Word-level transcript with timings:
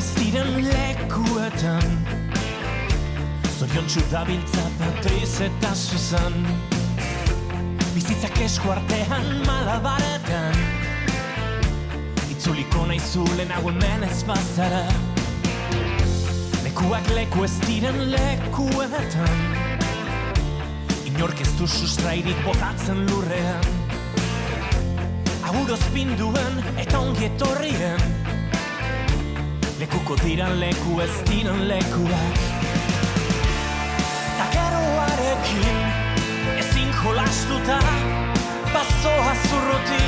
ez 0.00 0.10
diren 0.16 0.48
lekuetan. 0.64 1.88
Zorion 3.58 3.88
txudabiltza 3.90 4.62
Patriz 4.78 5.34
eta 5.44 5.72
Susan 5.76 6.38
Bizitzak 7.92 8.38
esku 8.46 8.72
artean 8.72 9.28
malabaretan. 9.44 10.56
Itzuliko 12.32 12.86
nahi 12.88 13.00
zulen 13.10 13.52
hau 13.52 13.66
hemen 13.68 14.06
ez 14.08 14.22
bazara. 14.28 14.86
Lekuak 16.64 17.12
leku 17.18 17.44
ez 17.44 17.52
diren 17.66 18.00
lekuetan. 18.14 19.44
Inork 21.12 21.44
ez 21.44 21.52
du 21.60 21.68
sustrairik 21.68 22.40
botatzen 22.48 23.04
lurrean. 23.10 23.68
Aguroz 25.50 25.82
binduen 25.92 26.62
eta 26.78 27.04
ongi 27.04 27.28
etorrien 27.28 28.29
Lekuko 29.80 30.12
diran 30.20 30.58
leku 30.60 30.98
ez 31.00 31.12
diran 31.24 31.62
lekuak 31.64 32.40
Takeroarekin 34.36 35.78
ezin 36.60 36.90
jolastuta 36.98 37.78
Pasoa 38.74 39.32
zurruti 39.48 40.04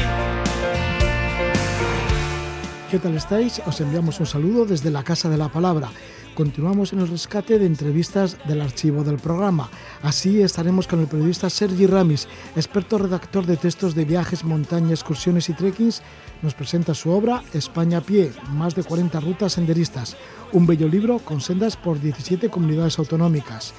¿Qué 2.91 2.99
tal 2.99 3.17
estáis? 3.17 3.63
Os 3.65 3.81
enviamos 3.81 4.21
un 4.21 4.27
saludo 4.27 4.67
desde 4.67 4.91
la 4.91 5.03
Casa 5.03 5.31
de 5.31 5.39
la 5.39 5.49
Palabra. 5.49 5.89
Continuamos 6.35 6.95
en 6.95 7.01
el 7.01 7.09
rescate 7.09 7.59
de 7.59 7.67
entrevistas 7.67 8.39
del 8.47 8.63
archivo 8.63 9.05
del 9.05 9.19
programa. 9.19 9.69
Así 10.03 10.41
estaremos 10.41 10.87
con 10.87 11.01
el 11.01 11.07
periodista 11.07 11.51
Sergi 11.51 11.87
Ramis, 11.87 12.27
experto 12.57 12.97
redactor 12.97 13.45
de 13.45 13.59
textos 13.59 13.95
de 13.95 14.07
viajes, 14.07 14.43
montaña, 14.43 14.93
excursiones 14.93 15.51
y 15.51 15.53
trekkings. 15.53 16.01
Nos 16.41 16.55
presenta 16.55 16.95
su 16.95 17.11
obra 17.11 17.43
España 17.53 17.99
a 17.99 18.01
pie, 18.01 18.33
más 18.49 18.75
de 18.75 18.83
40 18.83 19.21
rutas 19.21 19.53
senderistas, 19.53 20.17
un 20.53 20.67
bello 20.67 20.89
libro 20.89 21.19
con 21.19 21.43
sendas 21.43 21.77
por 21.77 22.01
17 22.01 22.49
comunidades 22.49 22.99
autonómicas. 22.99 23.75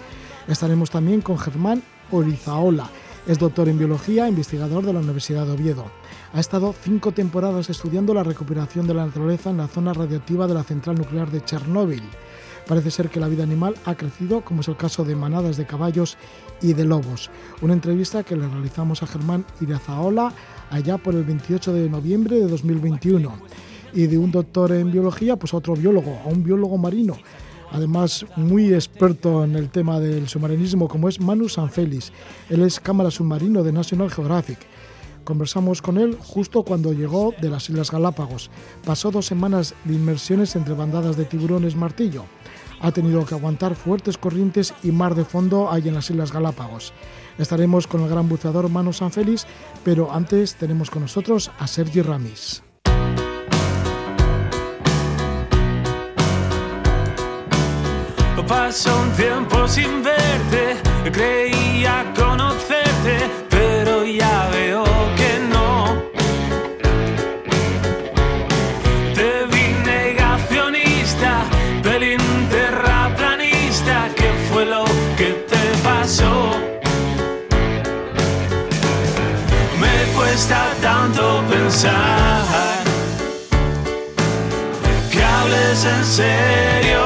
Estaremos 0.47 0.91
también 0.91 1.21
con 1.21 1.39
Germán 1.39 1.81
Orizaola, 2.11 2.87
es 3.25 3.39
doctor 3.39 3.69
en 3.69 3.79
biología, 3.79 4.27
investigador 4.27 4.85
de 4.85 4.93
la 4.93 4.99
Universidad 4.99 5.47
de 5.47 5.53
Oviedo. 5.53 5.85
Ha 6.33 6.39
estado 6.39 6.75
cinco 6.79 7.13
temporadas 7.13 7.69
estudiando 7.69 8.13
la 8.13 8.23
recuperación 8.23 8.85
de 8.85 8.93
la 8.93 9.05
naturaleza 9.05 9.49
en 9.49 9.57
la 9.57 9.67
zona 9.67 9.93
radiactiva 9.93 10.45
de 10.45 10.53
la 10.53 10.63
central 10.63 10.97
nuclear 10.97 11.31
de 11.31 11.43
Chernóbil. 11.43 12.03
Parece 12.67 12.91
ser 12.91 13.09
que 13.09 13.19
la 13.19 13.27
vida 13.27 13.43
animal 13.43 13.75
ha 13.85 13.95
crecido, 13.95 14.41
como 14.41 14.61
es 14.61 14.67
el 14.67 14.77
caso 14.77 15.03
de 15.03 15.15
manadas 15.15 15.57
de 15.57 15.65
caballos 15.65 16.17
y 16.61 16.73
de 16.73 16.85
lobos. 16.85 17.29
Una 17.61 17.73
entrevista 17.73 18.23
que 18.23 18.35
le 18.35 18.47
realizamos 18.47 19.03
a 19.03 19.07
Germán 19.07 19.45
Irazaola 19.59 20.33
allá 20.69 20.97
por 20.97 21.13
el 21.13 21.23
28 21.23 21.73
de 21.73 21.89
noviembre 21.89 22.37
de 22.37 22.47
2021. 22.47 23.31
Y 23.93 24.07
de 24.07 24.17
un 24.17 24.31
doctor 24.31 24.71
en 24.71 24.91
biología, 24.91 25.35
pues 25.35 25.53
a 25.53 25.57
otro 25.57 25.75
biólogo, 25.75 26.19
a 26.25 26.29
un 26.29 26.43
biólogo 26.43 26.77
marino, 26.77 27.15
además 27.71 28.25
muy 28.37 28.73
experto 28.73 29.43
en 29.43 29.55
el 29.55 29.69
tema 29.69 29.99
del 29.99 30.27
submarinismo, 30.27 30.87
como 30.87 31.09
es 31.09 31.19
Manu 31.19 31.47
Sanfelis. 31.47 32.11
Él 32.49 32.63
es 32.63 32.79
cámara 32.79 33.11
submarino 33.11 33.61
de 33.61 33.71
National 33.71 34.09
Geographic. 34.09 34.59
Conversamos 35.23 35.81
con 35.81 35.97
él 35.97 36.17
justo 36.19 36.63
cuando 36.63 36.91
llegó 36.91 37.33
de 37.39 37.49
las 37.49 37.69
Islas 37.69 37.91
Galápagos. 37.91 38.49
Pasó 38.83 39.09
dos 39.11 39.25
semanas 39.25 39.73
de 39.85 39.93
inmersiones 39.93 40.55
entre 40.55 40.73
bandadas 40.73 41.15
de 41.15 41.25
tiburones 41.25 41.75
martillo. 41.75 42.25
Ha 42.83 42.91
tenido 42.91 43.25
que 43.25 43.33
aguantar 43.33 43.75
fuertes 43.75 44.17
corrientes 44.17 44.73
y 44.83 44.91
mar 44.91 45.15
de 45.15 45.23
fondo 45.23 45.71
ahí 45.71 45.87
en 45.87 45.95
las 45.95 46.09
Islas 46.09 46.33
Galápagos. 46.33 46.93
Estaremos 47.37 47.87
con 47.87 48.01
el 48.03 48.09
gran 48.09 48.27
buceador 48.27 48.69
Manu 48.69 48.91
Sanfelis, 48.91 49.47
pero 49.85 50.11
antes 50.11 50.55
tenemos 50.55 50.91
con 50.91 51.03
nosotros 51.03 51.49
a 51.57 51.65
Sergi 51.65 52.01
Ramis. 52.01 52.61
Pasó 58.47 59.01
un 59.01 59.11
tiempo 59.13 59.67
sin 59.67 60.03
verte, 60.03 60.77
creía 61.11 62.13
conocerte, 62.15 63.31
pero 63.49 64.05
ya 64.05 64.49
veo 64.51 64.92
que 85.11 85.23
hables 85.23 85.85
en 85.85 86.05
serio. 86.05 87.01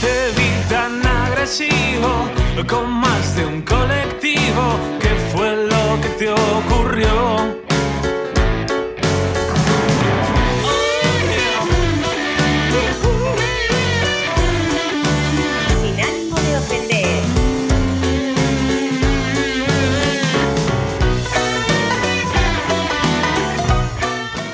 Te 0.00 0.32
vi 0.36 0.50
tan 0.68 1.04
agresivo 1.06 2.28
con 2.66 2.90
más 2.90 3.36
de 3.36 3.44
un 3.44 3.62
colectivo. 3.62 4.78
¿Qué 4.98 5.14
fue 5.32 5.56
lo 5.66 6.00
que 6.00 6.08
te 6.18 6.30
ocurrió? 6.30 7.41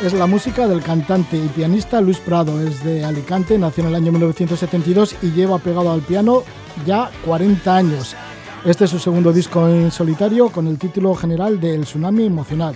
Es 0.08 0.14
la 0.14 0.26
música 0.26 0.66
del 0.66 0.80
cantante 0.80 1.36
y 1.36 1.48
pianista 1.48 2.00
Luis 2.00 2.16
Prado. 2.16 2.62
Es 2.62 2.82
de 2.82 3.04
Alicante, 3.04 3.58
nació 3.58 3.82
en 3.82 3.90
el 3.90 3.94
año 3.94 4.10
1972 4.10 5.16
y 5.20 5.32
lleva 5.32 5.58
pegado 5.58 5.92
al 5.92 6.00
piano 6.00 6.44
ya 6.86 7.10
40 7.26 7.76
años. 7.76 8.16
Este 8.64 8.86
es 8.86 8.90
su 8.90 8.98
segundo 8.98 9.34
disco 9.34 9.68
en 9.68 9.90
solitario 9.90 10.48
con 10.48 10.66
el 10.66 10.78
título 10.78 11.14
general 11.14 11.60
de 11.60 11.74
El 11.74 11.82
Tsunami 11.82 12.24
Emocional. 12.24 12.74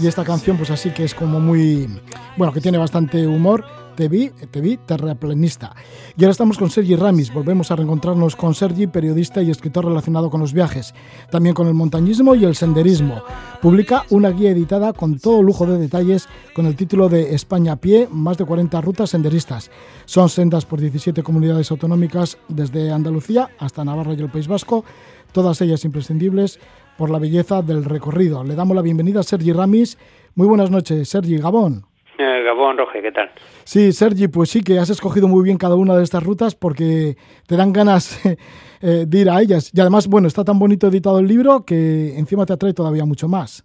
Y 0.00 0.06
esta 0.06 0.24
canción, 0.24 0.56
pues 0.56 0.70
así 0.70 0.90
que 0.90 1.04
es 1.04 1.14
como 1.14 1.40
muy. 1.40 1.88
Bueno, 2.36 2.52
que 2.52 2.60
tiene 2.60 2.78
bastante 2.78 3.26
humor. 3.26 3.64
Te 3.96 4.08
vi, 4.08 4.30
te 4.30 4.60
vi 4.60 4.76
terraplanista. 4.76 5.74
Y 6.16 6.22
ahora 6.22 6.30
estamos 6.30 6.56
con 6.56 6.70
Sergi 6.70 6.94
Ramis. 6.94 7.34
Volvemos 7.34 7.72
a 7.72 7.74
reencontrarnos 7.74 8.36
con 8.36 8.54
Sergi, 8.54 8.86
periodista 8.86 9.42
y 9.42 9.50
escritor 9.50 9.84
relacionado 9.84 10.30
con 10.30 10.40
los 10.40 10.52
viajes, 10.52 10.94
también 11.32 11.52
con 11.52 11.66
el 11.66 11.74
montañismo 11.74 12.36
y 12.36 12.44
el 12.44 12.54
senderismo. 12.54 13.24
Publica 13.60 14.04
una 14.10 14.30
guía 14.30 14.52
editada 14.52 14.92
con 14.92 15.18
todo 15.18 15.42
lujo 15.42 15.66
de 15.66 15.78
detalles 15.78 16.28
con 16.54 16.66
el 16.66 16.76
título 16.76 17.08
de 17.08 17.34
España 17.34 17.72
a 17.72 17.76
pie, 17.76 18.06
más 18.08 18.38
de 18.38 18.44
40 18.44 18.80
rutas 18.82 19.10
senderistas. 19.10 19.68
Son 20.04 20.28
sendas 20.28 20.64
por 20.64 20.80
17 20.80 21.24
comunidades 21.24 21.72
autonómicas 21.72 22.38
desde 22.46 22.92
Andalucía 22.92 23.48
hasta 23.58 23.84
Navarra 23.84 24.14
y 24.14 24.20
el 24.20 24.30
País 24.30 24.46
Vasco, 24.46 24.84
todas 25.32 25.60
ellas 25.60 25.84
imprescindibles 25.84 26.60
por 26.98 27.10
la 27.10 27.20
belleza 27.20 27.62
del 27.62 27.84
recorrido. 27.84 28.42
Le 28.42 28.56
damos 28.56 28.74
la 28.74 28.82
bienvenida 28.82 29.20
a 29.20 29.22
Sergi 29.22 29.52
Ramis. 29.52 29.96
Muy 30.34 30.48
buenas 30.48 30.68
noches, 30.68 31.08
Sergi 31.08 31.38
Gabón. 31.38 31.84
Eh, 32.18 32.42
Gabón, 32.44 32.76
Roge, 32.76 33.00
¿qué 33.00 33.12
tal? 33.12 33.30
Sí, 33.62 33.92
Sergi, 33.92 34.26
pues 34.26 34.50
sí 34.50 34.64
que 34.64 34.80
has 34.80 34.90
escogido 34.90 35.28
muy 35.28 35.44
bien 35.44 35.56
cada 35.56 35.76
una 35.76 35.94
de 35.94 36.02
estas 36.02 36.24
rutas 36.24 36.56
porque 36.56 37.14
te 37.46 37.56
dan 37.56 37.72
ganas 37.72 38.20
eh, 38.82 39.04
de 39.06 39.18
ir 39.18 39.30
a 39.30 39.40
ellas. 39.40 39.70
Y 39.72 39.80
además, 39.80 40.08
bueno, 40.08 40.26
está 40.26 40.42
tan 40.42 40.58
bonito 40.58 40.88
editado 40.88 41.20
el 41.20 41.28
libro 41.28 41.64
que 41.64 42.18
encima 42.18 42.44
te 42.44 42.54
atrae 42.54 42.74
todavía 42.74 43.04
mucho 43.04 43.28
más. 43.28 43.64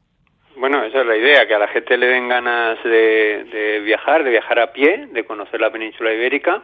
Bueno, 0.56 0.84
esa 0.84 1.02
es 1.02 1.08
la 1.08 1.18
idea, 1.18 1.48
que 1.48 1.56
a 1.56 1.60
la 1.60 1.68
gente 1.68 1.98
le 1.98 2.06
den 2.06 2.30
ganas 2.30 2.82
de, 2.84 3.46
de 3.52 3.80
viajar, 3.80 4.24
de 4.24 4.30
viajar 4.30 4.60
a 4.60 4.72
pie, 4.72 5.08
de 5.12 5.26
conocer 5.26 5.60
la 5.60 5.72
península 5.72 6.14
ibérica, 6.14 6.62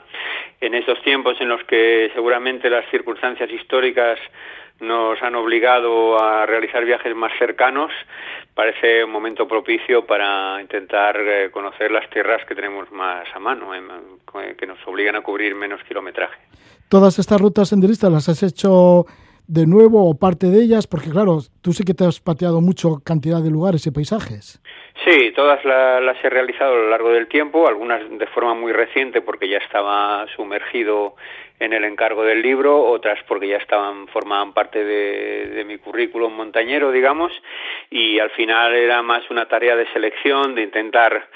en 0.61 0.75
esos 0.75 1.01
tiempos 1.01 1.35
en 1.41 1.49
los 1.49 1.63
que 1.63 2.11
seguramente 2.13 2.69
las 2.69 2.85
circunstancias 2.91 3.49
históricas 3.51 4.19
nos 4.79 5.21
han 5.21 5.35
obligado 5.35 6.21
a 6.21 6.45
realizar 6.45 6.85
viajes 6.85 7.15
más 7.15 7.31
cercanos, 7.37 7.91
parece 8.53 9.03
un 9.03 9.11
momento 9.11 9.47
propicio 9.47 10.05
para 10.05 10.61
intentar 10.61 11.17
eh, 11.19 11.49
conocer 11.51 11.91
las 11.91 12.09
tierras 12.09 12.45
que 12.45 12.55
tenemos 12.55 12.91
más 12.91 13.27
a 13.33 13.39
mano, 13.39 13.71
que 14.57 14.67
nos 14.67 14.77
obligan 14.87 15.15
a 15.15 15.21
cubrir 15.21 15.55
menos 15.55 15.81
kilometraje. 15.83 16.39
Todas 16.89 17.19
estas 17.19 17.39
rutas 17.39 17.69
senderistas 17.69 18.11
las 18.11 18.29
has 18.29 18.41
hecho 18.43 19.05
de 19.47 19.65
nuevo 19.65 20.07
o 20.09 20.17
parte 20.17 20.47
de 20.47 20.61
ellas, 20.63 20.85
porque 20.87 21.09
claro, 21.09 21.39
tú 21.61 21.73
sí 21.73 21.83
que 21.83 21.93
te 21.95 22.05
has 22.05 22.19
pateado 22.19 22.61
mucho 22.61 23.01
cantidad 23.03 23.41
de 23.41 23.49
lugares 23.49 23.85
y 23.87 23.91
paisajes. 23.91 24.61
Sí, 25.05 25.31
todas 25.35 25.63
la- 25.65 25.99
las 26.01 26.23
he 26.23 26.29
realizado 26.29 26.73
a 26.73 26.77
lo 26.77 26.89
largo 26.89 27.09
del 27.09 27.27
tiempo, 27.27 27.67
algunas 27.67 28.01
de 28.09 28.27
forma 28.27 28.53
muy 28.53 28.73
reciente 28.73 29.21
porque 29.21 29.47
ya 29.49 29.57
estaba 29.57 30.25
sumergido 30.35 31.15
en 31.59 31.73
el 31.73 31.83
encargo 31.83 32.23
del 32.23 32.41
libro, 32.41 32.81
otras 32.83 33.19
porque 33.27 33.47
ya 33.47 33.57
estaban 33.57 34.07
formaban 34.07 34.53
parte 34.53 34.83
de, 34.83 35.63
mi 35.65 35.77
currículum 35.77 36.33
montañero, 36.33 36.91
digamos, 36.91 37.31
y 37.89 38.17
al 38.17 38.29
final 38.31 38.73
era 38.73 39.01
más 39.01 39.29
una 39.29 39.47
tarea 39.47 39.75
de 39.75 39.85
selección, 39.91 40.55
de 40.55 40.63
intentar, 40.63 41.27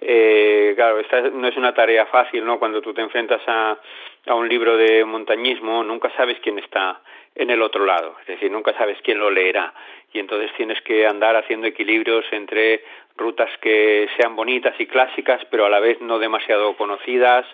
eh, 0.00 0.74
claro, 0.76 1.00
esta 1.00 1.22
no 1.30 1.48
es 1.48 1.56
una 1.56 1.74
tarea 1.74 2.06
fácil, 2.06 2.44
¿no? 2.44 2.58
Cuando 2.58 2.80
tú 2.80 2.92
te 2.92 3.00
enfrentas 3.00 3.40
a, 3.46 3.78
a 4.26 4.34
un 4.34 4.48
libro 4.48 4.76
de 4.76 5.04
montañismo, 5.04 5.82
nunca 5.82 6.10
sabes 6.16 6.38
quién 6.40 6.58
está 6.58 7.00
en 7.34 7.50
el 7.50 7.62
otro 7.62 7.84
lado, 7.86 8.16
es 8.20 8.26
decir, 8.26 8.50
nunca 8.50 8.72
sabes 8.74 8.98
quién 9.02 9.18
lo 9.18 9.30
leerá 9.30 9.72
y 10.12 10.18
entonces 10.18 10.50
tienes 10.56 10.80
que 10.82 11.06
andar 11.06 11.36
haciendo 11.36 11.66
equilibrios 11.66 12.24
entre 12.32 12.82
rutas 13.20 13.50
que 13.60 14.08
sean 14.16 14.34
bonitas 14.34 14.74
y 14.80 14.86
clásicas, 14.86 15.40
pero 15.50 15.66
a 15.66 15.70
la 15.70 15.78
vez 15.78 16.00
no 16.00 16.18
demasiado 16.18 16.76
conocidas, 16.76 17.46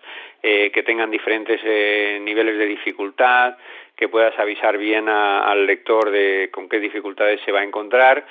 eh, 0.42 0.70
que 0.72 0.82
tengan 0.82 1.10
diferentes 1.10 1.60
eh, 1.64 2.18
niveles 2.22 2.56
de 2.56 2.66
dificultad, 2.66 3.56
que 3.96 4.08
puedas 4.08 4.38
avisar 4.38 4.78
bien 4.78 5.08
al 5.08 5.66
lector 5.66 6.10
de 6.10 6.50
con 6.52 6.68
qué 6.68 6.78
dificultades 6.78 7.40
se 7.44 7.52
va 7.52 7.60
a 7.60 7.64
encontrar 7.64 8.24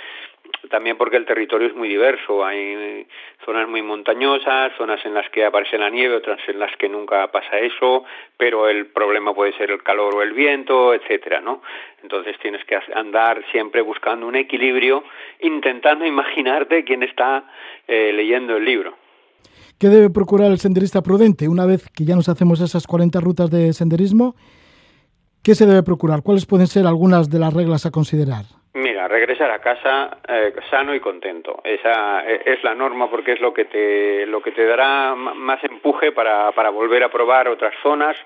también 0.70 0.98
porque 0.98 1.18
el 1.18 1.26
territorio 1.26 1.68
es 1.68 1.76
muy 1.76 1.88
diverso. 1.88 2.46
Hay 2.46 3.08
zonas 3.46 3.68
muy 3.68 3.82
montañosas, 3.82 4.72
zonas 4.78 5.04
en 5.06 5.14
las 5.14 5.30
que 5.30 5.46
aparece 5.46 5.78
la 5.78 5.90
nieve, 5.90 6.16
otras 6.16 6.40
en 6.48 6.60
las 6.60 6.76
que 6.78 6.90
nunca 6.90 7.32
pasa 7.32 7.60
eso, 7.60 8.04
pero 8.38 8.68
el 8.68 8.88
problema 8.88 9.34
puede 9.34 9.54
ser 9.58 9.72
el 9.72 9.84
calor 9.84 10.16
o 10.16 10.22
el 10.22 10.34
viento, 10.34 10.94
etcétera, 10.94 11.42
¿no? 11.42 11.62
Entonces 12.02 12.38
tienes 12.40 12.64
que 12.66 12.78
andar 12.94 13.44
siempre 13.52 13.82
buscando 13.82 14.28
un 14.28 14.36
equilibrio, 14.36 15.04
intentando 15.42 16.06
imaginarte 16.16 16.84
quién 16.84 17.04
está 17.04 17.46
eh, 17.88 18.12
leyendo 18.14 18.58
el 18.58 18.66
libro. 18.66 18.96
¿Qué 19.80 19.88
debe 19.88 20.10
procurar 20.10 20.52
el 20.52 20.60
senderista 20.60 21.02
prudente 21.02 21.50
una 21.50 21.66
vez 21.66 21.90
que 21.90 22.06
ya 22.06 22.16
nos 22.16 22.30
hacemos 22.30 22.62
esas 22.62 22.88
40 22.88 23.20
rutas 23.20 23.52
de 23.52 23.74
senderismo? 23.74 24.36
¿Qué 25.44 25.54
se 25.54 25.66
debe 25.66 25.84
procurar? 25.84 26.24
¿Cuáles 26.24 26.46
pueden 26.46 26.68
ser 26.68 26.88
algunas 26.88 27.30
de 27.30 27.40
las 27.40 27.54
reglas 27.54 27.86
a 27.86 27.92
considerar? 27.92 28.46
Mira, 28.76 29.08
regresar 29.08 29.50
a 29.52 29.60
casa 29.60 30.18
eh, 30.28 30.54
sano 30.70 30.94
y 30.94 31.00
contento. 31.00 31.62
Esa 31.64 32.30
e, 32.30 32.42
es 32.46 32.62
la 32.62 32.76
norma 32.76 33.10
porque 33.10 33.32
es 33.32 33.40
lo 33.40 33.54
que 33.54 33.64
te, 33.64 34.26
lo 34.26 34.42
que 34.42 34.52
te 34.52 34.66
dará 34.66 35.16
más 35.16 35.64
empuje 35.64 36.12
para, 36.12 36.52
para 36.52 36.72
volver 36.72 37.02
a 37.02 37.10
probar 37.10 37.48
otras 37.48 37.74
zonas, 37.82 38.18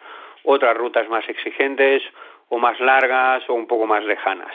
otras 0.44 0.76
rutas 0.76 1.08
más 1.08 1.28
exigentes 1.30 2.02
o 2.50 2.58
más 2.58 2.80
largas 2.80 3.48
o 3.48 3.54
un 3.54 3.68
poco 3.68 3.86
más 3.86 4.04
lejanas. 4.04 4.52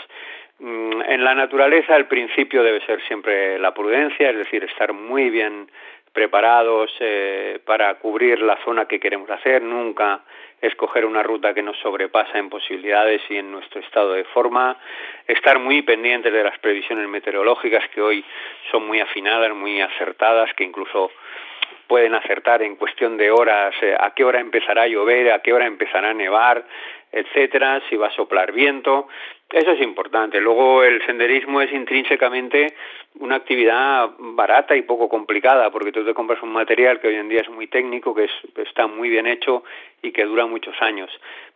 Mm, 0.58 1.00
en 1.02 1.22
la 1.22 1.36
naturaleza 1.36 1.94
el 1.94 2.06
principio 2.06 2.64
debe 2.64 2.84
ser 2.86 3.00
siempre 3.06 3.56
la 3.60 3.72
prudencia, 3.72 4.30
es 4.30 4.36
decir, 4.36 4.64
estar 4.64 4.92
muy 4.92 5.30
bien 5.30 5.70
preparados 6.14 6.90
eh, 7.00 7.58
para 7.66 7.92
cubrir 7.96 8.40
la 8.40 8.56
zona 8.64 8.86
que 8.86 9.00
queremos 9.00 9.28
hacer, 9.28 9.60
nunca 9.60 10.22
escoger 10.62 11.04
una 11.04 11.22
ruta 11.22 11.52
que 11.52 11.62
nos 11.62 11.76
sobrepasa 11.78 12.38
en 12.38 12.48
posibilidades 12.48 13.20
y 13.28 13.36
en 13.36 13.50
nuestro 13.50 13.80
estado 13.80 14.12
de 14.12 14.24
forma, 14.24 14.78
estar 15.26 15.58
muy 15.58 15.82
pendientes 15.82 16.32
de 16.32 16.44
las 16.44 16.58
previsiones 16.60 17.08
meteorológicas 17.08 17.86
que 17.90 18.00
hoy 18.00 18.24
son 18.70 18.86
muy 18.86 19.00
afinadas, 19.00 19.52
muy 19.54 19.80
acertadas, 19.80 20.54
que 20.54 20.64
incluso 20.64 21.10
pueden 21.88 22.14
acertar 22.14 22.62
en 22.62 22.76
cuestión 22.76 23.16
de 23.16 23.30
horas 23.30 23.74
eh, 23.82 23.94
a 23.98 24.14
qué 24.14 24.24
hora 24.24 24.40
empezará 24.40 24.82
a 24.82 24.88
llover, 24.88 25.32
a 25.32 25.40
qué 25.40 25.52
hora 25.52 25.66
empezará 25.66 26.10
a 26.10 26.14
nevar, 26.14 26.64
etcétera, 27.12 27.82
si 27.88 27.96
va 27.96 28.06
a 28.06 28.12
soplar 28.12 28.52
viento. 28.52 29.08
Eso 29.50 29.72
es 29.72 29.80
importante. 29.82 30.40
Luego 30.40 30.82
el 30.82 31.04
senderismo 31.06 31.60
es 31.60 31.72
intrínsecamente 31.72 32.74
una 33.20 33.36
actividad 33.36 34.10
barata 34.18 34.76
y 34.76 34.82
poco 34.82 35.08
complicada, 35.08 35.70
porque 35.70 35.92
tú 35.92 36.04
te 36.04 36.14
compras 36.14 36.42
un 36.42 36.52
material 36.52 37.00
que 37.00 37.08
hoy 37.08 37.16
en 37.16 37.28
día 37.28 37.40
es 37.40 37.48
muy 37.48 37.66
técnico, 37.66 38.14
que 38.14 38.28
está 38.56 38.86
muy 38.86 39.08
bien 39.08 39.26
hecho 39.26 39.64
y 40.02 40.12
que 40.12 40.24
dura 40.24 40.46
muchos 40.46 40.74
años. 40.80 41.10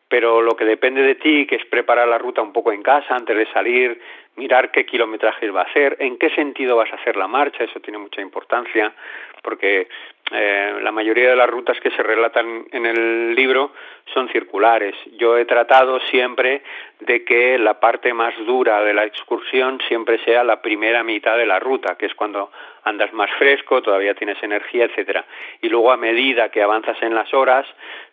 Pero 0.09 0.41
lo 0.41 0.57
que 0.57 0.65
depende 0.65 1.03
de 1.03 1.17
ti, 1.17 1.47
que 1.47 1.57
es 1.57 1.65
preparar 1.67 2.09
la 2.09 2.19
ruta 2.19 2.41
un 2.41 2.53
poco 2.53 2.73
en 2.73 2.83
casa 2.83 3.15
antes 3.15 3.37
de 3.37 3.47
salir, 3.53 4.01
mirar 4.37 4.71
qué 4.71 4.87
kilometrajes 4.87 5.55
va 5.55 5.63
a 5.63 5.65
hacer, 5.65 5.97
en 5.99 6.17
qué 6.17 6.31
sentido 6.31 6.77
vas 6.77 6.91
a 6.93 6.97
hacer 6.97 7.17
la 7.17 7.27
marcha, 7.27 7.65
eso 7.65 7.81
tiene 7.81 7.99
mucha 7.99 8.23
importancia, 8.23 8.95
porque 9.43 9.89
eh, 10.31 10.79
la 10.83 10.93
mayoría 10.93 11.31
de 11.31 11.37
las 11.37 11.51
rutas 11.51 11.79
que 11.81 11.91
se 11.91 12.03
relatan 12.03 12.67
en 12.71 12.87
el 12.87 13.35
libro 13.35 13.73
son 14.15 14.29
circulares. 14.29 14.95
Yo 15.17 15.37
he 15.37 15.45
tratado 15.45 16.01
siempre 16.01 16.63
de 17.01 17.25
que 17.25 17.59
la 17.59 17.81
parte 17.81 18.15
más 18.15 18.35
dura 18.47 18.83
de 18.83 18.95
la 18.95 19.05
excursión 19.05 19.81
siempre 19.89 20.19
sea 20.25 20.45
la 20.45 20.63
primera 20.63 21.03
mitad 21.03 21.37
de 21.37 21.47
la 21.47 21.59
ruta, 21.59 21.97
que 21.97 22.07
es 22.07 22.15
cuando 22.15 22.51
andas 22.85 23.13
más 23.13 23.31
fresco, 23.39 23.83
todavía 23.83 24.15
tienes 24.15 24.43
energía, 24.43 24.85
etcétera. 24.85 25.25
Y 25.61 25.69
luego 25.69 25.93
a 25.93 25.97
medida 25.97 26.51
que 26.51 26.63
avanzas 26.63 27.01
en 27.03 27.15
las 27.15 27.33
horas, 27.35 27.67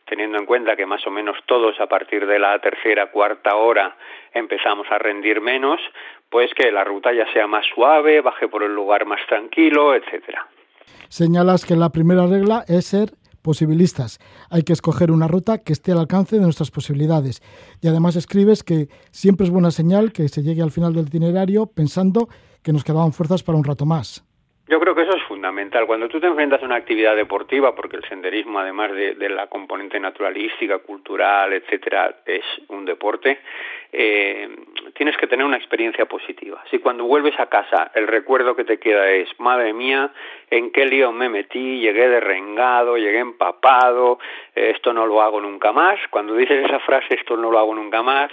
teniendo 0.07 0.37
en 0.37 0.45
cuenta 0.45 0.75
que 0.75 0.85
más 0.85 1.05
o 1.07 1.11
menos 1.11 1.35
todos 1.45 1.79
a 1.79 1.87
partir 1.87 2.25
de 2.25 2.39
la 2.39 2.59
tercera, 2.59 3.11
cuarta 3.11 3.55
hora 3.55 3.97
empezamos 4.33 4.87
a 4.91 4.97
rendir 4.97 5.41
menos, 5.41 5.79
pues 6.29 6.51
que 6.53 6.71
la 6.71 6.83
ruta 6.83 7.13
ya 7.13 7.31
sea 7.33 7.47
más 7.47 7.65
suave, 7.73 8.21
baje 8.21 8.47
por 8.47 8.63
el 8.63 8.73
lugar 8.73 9.05
más 9.05 9.19
tranquilo, 9.27 9.95
etcétera. 9.95 10.47
Señalas 11.09 11.65
que 11.65 11.75
la 11.75 11.89
primera 11.89 12.27
regla 12.27 12.63
es 12.67 12.85
ser 12.85 13.09
posibilistas. 13.41 14.19
Hay 14.49 14.63
que 14.63 14.73
escoger 14.73 15.11
una 15.11 15.27
ruta 15.27 15.59
que 15.59 15.71
esté 15.71 15.91
al 15.91 15.99
alcance 15.99 16.37
de 16.37 16.41
nuestras 16.41 16.71
posibilidades. 16.71 17.41
Y 17.79 17.87
además 17.87 18.15
escribes 18.15 18.63
que 18.63 18.89
siempre 19.11 19.45
es 19.45 19.51
buena 19.51 19.69
señal 19.69 20.11
que 20.11 20.27
se 20.29 20.41
llegue 20.41 20.63
al 20.63 20.71
final 20.71 20.93
del 20.93 21.07
itinerario 21.07 21.67
pensando 21.67 22.27
que 22.63 22.73
nos 22.73 22.83
quedaban 22.83 23.13
fuerzas 23.13 23.43
para 23.43 23.57
un 23.57 23.63
rato 23.63 23.85
más. 23.85 24.25
Yo 24.67 24.79
creo 24.79 24.95
que 24.95 25.03
eso 25.03 25.15
es 25.15 25.21
fundamental. 25.23 25.85
Cuando 25.85 26.09
tú 26.09 26.19
te 26.19 26.25
enfrentas 26.25 26.61
a 26.63 26.65
una 26.65 26.77
actividad 26.77 27.15
deportiva, 27.15 27.75
porque 27.75 27.97
el 27.97 28.03
senderismo, 28.05 28.59
además 28.59 28.91
de, 28.93 29.29
la 29.29 29.45
componente 29.45 29.99
naturalística, 29.99 30.79
cultural, 30.79 31.53
etcétera, 31.53 32.15
es 32.25 32.43
un 32.69 32.83
deporte, 32.83 33.37
eh, 33.93 34.49
tienes 34.95 35.15
que 35.17 35.27
tener 35.27 35.45
una 35.45 35.57
experiencia 35.57 36.07
positiva. 36.07 36.63
Si 36.71 36.79
cuando 36.79 37.03
vuelves 37.03 37.39
a 37.39 37.45
casa 37.45 37.91
el 37.93 38.07
recuerdo 38.07 38.55
que 38.55 38.63
te 38.63 38.79
queda 38.79 39.07
es, 39.11 39.29
madre 39.39 39.71
mía, 39.71 40.11
¿en 40.49 40.71
qué 40.71 40.87
lío 40.87 41.11
me 41.11 41.29
metí? 41.29 41.79
Llegué 41.79 42.09
derrengado, 42.09 42.97
llegué 42.97 43.19
empapado, 43.19 44.17
esto 44.55 44.93
no 44.93 45.05
lo 45.05 45.21
hago 45.21 45.39
nunca 45.41 45.71
más. 45.73 45.99
Cuando 46.09 46.33
dices 46.35 46.65
esa 46.65 46.79
frase, 46.79 47.13
esto 47.13 47.37
no 47.37 47.51
lo 47.51 47.59
hago 47.59 47.75
nunca 47.75 48.01
más, 48.01 48.31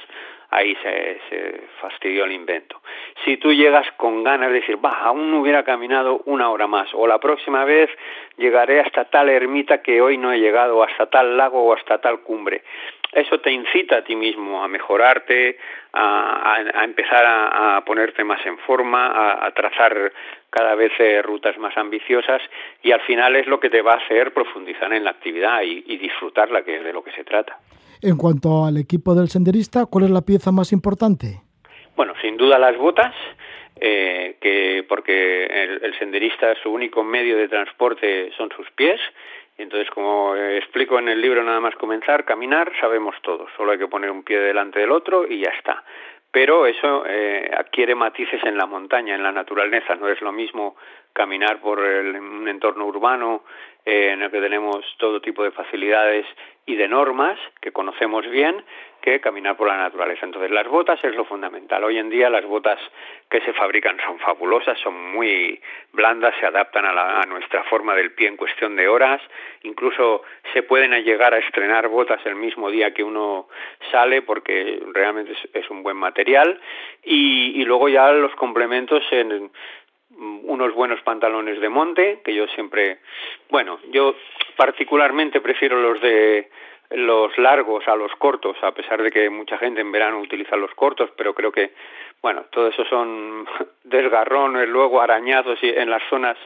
ahí 0.53 0.77
se, 0.83 1.63
fastidió 1.81 2.25
el 2.25 2.33
invento. 2.33 2.81
Si 3.25 3.39
tú 3.39 3.53
llegas 3.53 3.91
con 3.97 4.23
ganas 4.23 4.49
de 4.49 4.61
decir, 4.61 4.77
bah, 4.77 5.01
aún 5.03 5.31
no 5.31 5.41
hubiera 5.41 5.65
caminado 5.65 6.23
una 6.27 6.51
hora 6.51 6.67
más, 6.67 6.89
o 6.95 7.07
la 7.07 7.19
próxima 7.19 7.65
vez 7.65 7.91
llegaré 8.37 8.81
hasta 8.81 9.07
tal 9.07 9.31
ermita 9.31 9.83
que 9.83 10.01
hoy 10.01 10.19
no 10.19 10.31
he 10.33 10.39
llegado, 10.39 10.77
o 10.77 10.83
hasta 10.83 11.07
tal 11.07 11.37
lago 11.37 11.65
o 11.65 11.75
hasta 11.75 11.99
tal 11.99 12.21
cumbre, 12.21 12.63
eso 13.13 13.41
te 13.41 13.51
incita 13.51 13.97
a 13.97 14.05
ti 14.05 14.15
mismo 14.15 14.63
a 14.63 14.69
mejorarte, 14.69 15.59
a, 15.95 16.57
empezar 16.85 17.25
a, 17.27 17.83
ponerte 17.85 18.23
más 18.25 18.45
en 18.47 18.59
forma, 18.59 19.45
a, 19.45 19.51
trazar 19.53 20.13
cada 20.51 20.75
vez 20.75 20.93
eh, 20.99 21.21
rutas 21.23 21.57
más 21.59 21.77
ambiciosas 21.77 22.43
y 22.83 22.93
al 22.93 23.01
final 23.01 23.37
es 23.37 23.47
lo 23.47 23.59
que 23.59 23.71
te 23.71 23.83
va 23.83 23.95
a 23.95 23.97
hacer 23.97 24.33
profundizar 24.33 24.93
en 24.93 25.05
la 25.05 25.11
actividad 25.11 25.63
y, 25.63 25.85
y 25.87 25.97
disfrutarla, 25.99 26.63
que 26.63 26.77
es 26.77 26.85
de 26.85 26.93
lo 26.93 27.03
que 27.03 27.13
se 27.13 27.25
trata. 27.25 27.59
En 28.03 28.17
cuanto 28.17 28.65
al 28.65 28.79
equipo 28.79 29.15
del 29.15 29.29
senderista, 29.29 29.87
¿cuál 29.87 30.07
es 30.07 30.11
la 30.11 30.23
pieza 30.23 30.51
más 30.51 30.73
importante? 30.73 31.41
Bueno, 31.95 32.15
sin 32.21 32.37
duda 32.37 32.59
las 32.59 32.77
botas, 32.77 33.15
eh, 33.77 34.39
que 34.41 34.85
porque 34.89 35.45
el, 35.45 35.97
senderista 36.01 36.53
su 36.63 36.71
único 36.71 37.05
medio 37.05 37.37
de 37.37 37.49
transporte 37.49 38.33
son 38.37 38.51
sus 38.57 38.69
pies. 38.73 39.01
Entonces, 39.57 39.89
como 39.91 40.35
explico 40.35 40.99
en 40.99 41.11
el 41.11 41.21
libro, 41.21 41.45
nada 41.45 41.61
más 41.61 41.77
comenzar, 41.77 42.25
caminar, 42.25 42.73
sabemos 42.81 43.15
todos. 43.23 43.49
Solo 43.57 43.71
hay 43.71 43.79
que 43.79 43.87
poner 43.87 44.11
un 44.11 44.25
pie 44.25 44.41
delante 44.41 44.81
del 44.81 44.91
otro 44.91 45.25
y 45.29 45.39
ya 45.39 45.51
está. 45.51 45.85
Pero 46.33 46.67
eso 46.67 47.05
eh, 47.07 47.51
adquiere 47.57 47.95
matices 47.95 48.43
en 48.43 48.57
la 48.57 48.67
montaña, 48.67 49.15
en 49.15 49.23
la 49.23 49.31
naturaleza. 49.31 49.95
No 49.95 50.09
es 50.09 50.21
lo 50.23 50.33
mismo 50.33 50.75
caminar 51.13 51.61
por 51.61 51.79
un 51.79 52.49
entorno 52.49 52.87
urbano 52.87 53.45
eh, 53.85 54.11
en 54.13 54.23
el 54.23 54.31
que 54.31 54.41
tenemos 54.41 54.85
todo 54.97 55.21
tipo 55.21 55.45
de 55.45 55.51
facilidades 55.51 56.25
y 56.67 56.77
de 56.77 56.89
normas 56.89 57.39
que 57.61 57.73
conocemos 57.73 58.29
bien 58.29 58.65
que 59.03 59.21
caminar 59.21 59.57
por 59.57 59.67
la 59.67 59.77
naturaleza. 59.77 60.25
Entonces, 60.25 60.53
las 60.53 60.69
botas 60.69 61.03
es 61.03 61.15
lo 61.17 61.25
fundamental. 61.25 61.83
Hoy 61.83 61.99
en 61.99 62.09
día 62.09 62.31
las 62.31 62.47
botas 62.47 62.79
que 63.29 63.41
se 63.41 63.53
fabrican 63.53 63.99
son 64.07 64.21
fabulosas, 64.21 64.79
son 64.79 64.95
muy 65.13 65.61
blandas, 65.93 66.35
se 66.39 66.47
adaptan 66.47 66.87
a, 66.87 67.21
a 67.21 67.27
nuestra 67.27 67.65
forma 67.65 67.97
del 67.97 68.13
pie 68.13 68.29
en 68.29 68.37
cuestión 68.37 68.77
de 68.77 68.87
horas. 68.87 69.21
Incluso 69.65 70.23
se 70.53 70.63
pueden 70.63 70.93
llegar 71.03 71.35
a 71.35 71.39
estrenar 71.39 71.89
botas 71.89 72.25
el 72.27 72.37
mismo 72.37 72.71
día 72.71 72.95
que 72.95 73.03
uno 73.03 73.49
sale 73.91 74.23
porque 74.23 74.81
realmente 74.93 75.33
es, 75.53 75.69
un 75.69 75.83
buen 75.83 75.97
material. 75.97 76.61
Y, 77.03 77.61
y 77.61 77.65
luego 77.65 77.89
ya 77.89 78.13
los 78.13 78.35
complementos 78.37 79.03
en, 79.11 79.51
unos 80.23 80.75
buenos 80.75 81.01
pantalones 81.03 81.61
de 81.61 81.69
monte, 81.69 82.21
que 82.25 82.35
yo 82.35 82.47
siempre, 82.49 82.99
bueno, 83.51 83.79
yo 83.91 84.15
particularmente 84.57 85.41
prefiero 85.41 85.81
los 85.81 86.01
de 86.01 86.49
los 86.95 87.37
largos 87.39 87.87
a 87.89 87.97
los 87.97 88.13
cortos, 88.17 88.57
a 88.63 88.73
pesar 88.73 89.03
de 89.03 89.11
que 89.11 89.31
mucha 89.31 89.57
gente 89.59 89.81
en 89.81 89.93
verano 89.93 90.21
utiliza 90.21 90.57
los 90.57 90.73
cortos, 90.75 91.11
pero 91.17 91.35
creo 91.35 91.51
que, 91.51 91.73
bueno, 92.21 92.45
todo 92.51 92.69
eso 92.69 92.85
son 92.85 93.47
desgarrones, 93.85 94.69
luego 94.69 95.01
arañados 95.01 95.59
en 95.63 95.89
las 95.91 96.03
zonas 96.11 96.37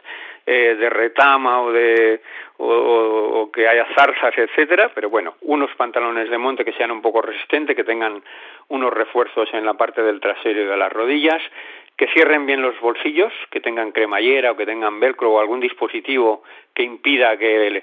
eh, 0.46 0.76
de 0.76 0.88
retama 0.88 1.62
o 1.62 1.72
de 1.72 2.20
o, 2.58 3.50
que 3.52 3.68
haya 3.68 3.86
zarzas, 3.94 4.36
etcétera, 4.36 4.90
pero 4.94 5.10
bueno, 5.10 5.34
unos 5.42 5.74
pantalones 5.74 6.30
de 6.30 6.38
monte 6.38 6.64
que 6.64 6.72
sean 6.72 6.90
un 6.90 7.02
poco 7.02 7.20
resistentes, 7.20 7.76
que 7.76 7.84
tengan 7.84 8.22
unos 8.68 8.92
refuerzos 8.92 9.48
en 9.52 9.66
la 9.66 9.74
parte 9.74 10.02
del 10.02 10.20
trasero 10.20 10.62
y 10.62 10.64
de 10.64 10.76
las 10.76 10.92
rodillas, 10.92 11.42
que 11.96 12.06
cierren 12.08 12.44
bien 12.44 12.60
los 12.60 12.78
bolsillos, 12.80 13.32
que 13.50 13.60
tengan 13.60 13.92
cremallera 13.92 14.52
o 14.52 14.56
que 14.56 14.66
tengan 14.66 15.00
velcro 15.00 15.32
o 15.32 15.40
algún 15.40 15.60
dispositivo 15.60 16.42
que 16.74 16.82
impida 16.82 17.36
que, 17.38 17.82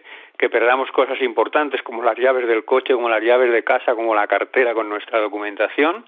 perdamos 0.52 0.92
cosas 0.92 1.22
importantes 1.22 1.82
como 1.84 2.04
las 2.04 2.18
llaves 2.18 2.46
del 2.48 2.66
coche, 2.66 2.94
como 2.94 3.10
las 3.10 3.24
llaves 3.24 3.52
de 3.52 3.64
casa, 3.64 3.96
como 3.96 4.14
la 4.14 4.28
cartera 4.28 4.74
con 4.74 4.90
nuestra 4.90 5.20
documentación 5.20 6.06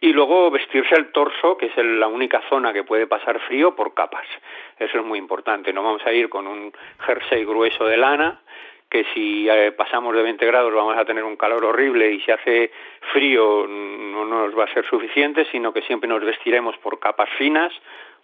y 0.00 0.12
luego 0.12 0.50
vestirse 0.50 0.94
el 0.94 1.12
torso, 1.12 1.56
que 1.56 1.66
es 1.66 1.76
la 1.76 2.06
única 2.06 2.42
zona 2.48 2.72
que 2.72 2.84
puede 2.84 3.06
pasar 3.06 3.38
frío, 3.40 3.76
por 3.76 3.94
capas. 3.94 4.26
Eso 4.78 4.98
es 4.98 5.04
muy 5.04 5.18
importante. 5.18 5.72
No 5.72 5.82
vamos 5.82 6.04
a 6.06 6.12
ir 6.12 6.28
con 6.28 6.46
un 6.46 6.72
jersey 7.00 7.44
grueso 7.44 7.84
de 7.84 7.96
lana, 7.96 8.40
que 8.96 9.04
si 9.12 9.46
eh, 9.46 9.72
pasamos 9.72 10.16
de 10.16 10.22
20 10.22 10.46
grados 10.46 10.72
vamos 10.72 10.96
a 10.96 11.04
tener 11.04 11.22
un 11.22 11.36
calor 11.36 11.62
horrible 11.66 12.12
y 12.12 12.20
si 12.22 12.30
hace 12.30 12.70
frío 13.12 13.66
no 13.68 14.24
nos 14.24 14.58
va 14.58 14.64
a 14.64 14.72
ser 14.72 14.86
suficiente, 14.86 15.46
sino 15.52 15.70
que 15.70 15.82
siempre 15.82 16.08
nos 16.08 16.24
vestiremos 16.24 16.78
por 16.78 16.98
capas 16.98 17.28
finas, 17.36 17.70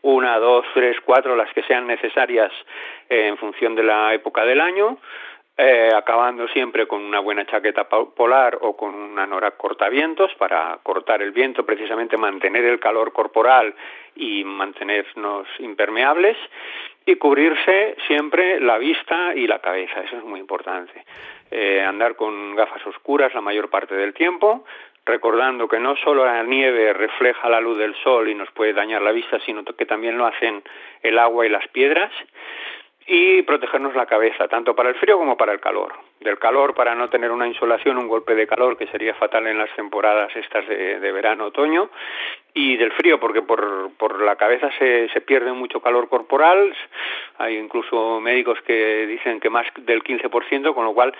una, 0.01 0.39
dos, 0.39 0.65
tres, 0.73 0.97
cuatro, 1.05 1.37
las 1.37 1.53
que 1.53 1.63
sean 1.65 1.87
necesarias 1.87 2.51
eh, 3.11 3.27
en 3.27 3.37
función 3.37 3.75
de 3.75 3.83
la 3.83 4.15
época 4.15 4.47
del 4.47 4.63
año, 4.63 4.97
eh, 5.59 5.91
acabando 5.95 6.49
siempre 6.49 6.87
con 6.87 7.03
una 7.03 7.21
buena 7.21 7.45
chaqueta 7.45 7.87
polar 7.87 8.57
o 8.63 8.75
con 8.75 8.95
una 8.95 9.27
nora 9.27 9.51
cortavientos 9.51 10.33
para 10.37 10.79
cortar 10.83 11.21
el 11.21 11.33
viento, 11.33 11.67
precisamente 11.67 12.17
mantener 12.17 12.65
el 12.65 12.81
calor 12.81 13.13
corporal 13.13 13.75
y 14.17 14.43
mantenernos 14.45 15.47
impermeables 15.59 16.39
y 17.07 17.17
cubrirse 17.17 17.97
siempre 18.07 18.61
la 18.61 18.79
vista 18.79 19.35
y 19.35 19.47
la 19.47 19.59
cabeza, 19.59 20.01
eso 20.01 20.19
es 20.19 20.25
muy 20.25 20.41
importante. 20.41 21.05
Eh, 21.51 21.83
andar 21.83 22.17
con 22.17 22.55
gafas 22.57 22.87
oscuras 22.87 23.35
la 23.35 23.41
mayor 23.41 23.69
parte 23.69 23.95
del 23.95 24.15
tiempo, 24.15 24.65
recordando 25.05 25.69
que 25.69 25.81
no 25.81 25.97
solo 25.97 26.25
la 26.25 26.43
nieve 26.45 26.93
refleja 26.93 27.49
la 27.49 27.61
luz 27.61 27.77
del 27.79 27.95
sol 27.97 28.29
y 28.29 28.35
nos 28.35 28.51
puede 28.53 28.73
dañar 28.73 29.03
la 29.03 29.13
vista, 29.13 29.39
sino 29.41 29.65
que 29.65 29.85
también 29.85 30.17
lo 30.17 30.27
hacen 30.27 30.63
el 31.03 31.19
agua 31.19 31.45
y 31.45 31.49
las 31.49 31.67
piedras 31.69 32.13
y 33.07 33.43
protegernos 33.43 33.95
la 33.95 34.07
cabeza, 34.07 34.49
tanto 34.49 34.75
para 34.75 34.91
el 34.91 34.95
frío 34.97 35.19
como 35.19 35.37
para 35.37 35.53
el 35.53 35.61
calor. 35.61 35.93
Del 36.21 36.39
calor 36.39 36.75
para 36.75 36.95
no 36.95 37.09
tener 37.11 37.31
una 37.31 37.49
insolación, 37.49 37.99
un 37.99 38.09
golpe 38.09 38.35
de 38.35 38.47
calor 38.47 38.77
que 38.77 38.87
sería 38.87 39.15
fatal 39.15 39.47
en 39.47 39.59
las 39.59 39.75
temporadas 39.75 40.35
estas 40.37 40.67
de, 40.69 41.13
verano, 41.13 41.47
otoño, 41.47 41.91
y 42.55 42.77
del 42.77 42.93
frío 42.93 43.19
porque 43.19 43.43
por, 43.43 43.91
por 43.99 44.23
la 44.23 44.37
cabeza 44.37 44.71
se, 44.79 45.09
se 45.09 45.21
pierde 45.21 45.53
mucho 45.53 45.81
calor 45.81 46.09
corporal, 46.09 46.75
hay 47.39 47.57
incluso 47.57 48.21
médicos 48.21 48.61
que 48.63 49.07
dicen 49.07 49.41
que 49.41 49.51
más 49.51 49.67
del 49.79 50.03
15%, 50.03 50.75
con 50.75 50.85
lo 50.85 50.95
cual 50.95 51.15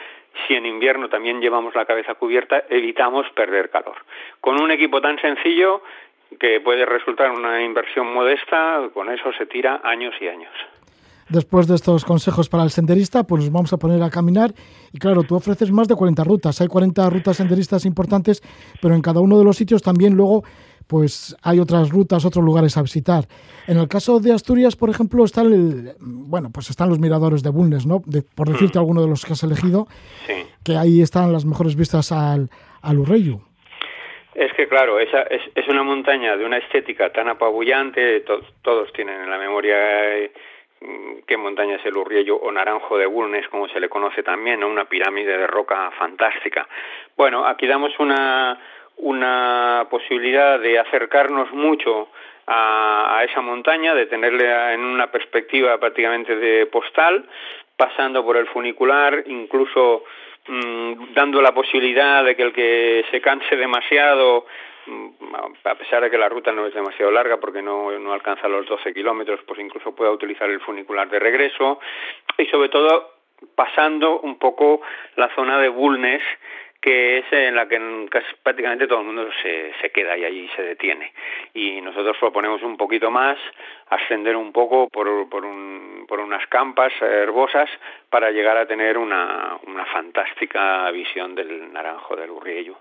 si 0.47 0.55
en 0.55 0.67
invierno 0.67 1.09
también 1.09 1.41
llevamos 1.41 1.75
la 1.75 1.85
cabeza 1.85 2.15
cubierta, 2.15 2.65
evitamos 2.69 3.29
perder 3.31 3.71
calor. 3.71 3.97
Con 4.41 4.61
un 4.61 4.71
equipo 4.71 5.01
tan 5.01 5.19
sencillo 5.21 5.83
que 6.39 6.61
puede 6.61 6.87
resultar 6.87 7.31
una 7.31 7.63
inversión 7.63 8.13
modesta, 8.13 8.89
con 8.95 9.11
eso 9.11 9.33
se 9.35 9.47
tira 9.47 9.81
años 9.85 10.15
y 10.21 10.29
años. 10.29 10.53
Después 11.33 11.67
de 11.67 11.77
estos 11.77 12.05
consejos 12.05 12.51
para 12.51 12.63
el 12.63 12.71
senderista, 12.71 13.25
pues 13.25 13.43
nos 13.43 13.51
vamos 13.51 13.73
a 13.73 13.79
poner 13.79 14.03
a 14.03 14.11
caminar. 14.11 14.53
Y 14.93 14.99
claro, 14.99 15.23
tú 15.23 15.35
ofreces 15.35 15.73
más 15.73 15.89
de 15.89 15.95
40 15.95 16.25
rutas. 16.25 16.61
Hay 16.61 16.69
40 16.69 17.09
rutas 17.09 17.39
senderistas 17.39 17.87
importantes, 17.87 18.43
pero 18.83 18.95
en 18.95 19.01
cada 19.01 19.21
uno 19.21 19.39
de 19.39 19.45
los 19.45 19.57
sitios 19.57 19.81
también 19.81 20.15
luego 20.15 20.45
pues 20.87 21.35
hay 21.43 21.59
otras 21.59 21.89
rutas, 21.89 22.27
otros 22.27 22.45
lugares 22.45 22.77
a 22.77 22.83
visitar. 22.83 23.25
En 23.67 23.79
el 23.79 23.89
caso 23.89 24.21
de 24.21 24.35
Asturias, 24.35 24.77
por 24.77 24.91
ejemplo, 24.91 25.25
están 25.25 25.47
el, 25.47 25.93
bueno, 26.01 26.51
pues 26.53 26.69
están 26.69 26.91
los 26.91 26.99
miradores 26.99 27.43
de 27.43 27.49
Bulnes, 27.49 27.87
¿no? 27.87 28.03
por 28.35 28.49
decirte 28.49 28.79
mm. 28.79 28.83
alguno 28.83 29.01
de 29.01 29.09
los 29.09 29.25
que 29.25 29.33
has 29.33 29.43
elegido, 29.43 29.87
que 30.63 30.77
ahí 30.77 31.01
están 31.01 31.33
las 31.33 31.47
mejores 31.47 31.77
vistas 31.77 32.13
al, 32.13 32.51
al 32.83 32.99
Urreyu. 32.99 33.41
Es 34.35 34.53
que 34.55 34.69
claro, 34.69 34.99
esa 34.99 35.23
es, 35.23 35.41
es 35.55 35.67
una 35.69 35.83
montaña 35.83 36.37
de 36.37 36.45
una 36.45 36.59
estética 36.59 37.11
tan 37.11 37.29
apabullante, 37.29 38.21
todos 38.21 38.93
tienen 38.93 39.23
en 39.23 39.31
la 39.31 39.39
memoria 39.39 39.77
eh, 40.19 40.33
qué 41.27 41.37
montaña 41.37 41.77
es 41.77 41.87
el 41.87 41.97
Urriello 41.97 42.37
o 42.37 42.51
Naranjo 42.51 42.99
de 42.99 43.07
Bulnes, 43.07 43.49
como 43.49 43.69
se 43.69 43.81
le 43.81 43.89
conoce 43.89 44.23
también, 44.23 44.65
una 44.65 44.85
pirámide 44.85 45.37
de 45.37 45.47
roca 45.47 45.91
fantástica. 45.93 46.67
Bueno, 47.17 47.47
aquí 47.47 47.67
damos 47.67 47.99
una, 47.99 48.59
una 48.99 49.87
posibilidad 49.91 50.59
de 50.59 50.79
acercarnos 50.79 51.53
mucho 51.53 52.09
a, 52.47 53.25
esa 53.29 53.41
montaña, 53.41 53.95
de 53.95 54.07
tenerla 54.07 54.75
en 54.75 54.81
una 54.81 55.11
perspectiva 55.11 55.79
prácticamente 55.79 56.37
de 56.37 56.67
postal, 56.67 57.25
pasando 57.77 58.25
por 58.25 58.37
el 58.37 58.47
funicular, 58.49 59.23
incluso 59.27 60.05
mmm, 60.49 61.15
dando 61.15 61.41
la 61.41 61.53
posibilidad 61.53 62.25
de 62.25 62.35
que 62.35 62.43
el 62.43 62.53
que 62.53 63.05
se 63.11 63.21
canse 63.21 63.57
demasiado 63.57 64.47
Mm, 64.47 64.72
a 65.65 65.75
pesar 65.75 66.03
de 66.03 66.11
que 66.11 66.19
la 66.19 66.29
ruta 66.29 66.53
no 66.53 66.67
es 66.67 66.75
demasiado 66.75 67.11
larga 67.11 67.39
porque 67.39 67.63
no, 67.63 67.91
no 67.99 68.13
alcanza 68.13 68.49
los 68.49 68.67
12 68.67 68.93
kilómetros, 68.93 69.41
pues 69.47 69.61
incluso 69.61 69.95
pueda 69.95 70.11
utilizar 70.11 70.49
el 70.51 70.61
funicular 70.61 71.09
de 71.09 71.19
regreso 71.19 71.81
y 72.39 72.47
sobre 72.47 72.69
todo 72.69 73.13
pasando 73.55 74.21
un 74.21 74.39
poco 74.39 74.81
la 75.17 75.29
zona 75.35 75.59
de 75.59 75.69
Bulnes 75.69 76.23
que 76.81 77.19
es 77.19 77.33
en 77.33 77.55
la 77.55 77.69
que 77.69 77.79
casi 78.11 78.27
prácticamente 78.43 78.89
todo 78.89 79.01
el 79.01 79.07
mundo 79.07 79.29
se, 79.41 79.73
se 79.81 79.91
queda 79.91 80.19
y 80.19 80.25
allí 80.25 80.51
se 80.57 80.63
detiene. 80.63 81.13
Y 81.55 81.81
nosotros 81.81 82.17
proponemos 82.19 82.61
un 82.65 82.77
poquito 82.77 83.09
más, 83.09 83.39
ascender 83.89 84.35
un 84.35 84.53
poco 84.53 84.89
por, 84.89 85.07
un, 85.07 86.07
por 86.09 86.19
unas 86.19 86.45
campas 86.49 86.93
herbosas 87.01 87.71
para 88.11 88.33
llegar 88.33 88.57
a 88.57 88.67
tener 88.67 88.99
una 88.99 89.61
fantástica 89.93 90.91
visión 90.91 91.37
del 91.37 91.73
naranjo 91.73 92.17
del 92.17 92.31
Urriello 92.31 92.77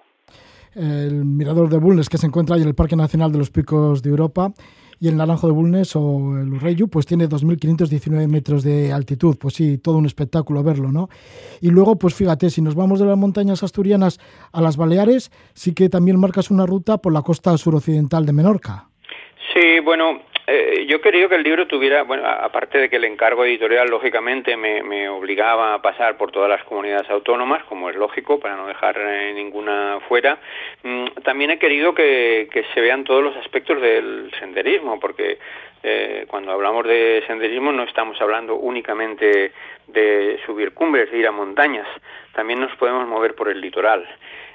el 0.76 1.26
mirador 1.26 1.70
de 1.70 1.78
Bulnes 1.78 2.10
que 2.10 2.18
se 2.18 2.28
encuentra 2.28 2.56
ahí 2.56 2.62
en 2.62 2.68
el 2.68 2.76
Parque 2.76 2.96
Nacional 2.96 3.32
de 3.32 3.38
los 3.38 3.50
Picos 3.50 4.02
de 4.02 4.10
Europa 4.10 4.54
y 5.00 5.08
el 5.08 5.18
Naranjo 5.18 5.48
de 5.48 5.54
Bulnes 5.54 5.96
o 5.96 6.40
el 6.40 6.54
Urreyu 6.54 6.88
pues 6.88 7.08
tiene 7.08 7.28
2.519 7.28 8.28
metros 8.28 8.64
de 8.64 8.94
altitud, 8.94 9.36
pues 9.40 9.56
sí, 9.56 9.80
todo 9.80 9.98
un 9.98 10.06
espectáculo 10.06 10.64
verlo, 10.64 10.92
¿no? 10.92 11.10
Y 11.60 11.70
luego, 11.70 11.98
pues 11.98 12.14
fíjate, 12.14 12.52
si 12.52 12.62
nos 12.62 12.76
vamos 12.76 13.00
de 13.00 13.08
las 13.08 13.18
montañas 13.18 13.64
asturianas 13.64 14.20
a 14.52 14.62
las 14.62 14.78
Baleares, 14.78 15.32
sí 15.54 15.74
que 15.74 15.90
también 15.90 16.20
marcas 16.20 16.52
una 16.52 16.68
ruta 16.68 17.00
por 17.00 17.14
la 17.14 17.24
costa 17.24 17.58
suroccidental 17.58 18.28
de 18.28 18.34
Menorca. 18.34 18.90
Sí, 19.54 19.80
bueno, 19.84 20.22
eh, 20.54 20.86
yo 20.86 21.00
quería 21.00 21.30
que 21.30 21.36
el 21.36 21.44
libro 21.44 21.66
tuviera, 21.66 22.04
bueno, 22.04 22.28
aparte 22.28 22.78
de 22.78 22.90
que 22.90 22.98
el 22.98 23.06
encargo 23.06 23.46
editorial 23.46 23.88
lógicamente 23.90 24.58
me, 24.58 24.84
me, 24.84 25.08
obligaba 25.08 25.74
a 25.74 25.82
pasar 25.82 26.18
por 26.18 26.30
todas 26.34 26.50
las 26.50 26.62
comunidades 26.66 27.10
autónomas, 27.10 27.64
como 27.64 27.90
es 27.90 27.96
lógico, 27.96 28.38
para 28.38 28.58
no 28.58 28.68
dejar 28.68 28.98
eh, 29.00 29.32
ninguna 29.34 30.02
fuera, 30.10 30.40
mm, 30.84 31.06
también 31.24 31.52
he 31.52 31.58
querido 31.58 31.96
que, 31.96 32.50
que, 32.52 32.66
se 32.74 32.82
vean 32.82 33.06
todos 33.06 33.24
los 33.24 33.38
aspectos 33.38 33.82
del 33.82 34.30
senderismo, 34.40 35.00
porque 35.00 35.40
eh, 35.84 36.26
cuando 36.28 36.52
hablamos 36.52 36.86
de 36.86 37.24
senderismo 37.28 37.72
no 37.72 37.84
estamos 37.84 38.20
hablando 38.20 38.56
únicamente 38.56 39.54
de 39.88 40.38
subir 40.46 40.74
cumbres, 40.74 41.10
de 41.12 41.18
ir 41.18 41.28
a 41.28 41.32
montañas, 41.32 41.88
también 42.34 42.60
nos 42.60 42.76
podemos 42.76 43.08
mover 43.08 43.36
por 43.36 43.48
el 43.48 43.62
litoral. 43.62 44.06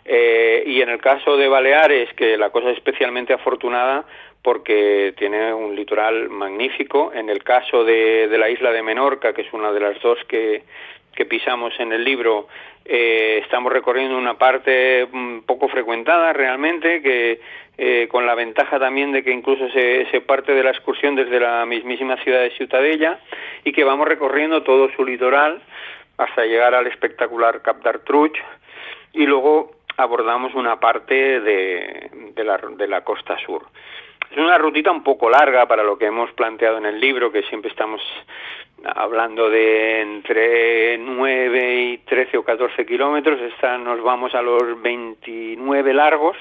Y 0.08 0.80
en 0.82 0.88
el 0.88 1.00
caso 1.00 1.36
de 1.36 1.48
Baleares, 1.48 2.12
que 2.14 2.36
la 2.36 2.50
cosa 2.50 2.70
es 2.70 2.76
especialmente 2.76 3.32
afortunada, 3.32 4.04
porque 4.46 5.12
tiene 5.18 5.52
un 5.52 5.74
litoral 5.74 6.28
magnífico. 6.28 7.10
En 7.12 7.30
el 7.30 7.42
caso 7.42 7.82
de, 7.82 8.28
la 8.38 8.48
isla 8.48 8.70
de 8.70 8.80
Menorca, 8.80 9.32
que 9.32 9.42
es 9.42 9.52
una 9.52 9.72
de 9.72 9.80
las 9.80 10.00
dos 10.00 10.20
que, 10.28 10.62
pisamos 11.28 11.74
en 11.80 11.92
el 11.92 12.04
libro, 12.04 12.46
eh, 12.84 13.40
estamos 13.42 13.72
recorriendo 13.72 14.16
una 14.16 14.38
parte 14.38 15.08
mm, 15.10 15.40
poco 15.40 15.66
frecuentada 15.66 16.32
realmente, 16.32 17.02
que 17.02 17.40
eh, 17.76 18.06
con 18.08 18.24
la 18.24 18.36
ventaja 18.36 18.78
también 18.78 19.10
de 19.10 19.24
que 19.24 19.32
incluso 19.32 19.68
se, 19.70 20.20
parte 20.20 20.54
de 20.54 20.62
la 20.62 20.70
excursión 20.70 21.16
desde 21.16 21.40
la 21.40 21.66
mismísima 21.66 22.16
ciudad 22.22 22.42
de 22.42 22.50
Ciutadella 22.50 23.18
y 23.64 23.72
que 23.72 23.82
vamos 23.82 24.06
recorriendo 24.06 24.62
todo 24.62 24.88
su 24.94 25.04
litoral 25.04 25.60
hasta 26.18 26.44
llegar 26.44 26.72
al 26.72 26.86
espectacular 26.86 27.62
Cap 27.62 27.82
d'Artruch 27.82 28.38
y 29.12 29.26
luego 29.26 29.72
abordamos 29.96 30.54
una 30.54 30.78
parte 30.78 31.40
de 31.40 32.86
la 32.88 33.00
costa 33.00 33.36
sur. 33.44 33.66
Es 34.30 34.38
una 34.38 34.58
rutita 34.58 34.90
un 34.90 35.02
poco 35.02 35.30
larga 35.30 35.66
para 35.66 35.82
lo 35.82 35.96
que 35.96 36.06
hemos 36.06 36.30
planteado 36.32 36.78
en 36.78 36.86
el 36.86 37.00
libro, 37.00 37.30
que 37.30 37.42
siempre 37.44 37.70
estamos 37.70 38.02
hablando 38.94 39.48
de 39.48 40.02
entre 40.02 40.98
9 40.98 41.74
y 41.80 41.98
13 41.98 42.38
o 42.38 42.44
14 42.44 42.84
kilómetros, 42.86 43.40
esta 43.40 43.78
nos 43.78 44.02
vamos 44.02 44.34
a 44.34 44.42
los 44.42 44.80
29 44.80 45.94
largos, 45.94 46.36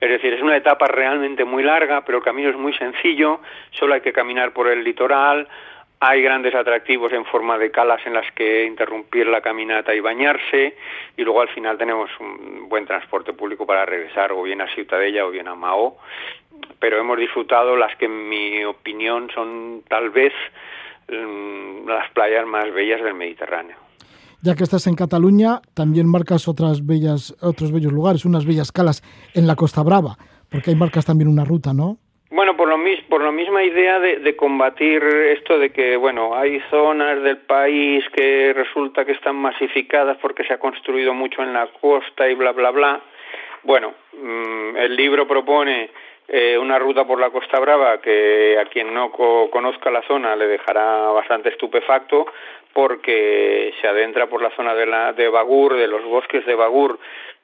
es 0.00 0.10
decir, 0.10 0.32
es 0.34 0.42
una 0.42 0.56
etapa 0.56 0.86
realmente 0.86 1.44
muy 1.44 1.62
larga, 1.62 2.04
pero 2.04 2.18
el 2.18 2.24
camino 2.24 2.50
es 2.50 2.56
muy 2.56 2.72
sencillo, 2.74 3.40
solo 3.70 3.94
hay 3.94 4.00
que 4.00 4.12
caminar 4.12 4.52
por 4.52 4.68
el 4.68 4.84
litoral, 4.84 5.48
hay 6.00 6.22
grandes 6.22 6.54
atractivos 6.54 7.12
en 7.12 7.24
forma 7.24 7.58
de 7.58 7.72
calas 7.72 8.00
en 8.06 8.14
las 8.14 8.30
que 8.32 8.64
interrumpir 8.64 9.26
la 9.26 9.40
caminata 9.40 9.92
y 9.92 9.98
bañarse. 9.98 10.76
Y 11.16 11.22
luego 11.22 11.40
al 11.40 11.48
final 11.48 11.76
tenemos 11.76 12.08
un 12.20 12.68
buen 12.68 12.86
transporte 12.86 13.32
público 13.32 13.66
para 13.66 13.84
regresar 13.84 14.30
o 14.30 14.42
bien 14.42 14.60
a 14.60 14.72
Ciutadella 14.72 15.26
o 15.26 15.30
bien 15.30 15.48
a 15.48 15.56
Mao 15.56 15.98
pero 16.78 16.98
hemos 16.98 17.18
disfrutado 17.18 17.76
las 17.76 17.96
que 17.96 18.06
en 18.06 18.28
mi 18.28 18.64
opinión 18.64 19.28
son 19.34 19.82
tal 19.88 20.10
vez 20.10 20.32
mm, 21.08 21.88
las 21.88 22.10
playas 22.12 22.46
más 22.46 22.72
bellas 22.72 23.02
del 23.02 23.14
Mediterráneo. 23.14 23.76
Ya 24.40 24.54
que 24.54 24.62
estás 24.62 24.86
en 24.86 24.94
Cataluña, 24.94 25.60
también 25.74 26.08
marcas 26.08 26.46
otras 26.46 26.86
bellas, 26.86 27.34
otros 27.42 27.72
bellos 27.72 27.92
lugares, 27.92 28.24
unas 28.24 28.46
bellas 28.46 28.70
calas 28.70 29.02
en 29.34 29.48
la 29.48 29.56
Costa 29.56 29.82
Brava, 29.82 30.16
porque 30.48 30.70
hay 30.70 30.76
marcas 30.76 31.04
también 31.04 31.28
una 31.28 31.44
ruta, 31.44 31.74
¿no? 31.74 31.98
Bueno, 32.30 32.56
por 32.56 32.68
lo, 32.68 32.76
mis, 32.76 33.00
por 33.04 33.22
la 33.22 33.32
misma 33.32 33.64
idea 33.64 33.98
de, 33.98 34.18
de, 34.18 34.36
combatir 34.36 35.02
esto 35.02 35.58
de 35.58 35.70
que, 35.70 35.96
bueno, 35.96 36.36
hay 36.36 36.60
zonas 36.70 37.22
del 37.22 37.38
país 37.38 38.04
que 38.14 38.52
resulta 38.52 39.04
que 39.06 39.12
están 39.12 39.34
masificadas 39.34 40.18
porque 40.18 40.44
se 40.44 40.52
ha 40.52 40.58
construido 40.58 41.14
mucho 41.14 41.42
en 41.42 41.54
la 41.54 41.66
costa 41.80 42.28
y 42.28 42.34
bla, 42.34 42.52
bla, 42.52 42.70
bla. 42.70 43.00
Bueno, 43.64 43.94
mmm, 44.12 44.76
el 44.76 44.94
libro 44.94 45.26
propone 45.26 45.90
eh, 46.30 46.58
una 46.58 46.78
ruta 46.78 47.06
por 47.06 47.18
la 47.18 47.30
Costa 47.30 47.58
Brava 47.58 48.02
que 48.02 48.58
a 48.58 48.66
quien 48.66 48.92
no 48.92 49.10
conozca 49.10 49.90
la 49.90 50.02
zona 50.02 50.36
le 50.36 50.46
dejará 50.46 51.08
bastante 51.08 51.48
estupefacto 51.48 52.26
porque 52.74 53.72
se 53.80 53.88
adentra 53.88 54.26
por 54.26 54.42
la 54.42 54.50
zona 54.50 54.74
de, 54.74 54.84
la, 54.84 55.14
de 55.14 55.26
Bagur, 55.30 55.74
de 55.74 55.88
los 55.88 56.04
bosques 56.04 56.44
de 56.44 56.54
Bagur 56.54 56.98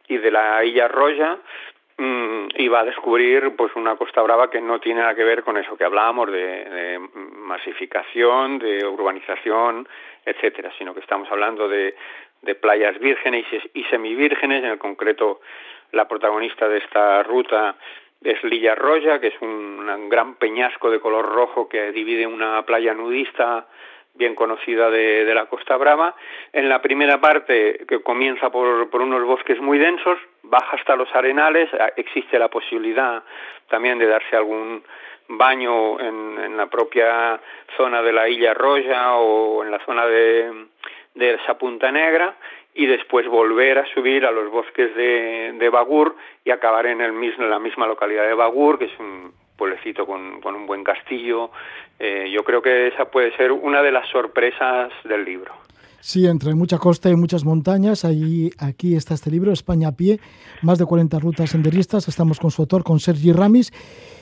y 0.07 0.19
de 0.19 0.31
la 0.31 0.63
Illa 0.63 0.87
Roya 0.89 1.39
mm, 1.97 2.49
y 2.57 2.69
va 2.69 2.81
a 2.81 2.85
descubrir 2.85 3.57
pues 3.57 3.75
una 3.75 3.97
Costa 3.97 4.21
Brava 4.21 4.51
que 4.51 4.61
no 4.61 4.79
tiene 4.81 5.01
nada 5.01 5.15
que 5.15 5.25
ver 5.25 5.43
con 5.45 5.57
eso 5.57 5.79
que 5.79 5.85
hablábamos 5.85 6.31
de, 6.31 7.01
masificación, 7.15 8.59
de 8.59 8.87
urbanización, 8.87 9.89
etcétera, 10.27 10.71
sino 10.77 10.93
que 10.93 11.01
estamos 11.01 11.31
hablando 11.31 11.69
de, 11.69 11.95
de 12.43 12.55
playas 12.55 12.99
vírgenes 12.99 13.47
y 13.73 13.83
semivírgenes, 13.85 14.63
en 14.63 14.71
el 14.73 14.79
concreto 14.79 15.41
la 15.93 16.07
protagonista 16.07 16.69
de 16.69 16.79
esta 16.79 17.23
ruta 17.23 17.77
es 18.25 18.43
Lilla 18.43 18.75
Roya, 18.75 19.21
que 19.21 19.29
es 19.29 19.41
un, 19.41 20.09
gran 20.09 20.35
peñasco 20.37 20.91
de 20.91 20.99
color 20.99 21.27
rojo 21.27 21.69
que 21.69 21.93
divide 21.93 22.27
una 22.27 22.63
playa 22.63 22.95
nudista 22.95 23.67
bien 24.15 24.35
conocida 24.35 24.91
de, 24.91 25.33
la 25.35 25.47
Costa 25.47 25.77
Brava. 25.77 26.15
En 26.53 26.69
la 26.69 26.81
primera 26.81 27.21
parte, 27.21 27.85
que 27.87 28.01
comienza 28.03 28.51
por, 28.51 28.89
por, 28.89 29.03
unos 29.03 29.25
bosques 29.25 29.61
muy 29.61 29.79
densos, 29.79 30.19
baja 30.43 30.77
hasta 30.77 30.97
los 30.97 31.13
arenales, 31.15 31.69
existe 31.97 32.39
la 32.39 32.49
posibilidad 32.49 33.23
también 33.69 33.99
de 33.99 34.07
darse 34.07 34.37
algún 34.37 34.83
baño 35.29 35.99
en, 36.01 36.57
la 36.57 36.67
propia 36.67 37.41
zona 37.77 38.03
de 38.03 38.13
la 38.13 38.29
Isla 38.29 38.55
Roya 38.55 39.17
o 39.17 39.65
en 39.65 39.71
la 39.71 39.85
zona 39.85 40.07
de, 40.07 40.67
de 41.15 41.35
esa 41.35 41.59
Punta 41.59 41.91
Negra 41.91 42.37
y 42.75 42.87
después 42.87 43.27
volver 43.29 43.79
a 43.79 43.87
subir 43.95 44.25
a 44.27 44.33
los 44.33 44.51
bosques 44.51 44.95
de, 44.97 45.69
Bagur 45.73 46.17
y 46.45 46.51
acabar 46.51 46.87
en, 46.87 47.01
el 47.01 47.13
mismo, 47.13 47.45
la 47.45 47.59
misma 47.59 47.87
localidad 47.87 48.27
de 48.27 48.35
Bagur, 48.35 48.79
que 48.79 48.87
es 48.87 48.99
un 48.99 49.33
pueblecito 49.57 50.07
con, 50.07 50.41
con 50.41 50.55
un 50.55 50.67
buen 50.67 50.83
castillo. 50.83 51.51
Eh, 51.99 52.31
yo 52.33 52.43
creo 52.43 52.61
que 52.61 52.89
esa 52.89 53.07
puede 53.07 53.35
ser 53.37 53.53
una 53.53 53.83
de 53.83 53.93
las 53.93 54.09
sorpresas 54.09 54.93
del 55.05 55.25
libro. 55.25 55.53
Sí, 56.01 56.27
entre 56.27 56.55
mucha 56.55 56.77
costa 56.77 57.09
y 57.09 57.17
muchas 57.17 57.47
montañas, 57.47 58.05
ahí, 58.05 58.51
aquí 58.59 58.95
está 58.95 59.15
este 59.15 59.31
libro, 59.31 59.53
España 59.53 59.89
a 59.89 59.93
pie, 59.93 60.21
más 60.65 60.79
de 60.79 60.87
40 60.87 61.19
rutas 61.19 61.51
senderistas. 61.51 62.09
Estamos 62.09 62.41
con 62.41 62.51
su 62.51 62.63
autor, 62.63 62.83
con 62.83 62.99
Sergi 62.99 63.33
Ramis, 63.33 63.73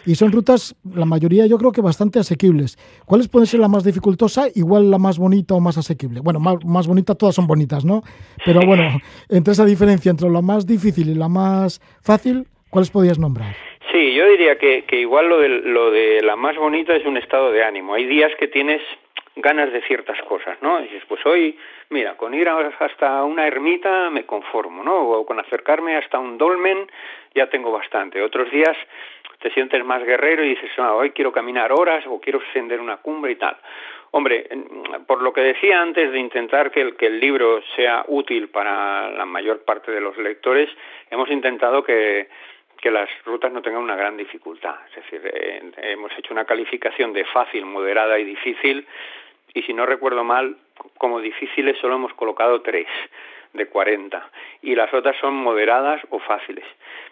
y 0.05 0.17
son 0.17 0.33
rutas, 0.33 0.75
la 0.95 1.07
mayoría 1.07 1.47
yo 1.47 1.59
creo 1.59 1.73
que 1.73 1.81
bastante 1.81 2.19
asequibles. 2.19 2.77
¿Cuáles 3.07 3.29
pueden 3.29 3.47
ser 3.47 3.61
la 3.61 3.69
más 3.69 3.85
dificultosa, 3.85 4.47
igual 4.55 4.91
la 4.91 4.99
más 4.99 5.19
bonita 5.19 5.55
o 5.55 5.61
más 5.61 5.79
asequible? 5.79 6.21
Bueno, 6.21 6.41
más, 6.41 6.57
más 6.65 6.87
bonita, 6.87 7.15
todas 7.15 7.35
son 7.35 7.47
bonitas, 7.47 7.85
¿no? 7.85 8.03
Pero 8.45 8.61
bueno, 8.67 9.01
entre 9.29 9.53
esa 9.53 9.65
diferencia 9.65 10.11
entre 10.11 10.29
la 10.29 10.43
más 10.43 10.67
difícil 10.67 11.09
y 11.09 11.15
la 11.15 11.29
más 11.29 11.81
fácil, 12.03 12.47
¿cuáles 12.71 12.91
podías 12.91 13.19
nombrar? 13.19 13.55
Sí, 13.93 14.15
yo 14.15 14.27
diría 14.27 14.57
que, 14.59 14.85
que 14.85 15.01
igual 15.01 15.29
lo 15.29 15.39
de, 15.39 15.49
lo 15.49 15.91
de 15.91 16.23
la 16.23 16.35
más 16.35 16.57
bonita 16.57 16.97
es 16.97 17.05
un 17.05 17.19
estado 17.19 17.53
de 17.53 17.63
ánimo. 17.63 17.95
Hay 17.95 18.07
días 18.07 18.33
que 18.41 18.49
tienes 18.49 18.81
ganas 19.37 19.73
de 19.73 19.83
ciertas 19.83 20.21
cosas, 20.23 20.61
¿no? 20.61 20.81
Dices, 20.81 21.03
pues 21.09 21.25
hoy, 21.25 21.59
mira, 21.89 22.17
con 22.17 22.35
ir 22.35 22.49
hasta 22.49 23.25
una 23.25 23.47
ermita 23.47 24.11
me 24.11 24.25
conformo, 24.27 24.83
¿no? 24.83 25.09
O 25.09 25.27
con 25.27 25.41
acercarme 25.41 25.97
hasta 25.97 26.19
un 26.19 26.37
dolmen 26.37 26.87
ya 27.35 27.49
tengo 27.49 27.73
bastante. 27.73 28.21
Otros 28.21 28.51
días 28.51 28.77
te 29.41 29.51
sientes 29.51 29.85
más 29.85 30.05
guerrero 30.05 30.45
y 30.45 30.51
dices, 30.51 30.71
ah, 30.79 30.95
hoy 30.95 31.11
quiero 31.11 31.33
caminar 31.33 31.73
horas 31.73 32.05
o 32.07 32.21
quiero 32.21 32.41
ascender 32.49 32.81
una 32.81 32.99
cumbre 32.99 33.33
y 33.33 33.37
tal. 33.37 33.57
Hombre, 34.11 34.47
por 35.07 35.23
lo 35.23 35.33
que 35.33 35.41
decía 35.41 35.81
antes 35.81 36.13
de 36.13 36.19
intentar 36.19 36.71
que 36.71 36.83
el, 36.83 36.97
que 36.97 37.07
el 37.07 37.19
libro 37.19 37.63
sea 37.75 38.05
útil 38.09 38.51
para 38.51 39.11
la 39.11 39.25
mayor 39.25 39.65
parte 39.65 39.91
de 39.91 40.03
los 40.03 40.17
lectores, 40.19 40.69
hemos 41.11 41.31
intentado 41.31 41.83
que 41.83 42.29
que 42.83 42.91
las 42.91 43.09
rutas 43.25 43.53
no 43.53 43.63
tengan 43.63 43.81
una 43.81 43.95
gran 43.95 44.17
dificultad. 44.17 44.75
Es 44.89 44.97
decir, 45.05 45.23
eh, 45.33 45.73
hemos 45.93 46.11
hecho 46.19 46.35
una 46.35 46.45
calificación 46.45 47.13
de 47.13 47.25
fácil, 47.27 47.65
moderada 47.65 48.19
y 48.19 48.25
difícil, 48.25 48.85
y 49.55 49.63
si 49.63 49.73
no 49.73 49.87
recuerdo 49.87 50.25
mal, 50.25 50.57
como 50.99 51.21
difíciles 51.21 51.79
solo 51.79 51.95
hemos 51.97 52.13
colocado 52.15 52.61
tres 52.63 52.87
de 53.53 53.67
40 53.67 54.31
y 54.63 54.75
las 54.75 54.93
otras 54.95 55.15
son 55.19 55.35
moderadas 55.35 56.01
o 56.11 56.19
fáciles. 56.21 56.65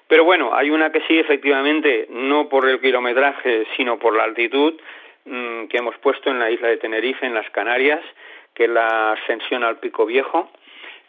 Pero 0.08 0.24
bueno, 0.24 0.54
hay 0.54 0.70
una 0.70 0.90
que 0.90 1.02
sí, 1.02 1.18
efectivamente, 1.18 2.06
no 2.10 2.48
por 2.48 2.66
el 2.68 2.80
kilometraje, 2.80 3.66
sino 3.76 3.98
por 3.98 4.16
la 4.16 4.24
altitud, 4.24 4.80
mm, 5.24 5.66
que 5.66 5.76
hemos 5.76 5.96
puesto 5.98 6.30
en 6.30 6.38
la 6.38 6.50
isla 6.50 6.68
de 6.68 6.78
Tenerife, 6.78 7.26
en 7.26 7.34
las 7.34 7.50
Canarias, 7.50 8.00
que 8.54 8.64
es 8.64 8.70
la 8.70 9.12
ascensión 9.12 9.62
al 9.62 9.78
Pico 9.78 10.06
Viejo. 10.06 10.50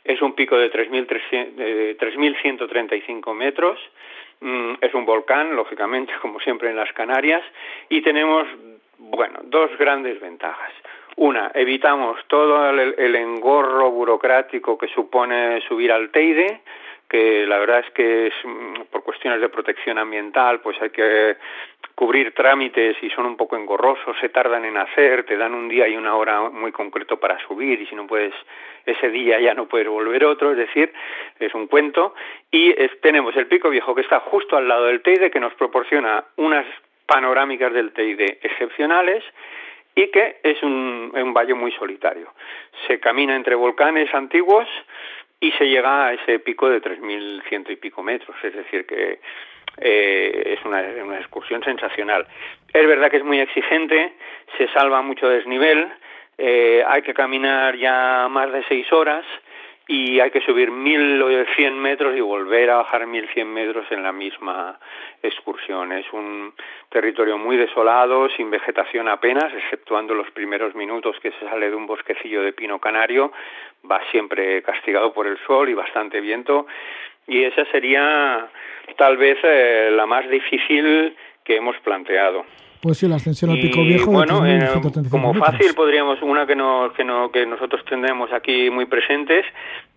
Es 0.03 0.21
un 0.21 0.33
pico 0.33 0.57
de 0.57 0.69
3.135 0.71 3.33
metros 3.33 3.79
Mm, 4.41 4.73
es 4.81 4.93
un 4.95 5.05
volcán, 5.05 5.55
lógicamente, 5.55 6.13
como 6.21 6.39
siempre 6.39 6.69
en 6.69 6.75
las 6.75 6.91
Canarias, 6.93 7.43
y 7.89 8.01
tenemos, 8.01 8.47
bueno, 8.97 9.39
dos 9.43 9.71
grandes 9.77 10.19
ventajas. 10.19 10.73
Una, 11.17 11.51
evitamos 11.53 12.19
todo 12.27 12.69
el, 12.69 13.15
engorro 13.15 13.91
burocrático 13.91 14.77
que 14.77 14.87
supone 14.87 15.61
subir 15.67 15.91
al 15.91 16.09
Teide, 16.09 16.61
que 17.09 17.45
la 17.45 17.59
verdad 17.59 17.79
es 17.79 17.91
que 17.91 18.27
es, 18.27 18.33
mm, 18.43 18.83
por 18.89 19.03
cuestiones 19.03 19.41
de 19.41 19.49
protección 19.49 19.97
ambiental, 19.97 20.61
pues 20.61 20.81
hay 20.81 20.89
que 20.89 21.35
cubrir 21.95 22.33
trámites 22.33 22.95
y 23.03 23.09
son 23.09 23.25
un 23.25 23.35
poco 23.35 23.57
engorrosos, 23.57 24.15
se 24.21 24.29
tardan 24.29 24.63
en 24.63 24.77
hacer, 24.77 25.25
te 25.25 25.35
dan 25.35 25.53
un 25.53 25.67
día 25.67 25.87
y 25.87 25.97
una 25.97 26.15
hora 26.15 26.49
muy 26.49 26.71
concreto 26.71 27.19
para 27.19 27.37
subir 27.45 27.81
y 27.81 27.87
si 27.87 27.95
no 27.95 28.07
puedes 28.07 28.33
ese 28.85 29.09
día 29.09 29.39
ya 29.39 29.53
no 29.53 29.67
puedes 29.67 29.87
volver 29.87 30.23
otro, 30.25 30.51
es 30.51 30.57
decir, 30.57 30.91
es 31.39 31.53
un 31.53 31.67
cuento. 31.67 32.15
Y 32.49 32.73
tenemos 33.01 33.35
el 33.35 33.47
Pico 33.47 33.69
Viejo 33.69 33.93
que 33.93 34.01
está 34.01 34.21
justo 34.21 34.55
al 34.55 34.67
lado 34.67 34.85
del 34.85 35.01
Teide 35.01 35.29
que 35.29 35.39
nos 35.39 35.53
proporciona 35.55 36.23
unas 36.37 36.65
panorámicas 37.05 37.73
del 37.73 37.91
Teide 37.91 38.39
excepcionales 38.41 39.23
y 39.95 40.07
que 40.07 40.39
es 40.43 40.61
un, 40.63 41.11
un 41.13 41.33
valle 41.33 41.53
muy 41.53 41.71
solitario. 41.73 42.33
Se 42.87 42.99
camina 42.99 43.35
entre 43.35 43.55
volcanes 43.55 44.13
antiguos 44.13 44.67
y 45.39 45.51
se 45.53 45.67
llega 45.67 46.07
a 46.07 46.13
ese 46.13 46.39
pico 46.39 46.69
de 46.69 46.81
3.100 46.81 47.71
y 47.71 47.75
pico 47.75 48.03
metros, 48.03 48.35
es 48.43 48.55
decir, 48.55 48.85
que 48.85 49.19
eh, 49.77 50.57
es 50.57 50.65
una, 50.65 50.83
una 51.03 51.17
excursión 51.17 51.63
sensacional. 51.63 52.27
Es 52.71 52.87
verdad 52.87 53.09
que 53.09 53.17
es 53.17 53.23
muy 53.23 53.39
exigente, 53.39 54.13
se 54.57 54.67
salva 54.69 55.01
mucho 55.01 55.27
desnivel, 55.27 55.91
eh, 56.37 56.83
hay 56.87 57.01
que 57.01 57.13
caminar 57.13 57.75
ya 57.75 58.27
más 58.29 58.51
de 58.51 58.63
seis 58.67 58.91
horas 58.91 59.25
y 59.87 60.19
hay 60.19 60.31
que 60.31 60.41
subir 60.41 60.69
1.100 60.69 61.73
metros 61.73 62.15
y 62.15 62.21
volver 62.21 62.69
a 62.69 62.77
bajar 62.77 63.05
1.100 63.05 63.45
metros 63.45 63.85
en 63.91 64.03
la 64.03 64.11
misma 64.11 64.79
excursión. 65.21 65.91
Es 65.91 66.05
un 66.13 66.53
territorio 66.89 67.37
muy 67.37 67.57
desolado, 67.57 68.29
sin 68.29 68.49
vegetación 68.49 69.07
apenas, 69.07 69.53
exceptuando 69.53 70.13
los 70.13 70.29
primeros 70.31 70.75
minutos 70.75 71.17
que 71.21 71.31
se 71.31 71.49
sale 71.49 71.69
de 71.69 71.75
un 71.75 71.87
bosquecillo 71.87 72.41
de 72.43 72.53
pino 72.53 72.79
canario, 72.79 73.31
va 73.89 74.01
siempre 74.11 74.61
castigado 74.61 75.13
por 75.13 75.27
el 75.27 75.37
sol 75.45 75.69
y 75.69 75.73
bastante 75.73 76.21
viento 76.21 76.67
y 77.27 77.43
esa 77.43 77.65
sería 77.65 78.49
tal 78.97 79.17
vez 79.17 79.37
eh, 79.43 79.89
la 79.91 80.05
más 80.05 80.29
difícil 80.29 81.15
que 81.43 81.55
hemos 81.55 81.77
planteado. 81.79 82.45
Pues 82.81 82.97
sí, 82.97 83.07
la 83.07 83.17
ascensión 83.17 83.51
al 83.51 83.59
Pico 83.59 83.81
Viejo. 83.83 84.11
Bueno, 84.11 84.45
eh, 84.45 84.67
como 85.09 85.33
fácil 85.35 85.73
podríamos, 85.75 86.21
una 86.23 86.47
que, 86.47 86.55
no, 86.55 86.91
que, 86.93 87.03
no, 87.03 87.31
que 87.31 87.45
nosotros 87.45 87.85
tendremos 87.85 88.31
aquí 88.33 88.71
muy 88.71 88.85
presentes, 88.85 89.45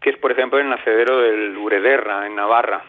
que 0.01 0.11
es 0.11 0.19
por 0.19 0.33
ejemplo 0.33 0.59
el 0.59 0.69
nacedero 0.69 1.19
del 1.21 1.57
Urederra, 1.57 2.27
en 2.27 2.37
Navarra. 2.37 2.85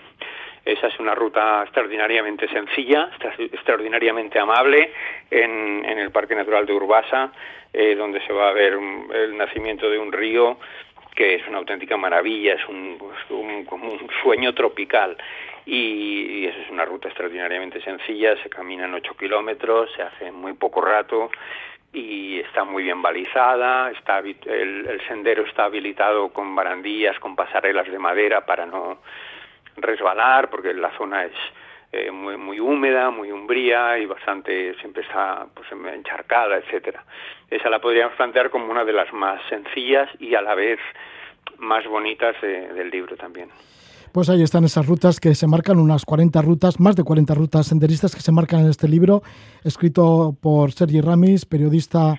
Esa 0.65 0.88
es 0.88 0.99
una 0.99 1.15
ruta 1.15 1.62
extraordinariamente 1.63 2.47
sencilla, 2.49 3.10
extraordinariamente 3.38 4.39
amable 4.39 4.91
en, 5.29 5.86
en 5.86 5.99
el 5.99 6.12
Parque 6.12 6.36
Natural 6.36 6.65
de 6.65 6.73
Urbasa, 6.73 7.31
eh, 7.71 7.95
donde 7.95 8.19
se 8.25 8.34
va 8.34 8.49
a 8.49 8.53
ver 8.53 8.73
el 9.13 9.38
nacimiento 9.38 9.89
de 9.89 9.99
un 9.99 10.12
río 10.12 10.58
que 11.15 11.36
es 11.36 11.47
una 11.47 11.60
auténtica 11.60 11.97
maravilla, 11.97 12.56
es 12.56 12.67
un, 12.67 12.97
como 13.65 13.91
un 13.91 14.08
sueño 14.21 14.54
tropical. 14.54 15.17
Y, 15.65 16.45
eso 16.45 16.60
es 16.62 16.69
una 16.69 16.86
ruta 16.86 17.08
extraordinariamente 17.08 17.82
sencilla, 17.82 18.36
se 18.43 18.49
caminan 18.49 18.93
8 18.93 19.15
kilómetros, 19.17 19.89
se 19.95 20.04
hace 20.04 20.32
muy 20.32 20.54
poco 20.54 20.82
rato 20.82 21.32
y 21.91 22.39
está 22.41 22.65
muy 22.65 22.84
bien 22.84 23.01
balizada, 23.01 23.89
está 23.91 24.19
el, 24.19 24.36
el, 24.45 25.01
sendero 25.08 25.43
está 25.43 25.63
habilitado 25.63 26.30
con 26.30 26.54
barandillas, 26.54 27.17
con 27.19 27.36
pasarelas 27.36 27.89
de 27.89 27.97
madera 27.97 28.45
para 28.45 28.65
no 28.65 28.99
resbalar, 29.78 30.49
porque 30.49 30.73
la 30.73 30.91
zona 30.97 31.25
es 31.25 31.34
eh, 31.91 32.11
muy, 32.11 32.37
muy 32.37 32.59
húmeda, 32.59 33.09
muy 33.09 33.31
umbría 33.31 33.97
y 33.97 34.05
bastante, 34.05 34.75
siempre 34.79 35.03
está 35.03 35.47
pues, 35.53 35.67
encharcada, 35.93 36.57
etcétera. 36.57 37.03
Esa 37.49 37.69
la 37.69 37.79
podríamos 37.79 38.15
plantear 38.15 38.49
como 38.49 38.71
una 38.71 38.83
de 38.83 38.93
las 38.93 39.11
más 39.13 39.41
sencillas 39.49 40.09
y 40.19 40.35
a 40.35 40.41
la 40.41 40.55
vez 40.55 40.79
más 41.57 41.85
bonitas 41.87 42.35
del 42.41 42.89
libro 42.89 43.15
también. 43.15 43.49
Pues 44.11 44.29
ahí 44.29 44.41
están 44.41 44.63
esas 44.63 44.87
rutas 44.87 45.19
que 45.19 45.35
se 45.35 45.45
marcan, 45.45 45.77
unas 45.77 46.05
40 46.05 46.41
rutas, 46.41 46.79
más 46.79 46.95
de 46.95 47.03
40 47.03 47.33
rutas 47.33 47.67
senderistas 47.67 48.15
que 48.15 48.21
se 48.21 48.31
marcan 48.31 48.61
en 48.61 48.69
este 48.69 48.87
libro, 48.87 49.23
escrito 49.63 50.35
por 50.41 50.71
Sergi 50.71 51.01
Ramis, 51.01 51.45
periodista 51.45 52.17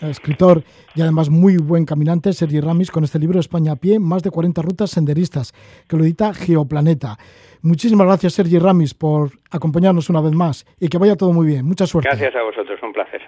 escritor 0.00 0.62
y 0.94 1.02
además 1.02 1.30
muy 1.30 1.56
buen 1.56 1.84
caminante, 1.84 2.32
Sergi 2.32 2.60
Ramis, 2.60 2.90
con 2.90 3.04
este 3.04 3.18
libro 3.18 3.40
España 3.40 3.72
a 3.72 3.76
pie, 3.76 3.98
más 3.98 4.22
de 4.22 4.30
40 4.30 4.62
rutas 4.62 4.90
senderistas, 4.90 5.52
que 5.88 5.96
lo 5.96 6.04
edita 6.04 6.34
Geoplaneta. 6.34 7.18
Muchísimas 7.62 8.06
gracias, 8.06 8.34
Sergi 8.34 8.58
Ramis, 8.58 8.94
por 8.94 9.30
acompañarnos 9.50 10.08
una 10.10 10.20
vez 10.20 10.32
más 10.32 10.66
y 10.78 10.88
que 10.88 10.98
vaya 10.98 11.16
todo 11.16 11.32
muy 11.32 11.46
bien. 11.46 11.64
Mucha 11.64 11.86
suerte. 11.86 12.08
Gracias 12.08 12.34
a 12.36 12.42
vosotros, 12.42 12.78
un 12.82 12.92
placer. 12.92 13.22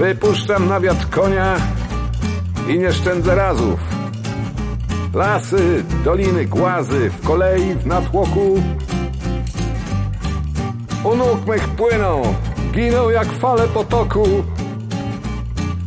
Wypuszczam 0.00 0.68
na 0.68 0.80
wiatr 0.80 1.10
konia 1.10 1.56
i 2.68 2.78
nie 2.78 2.92
szczędzę 2.92 3.34
razów. 3.34 3.80
Lasy, 5.14 5.84
doliny, 6.04 6.46
głazy, 6.46 7.10
w 7.10 7.26
kolei, 7.26 7.74
w 7.74 7.86
natłoku. 7.86 8.62
U 11.04 11.16
nóg 11.16 11.46
mych 11.46 11.68
płyną, 11.68 12.34
giną 12.72 13.10
jak 13.10 13.32
fale 13.32 13.68
potoku. 13.68 14.26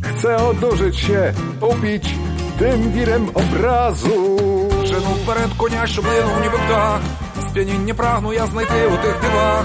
Chcę 0.02 0.36
odurzyć 0.36 0.98
się, 0.98 1.32
upić 1.60 2.14
tym 2.58 2.92
wirem 2.92 3.28
obrazu. 3.34 4.38
Жену 4.84 5.16
перед 5.26 5.54
коня, 5.56 5.86
щоб 5.86 6.04
линув 6.04 6.40
ніби 6.42 6.58
птах. 6.58 7.00
Сп'яніння 7.48 7.94
прагну 7.94 8.32
я 8.32 8.46
знайти 8.46 8.86
у 8.86 8.96
тих 8.96 9.20
дивах. 9.20 9.64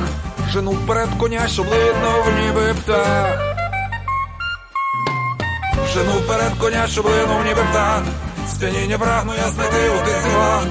Жену 0.51 0.75
перед 0.87 1.09
коня, 1.17 1.47
щоб 1.47 1.65
линув 1.67 2.23
ніби 2.41 2.73
птах. 2.73 3.48
Жену 5.93 6.21
перед 6.27 6.53
коня, 6.59 6.87
щоб 6.87 7.05
линув 7.05 7.45
ніби 7.45 7.61
птах. 7.71 8.03
Сп'яніння 8.49 8.97
прагну 8.97 9.33
я 9.45 9.49
знайти 9.49 9.89
у 9.89 10.05
тих 10.05 10.23
дивах. 10.23 10.65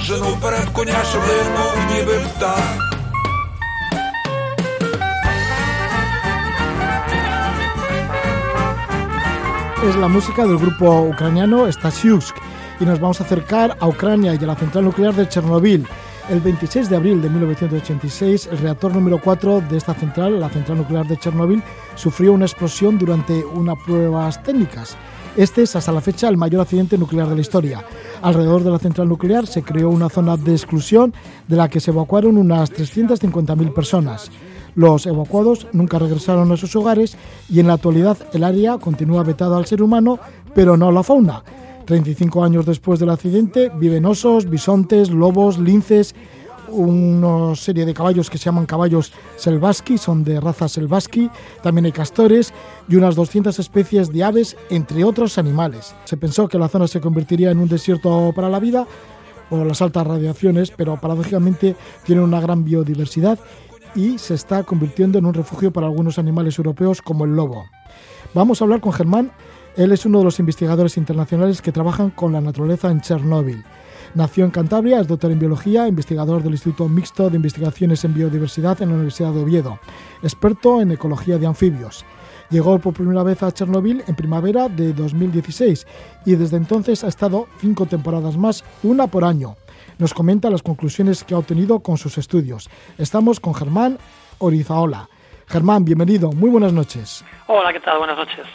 Жену 0.00 0.38
перед 0.42 0.64
коня, 0.64 0.96
щоб 1.10 1.22
линув 1.22 1.76
ніби 1.94 2.12
птах. 2.36 2.90
Es 9.82 9.96
la 9.96 10.08
música 10.08 10.46
del 10.46 10.58
grupo 10.58 10.86
ucraniano 11.12 11.72
Stasiusk 11.72 12.36
y 12.80 12.84
nos 12.84 13.00
vamos 13.00 13.18
a 13.20 13.24
acercar 13.24 13.78
a 13.80 13.88
Ucrania 13.88 14.34
y 14.34 14.44
a 14.44 14.46
la 14.46 14.54
central 14.54 14.84
nuclear 14.84 15.14
de 15.14 15.26
Chernobyl. 15.26 15.86
El 16.27 16.41
26 16.41 16.89
de 16.89 16.95
abril 16.95 17.21
de 17.21 17.29
1986, 17.29 18.49
el 18.51 18.57
reactor 18.57 18.95
número 18.95 19.21
4 19.21 19.61
de 19.61 19.77
esta 19.77 19.93
central, 19.93 20.39
la 20.39 20.49
central 20.49 20.79
nuclear 20.79 21.07
de 21.07 21.17
Chernobyl, 21.17 21.61
sufrió 21.93 22.33
una 22.33 22.45
explosión 22.45 22.97
durante 22.97 23.45
unas 23.45 23.77
pruebas 23.85 24.41
técnicas. 24.41 24.97
Este 25.37 25.61
es 25.61 25.75
hasta 25.75 25.91
la 25.91 26.01
fecha 26.01 26.27
el 26.27 26.37
mayor 26.37 26.61
accidente 26.61 26.97
nuclear 26.97 27.29
de 27.29 27.35
la 27.35 27.41
historia. 27.41 27.85
Alrededor 28.23 28.63
de 28.63 28.71
la 28.71 28.79
central 28.79 29.07
nuclear 29.07 29.45
se 29.45 29.61
creó 29.61 29.91
una 29.91 30.09
zona 30.09 30.35
de 30.35 30.53
exclusión 30.53 31.13
de 31.47 31.57
la 31.57 31.69
que 31.69 31.79
se 31.79 31.91
evacuaron 31.91 32.37
unas 32.37 32.73
350.000 32.73 33.71
personas. 33.71 34.31
Los 34.73 35.05
evacuados 35.05 35.67
nunca 35.73 35.99
regresaron 35.99 36.51
a 36.51 36.57
sus 36.57 36.75
hogares 36.75 37.17
y 37.49 37.59
en 37.59 37.67
la 37.67 37.73
actualidad 37.73 38.17
el 38.33 38.43
área 38.43 38.79
continúa 38.79 39.21
vetada 39.21 39.57
al 39.57 39.67
ser 39.67 39.83
humano, 39.83 40.17
pero 40.55 40.75
no 40.75 40.87
a 40.87 40.91
la 40.91 41.03
fauna. 41.03 41.43
35 41.85 42.43
años 42.43 42.65
después 42.65 42.99
del 42.99 43.09
accidente 43.09 43.71
viven 43.75 44.05
osos, 44.05 44.49
bisontes, 44.49 45.09
lobos, 45.09 45.57
linces, 45.59 46.15
una 46.69 47.55
serie 47.55 47.85
de 47.85 47.93
caballos 47.93 48.29
que 48.29 48.37
se 48.37 48.45
llaman 48.45 48.65
caballos 48.65 49.13
selvaski, 49.37 49.97
son 49.97 50.23
de 50.23 50.39
raza 50.39 50.67
selvaski, 50.67 51.29
también 51.61 51.85
hay 51.85 51.91
castores 51.91 52.53
y 52.89 52.95
unas 52.95 53.15
200 53.15 53.57
especies 53.59 54.11
de 54.11 54.23
aves, 54.23 54.57
entre 54.69 55.03
otros 55.03 55.37
animales. 55.37 55.95
Se 56.05 56.17
pensó 56.17 56.47
que 56.47 56.57
la 56.57 56.67
zona 56.67 56.87
se 56.87 57.01
convertiría 57.01 57.51
en 57.51 57.59
un 57.59 57.69
desierto 57.69 58.33
para 58.35 58.49
la 58.49 58.59
vida 58.59 58.87
por 59.49 59.65
las 59.65 59.81
altas 59.81 60.07
radiaciones, 60.07 60.71
pero 60.71 60.99
paradójicamente 60.99 61.75
tiene 62.03 62.21
una 62.21 62.41
gran 62.41 62.63
biodiversidad 62.63 63.39
y 63.93 64.17
se 64.17 64.33
está 64.33 64.63
convirtiendo 64.63 65.19
en 65.19 65.25
un 65.25 65.33
refugio 65.33 65.71
para 65.71 65.87
algunos 65.87 66.17
animales 66.17 66.57
europeos 66.57 67.01
como 67.01 67.25
el 67.25 67.35
lobo. 67.35 67.65
Vamos 68.33 68.59
a 68.59 68.65
hablar 68.65 68.81
con 68.81 68.91
Germán, 68.91 69.31
él 69.77 69.91
es 69.91 70.05
uno 70.05 70.19
de 70.19 70.25
los 70.25 70.39
investigadores 70.39 70.97
internacionales 70.97 71.61
que 71.61 71.71
trabajan 71.71 72.09
con 72.09 72.31
la 72.31 72.41
naturaleza 72.41 72.89
en 72.89 73.01
Chernóbil. 73.01 73.63
Nació 74.13 74.45
en 74.45 74.51
Cantabria, 74.51 75.01
es 75.01 75.07
doctor 75.07 75.31
en 75.31 75.39
biología, 75.39 75.87
investigador 75.87 76.41
del 76.41 76.53
Instituto 76.53 76.87
Mixto 76.87 77.29
de 77.29 77.35
Investigaciones 77.35 78.05
en 78.05 78.13
Biodiversidad 78.13 78.81
en 78.81 78.89
la 78.89 78.95
Universidad 78.95 79.33
de 79.33 79.41
Oviedo, 79.41 79.79
experto 80.23 80.79
en 80.79 80.91
ecología 80.91 81.37
de 81.37 81.47
anfibios. 81.47 82.05
Llegó 82.49 82.79
por 82.79 82.93
primera 82.93 83.23
vez 83.23 83.43
a 83.43 83.51
Chernobyl 83.51 84.03
en 84.07 84.15
primavera 84.15 84.69
de 84.69 84.93
2016 84.93 85.85
y 86.25 86.35
desde 86.35 86.57
entonces 86.57 87.03
ha 87.03 87.07
estado 87.07 87.47
cinco 87.59 87.85
temporadas 87.85 88.37
más, 88.37 88.63
una 88.83 89.07
por 89.07 89.25
año. 89.25 89.55
Nos 89.97 90.13
comenta 90.13 90.49
las 90.49 90.61
conclusiones 90.61 91.23
que 91.23 91.33
ha 91.33 91.39
obtenido 91.39 91.79
con 91.79 91.97
sus 91.97 92.17
estudios. 92.17 92.69
Estamos 92.97 93.41
con 93.41 93.53
Germán 93.53 93.97
Orizaola. 94.37 95.09
Germán, 95.47 95.85
bienvenido, 95.85 96.31
muy 96.31 96.49
buenas 96.49 96.73
noches. 96.73 97.25
Hola, 97.47 97.71
¿qué 97.73 97.79
tal? 97.79 97.97
Buenas 97.99 98.17
noches. 98.17 98.45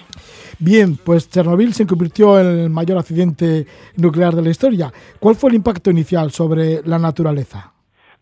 Bien, 0.63 0.99
pues 1.03 1.31
Chernobyl 1.31 1.73
se 1.73 1.87
convirtió 1.87 2.39
en 2.39 2.47
el 2.47 2.69
mayor 2.69 2.99
accidente 2.99 3.65
nuclear 3.97 4.35
de 4.35 4.43
la 4.43 4.51
historia. 4.51 4.93
¿Cuál 5.19 5.35
fue 5.35 5.49
el 5.49 5.57
impacto 5.57 5.91
inicial 5.91 6.33
sobre 6.33 6.83
la 6.85 6.99
naturaleza? 6.99 7.73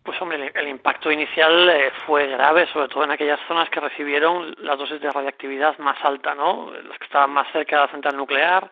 Pues 0.01 0.21
hombre, 0.21 0.49
el, 0.55 0.67
impacto 0.69 1.11
inicial 1.11 1.69
eh, 1.69 1.91
fue 2.05 2.27
grave, 2.27 2.65
sobre 2.71 2.87
todo 2.87 3.03
en 3.03 3.11
aquellas 3.11 3.41
zonas 3.45 3.69
que 3.69 3.81
recibieron 3.81 4.55
la 4.59 4.77
dosis 4.77 5.01
de 5.01 5.11
radiactividad 5.11 5.77
más 5.79 5.97
alta, 6.01 6.33
¿no? 6.33 6.71
Las 6.71 6.97
que 6.97 7.05
estaban 7.07 7.31
más 7.31 7.45
cerca 7.51 7.75
de 7.75 7.81
la 7.87 7.91
central 7.91 8.15
nuclear 8.15 8.71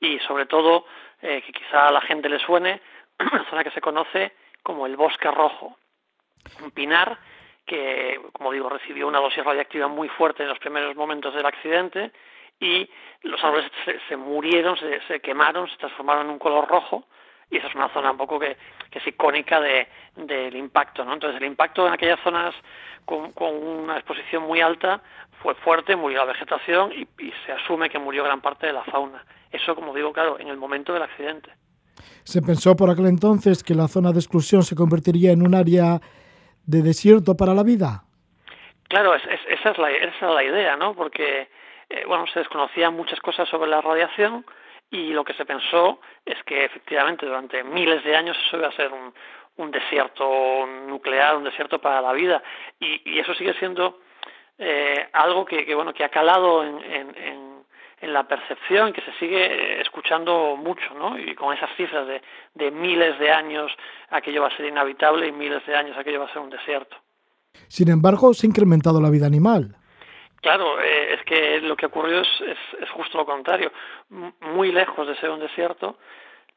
y 0.00 0.18
sobre 0.20 0.46
todo, 0.46 0.86
eh, 1.20 1.42
que 1.44 1.52
quizá 1.52 1.88
a 1.88 1.92
la 1.92 2.00
gente 2.00 2.30
le 2.30 2.38
suene, 2.38 2.80
una 3.20 3.44
zona 3.50 3.62
que 3.62 3.72
se 3.72 3.82
conoce 3.82 4.32
como 4.62 4.86
el 4.86 4.96
Bosque 4.96 5.30
Rojo, 5.30 5.76
un 6.62 6.70
pinar 6.70 7.18
que, 7.66 8.18
como 8.32 8.52
digo, 8.52 8.70
recibió 8.70 9.06
una 9.06 9.20
dosis 9.20 9.44
radiactiva 9.44 9.86
muy 9.86 10.08
fuerte 10.08 10.44
en 10.44 10.48
los 10.48 10.58
primeros 10.58 10.96
momentos 10.96 11.34
del 11.34 11.44
accidente 11.44 12.10
y 12.62 12.88
los 13.22 13.42
árboles 13.42 13.70
se, 13.84 13.98
se 14.08 14.16
murieron, 14.16 14.76
se, 14.76 15.00
se, 15.08 15.20
quemaron, 15.20 15.68
se 15.68 15.76
transformaron 15.76 16.26
en 16.26 16.32
un 16.32 16.38
color 16.38 16.68
rojo 16.68 17.04
y 17.50 17.58
esa 17.58 17.66
es 17.66 17.74
una 17.74 17.92
zona 17.92 18.12
un 18.12 18.16
poco 18.16 18.38
que, 18.38 18.56
que 18.90 18.98
es 19.00 19.06
icónica 19.06 19.60
de, 19.60 19.88
del 20.16 20.56
impacto, 20.56 21.04
¿no? 21.04 21.12
Entonces 21.12 21.40
el 21.40 21.46
impacto 21.46 21.86
en 21.86 21.92
aquellas 21.92 22.20
zonas 22.20 22.54
con, 23.04 23.32
con 23.32 23.54
una 23.54 23.96
exposición 23.96 24.44
muy 24.44 24.60
alta 24.60 25.02
fue 25.42 25.54
fuerte, 25.56 25.96
murió 25.96 26.18
la 26.18 26.32
vegetación 26.32 26.92
y, 26.92 27.02
y 27.22 27.32
se 27.44 27.52
asume 27.52 27.90
que 27.90 27.98
murió 27.98 28.24
gran 28.24 28.40
parte 28.40 28.68
de 28.68 28.72
la 28.72 28.84
fauna. 28.84 29.24
Eso, 29.50 29.74
como 29.74 29.92
digo, 29.92 30.12
claro, 30.12 30.38
en 30.38 30.48
el 30.48 30.56
momento 30.56 30.94
del 30.94 31.02
accidente. 31.02 31.50
Se 32.22 32.40
pensó 32.40 32.76
por 32.76 32.88
aquel 32.88 33.06
entonces 33.06 33.62
que 33.62 33.74
la 33.74 33.88
zona 33.88 34.12
de 34.12 34.20
exclusión 34.20 34.62
se 34.62 34.76
convertiría 34.76 35.32
en 35.32 35.44
un 35.44 35.54
área 35.54 36.00
de 36.64 36.82
desierto 36.82 37.36
para 37.36 37.54
la 37.54 37.64
vida. 37.64 38.04
Claro, 38.88 39.14
es, 39.14 39.22
es, 39.24 39.40
esa, 39.58 39.70
es 39.70 39.78
la, 39.78 39.90
esa 39.90 40.28
es 40.28 40.34
la 40.34 40.44
idea, 40.44 40.76
¿no? 40.76 40.94
Porque 40.94 41.48
eh, 41.92 42.04
bueno, 42.06 42.26
se 42.26 42.38
desconocían 42.38 42.94
muchas 42.94 43.20
cosas 43.20 43.46
sobre 43.48 43.68
la 43.68 43.82
radiación 43.82 44.46
y 44.90 45.12
lo 45.12 45.24
que 45.24 45.34
se 45.34 45.44
pensó 45.44 46.00
es 46.24 46.42
que 46.44 46.64
efectivamente 46.64 47.26
durante 47.26 47.62
miles 47.62 48.02
de 48.02 48.16
años 48.16 48.36
eso 48.46 48.56
iba 48.56 48.68
a 48.68 48.76
ser 48.76 48.90
un, 48.90 49.12
un 49.56 49.70
desierto 49.70 50.66
nuclear, 50.88 51.36
un 51.36 51.44
desierto 51.44 51.80
para 51.80 52.00
la 52.00 52.12
vida 52.12 52.42
y, 52.80 53.18
eso 53.18 53.34
sigue 53.34 53.52
siendo 53.54 54.00
eh, 54.58 55.06
algo 55.12 55.44
que, 55.44 55.66
que, 55.66 55.74
bueno 55.74 55.92
que 55.92 56.02
ha 56.02 56.08
calado 56.08 56.64
en, 56.64 56.78
en, 56.82 57.16
en, 57.16 57.64
en 58.00 58.12
la 58.12 58.26
percepción 58.26 58.94
que 58.94 59.02
se 59.02 59.12
sigue 59.18 59.80
escuchando 59.82 60.56
mucho, 60.56 60.94
¿no? 60.94 61.18
Y 61.18 61.34
con 61.34 61.54
esas 61.54 61.70
cifras 61.76 62.06
de, 62.06 62.22
de 62.54 62.70
miles 62.70 63.18
de 63.18 63.30
años 63.30 63.70
aquello 64.08 64.42
va 64.42 64.48
a 64.48 64.56
ser 64.56 64.66
inhabitable 64.66 65.28
y 65.28 65.32
miles 65.32 65.64
de 65.66 65.76
años 65.76 65.96
aquello 65.98 66.20
va 66.20 66.26
a 66.26 66.32
ser 66.32 66.40
un 66.40 66.50
desierto. 66.50 66.96
Sin 67.68 67.90
embargo, 67.90 68.32
se 68.32 68.46
ha 68.46 68.48
incrementado 68.48 69.00
la 69.00 69.10
vida 69.10 69.26
animal. 69.26 69.76
Claro, 70.42 70.80
eh, 70.80 71.14
es 71.14 71.24
que 71.24 71.60
lo 71.60 71.76
que 71.76 71.86
ocurrió 71.86 72.20
es, 72.20 72.40
es, 72.40 72.58
es 72.80 72.90
justo 72.90 73.16
lo 73.16 73.24
contrario. 73.24 73.72
Muy 74.40 74.72
lejos 74.72 75.06
de 75.06 75.14
ser 75.16 75.30
un 75.30 75.38
desierto, 75.38 75.98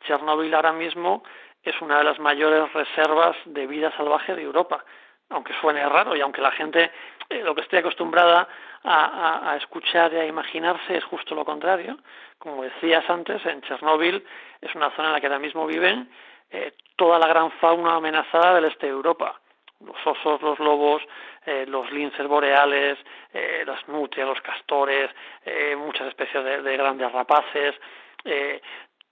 Chernóbil 0.06 0.54
ahora 0.56 0.74
mismo 0.74 1.24
es 1.64 1.80
una 1.82 2.00
de 2.00 2.04
las 2.04 2.20
mayores 2.20 2.74
reservas 2.74 3.36
de 3.46 3.68
vida 3.68 3.96
salvaje 3.96 4.34
de 4.34 4.42
Europa. 4.42 4.84
Aunque 5.30 5.54
suene 5.62 5.88
raro 5.88 6.16
y 6.16 6.22
aunque 6.22 6.42
la 6.42 6.52
gente 6.52 6.92
eh, 7.30 7.44
lo 7.44 7.54
que 7.54 7.62
esté 7.62 7.78
acostumbrada 7.78 8.48
a, 8.84 9.06
a, 9.06 9.52
a, 9.52 9.58
escuchar 9.58 10.14
y 10.14 10.18
a 10.18 10.26
imaginarse 10.26 10.98
es 10.98 11.04
justo 11.04 11.36
lo 11.36 11.46
contrario. 11.46 11.98
Como 12.40 12.64
decías 12.64 13.08
antes, 13.08 13.46
en 13.46 13.62
Chernóbil 13.62 14.26
es 14.62 14.74
una 14.74 14.90
zona 14.92 15.10
en 15.10 15.14
la 15.14 15.22
que 15.22 15.28
ahora 15.28 15.40
mismo 15.40 15.68
viven 15.68 16.10
eh, 16.50 16.74
toda 16.96 17.20
la 17.20 17.28
gran 17.28 17.52
fauna 17.52 17.96
amenazada 17.96 18.56
del 18.56 18.66
este 18.66 18.88
de 18.88 18.94
Europa 18.94 19.40
los 19.80 20.08
osos, 20.08 20.42
los 20.42 20.60
lobos, 20.60 21.02
eh, 21.46 21.66
los 21.68 21.92
linces 21.92 22.28
boreales, 22.28 22.98
eh, 23.34 23.64
las 23.66 23.88
nutrias, 23.88 24.28
los 24.28 24.42
castores, 24.42 25.10
eh, 25.46 25.76
muchas 25.76 26.08
especies 26.08 26.44
de, 26.44 26.62
de, 26.62 26.78
grandes 26.78 27.12
rapaces, 27.12 27.76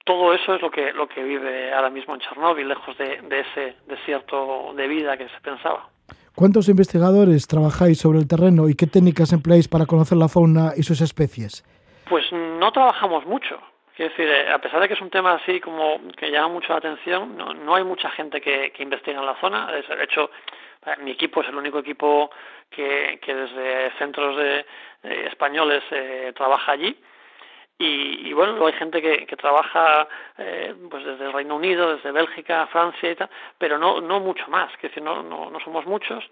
todo 0.04 0.34
eso 0.34 0.56
es 0.56 0.62
lo 0.62 0.72
que, 0.72 0.92
lo 0.92 1.08
que 1.08 1.24
vive 1.24 1.72
ahora 1.72 1.90
mismo 1.90 2.16
en 2.16 2.20
Chernóbil, 2.20 2.68
lejos 2.68 2.98
de, 2.98 3.22
de 3.22 3.40
ese 3.42 3.76
desierto 3.86 4.74
de 4.76 4.88
vida 4.88 5.16
que 5.16 5.30
se 5.30 5.40
pensaba. 5.42 5.88
¿Cuántos 6.36 6.68
investigadores 6.68 7.48
trabajáis 7.48 8.00
sobre 8.00 8.18
el 8.18 8.28
terreno 8.28 8.68
y 8.68 8.76
qué 8.76 8.88
técnicas 8.88 9.32
empleáis 9.34 9.68
para 9.68 9.86
conocer 9.86 10.18
la 10.18 10.28
fauna 10.28 10.72
y 10.76 10.82
sus 10.82 11.00
especies? 11.02 11.64
Pues 12.10 12.26
no 12.32 12.72
trabajamos 12.72 13.26
mucho. 13.28 13.60
Quiero 13.96 14.10
decir, 14.10 14.28
eh, 14.28 14.52
a 14.52 14.58
pesar 14.58 14.82
de 14.82 14.88
que 14.88 14.96
es 14.96 15.02
un 15.02 15.12
tema 15.12 15.34
así 15.34 15.60
como 15.60 16.02
que 16.18 16.32
llama 16.32 16.48
mucho 16.48 16.70
la 16.70 16.80
atención, 16.80 17.38
no, 17.38 17.54
no 17.54 17.76
hay 17.76 17.84
mucha 17.84 18.10
gente 18.10 18.42
que, 18.42 18.72
que 18.76 18.82
investiga 18.82 19.20
en 19.20 19.26
la 19.28 19.40
zona. 19.40 19.72
De 19.72 20.04
hecho, 20.04 20.32
mi 21.00 21.12
equipo 21.12 21.42
es 21.42 21.50
el 21.50 21.56
único 21.56 21.80
equipo 21.80 22.30
que, 22.70 23.20
que 23.22 23.34
desde 23.34 23.92
centros 23.98 24.38
de, 24.38 24.66
eh, 25.04 25.28
españoles 25.28 25.84
eh, 25.92 26.34
trabaja 26.36 26.72
allí. 26.72 26.98
Y, 27.78 28.30
y, 28.30 28.34
bueno, 28.34 28.66
hay 28.66 28.74
gente 28.74 29.02
que, 29.02 29.26
que 29.26 29.36
trabaja 29.36 30.08
eh, 30.38 30.74
pues 30.90 31.04
desde 31.04 31.26
el 31.26 31.34
Reino 31.34 31.56
Unido, 31.56 31.96
desde 31.96 32.12
Bélgica, 32.12 32.68
Francia 32.68 33.12
y 33.12 33.16
tal, 33.16 33.30
pero 33.58 33.78
no, 33.78 34.00
no 34.00 34.20
mucho 34.20 34.48
más, 34.48 34.76
que 34.78 34.88
decir, 34.88 35.04
no, 35.04 35.24
no, 35.24 35.50
no 35.50 35.60
somos 35.60 35.86
muchos. 35.86 36.24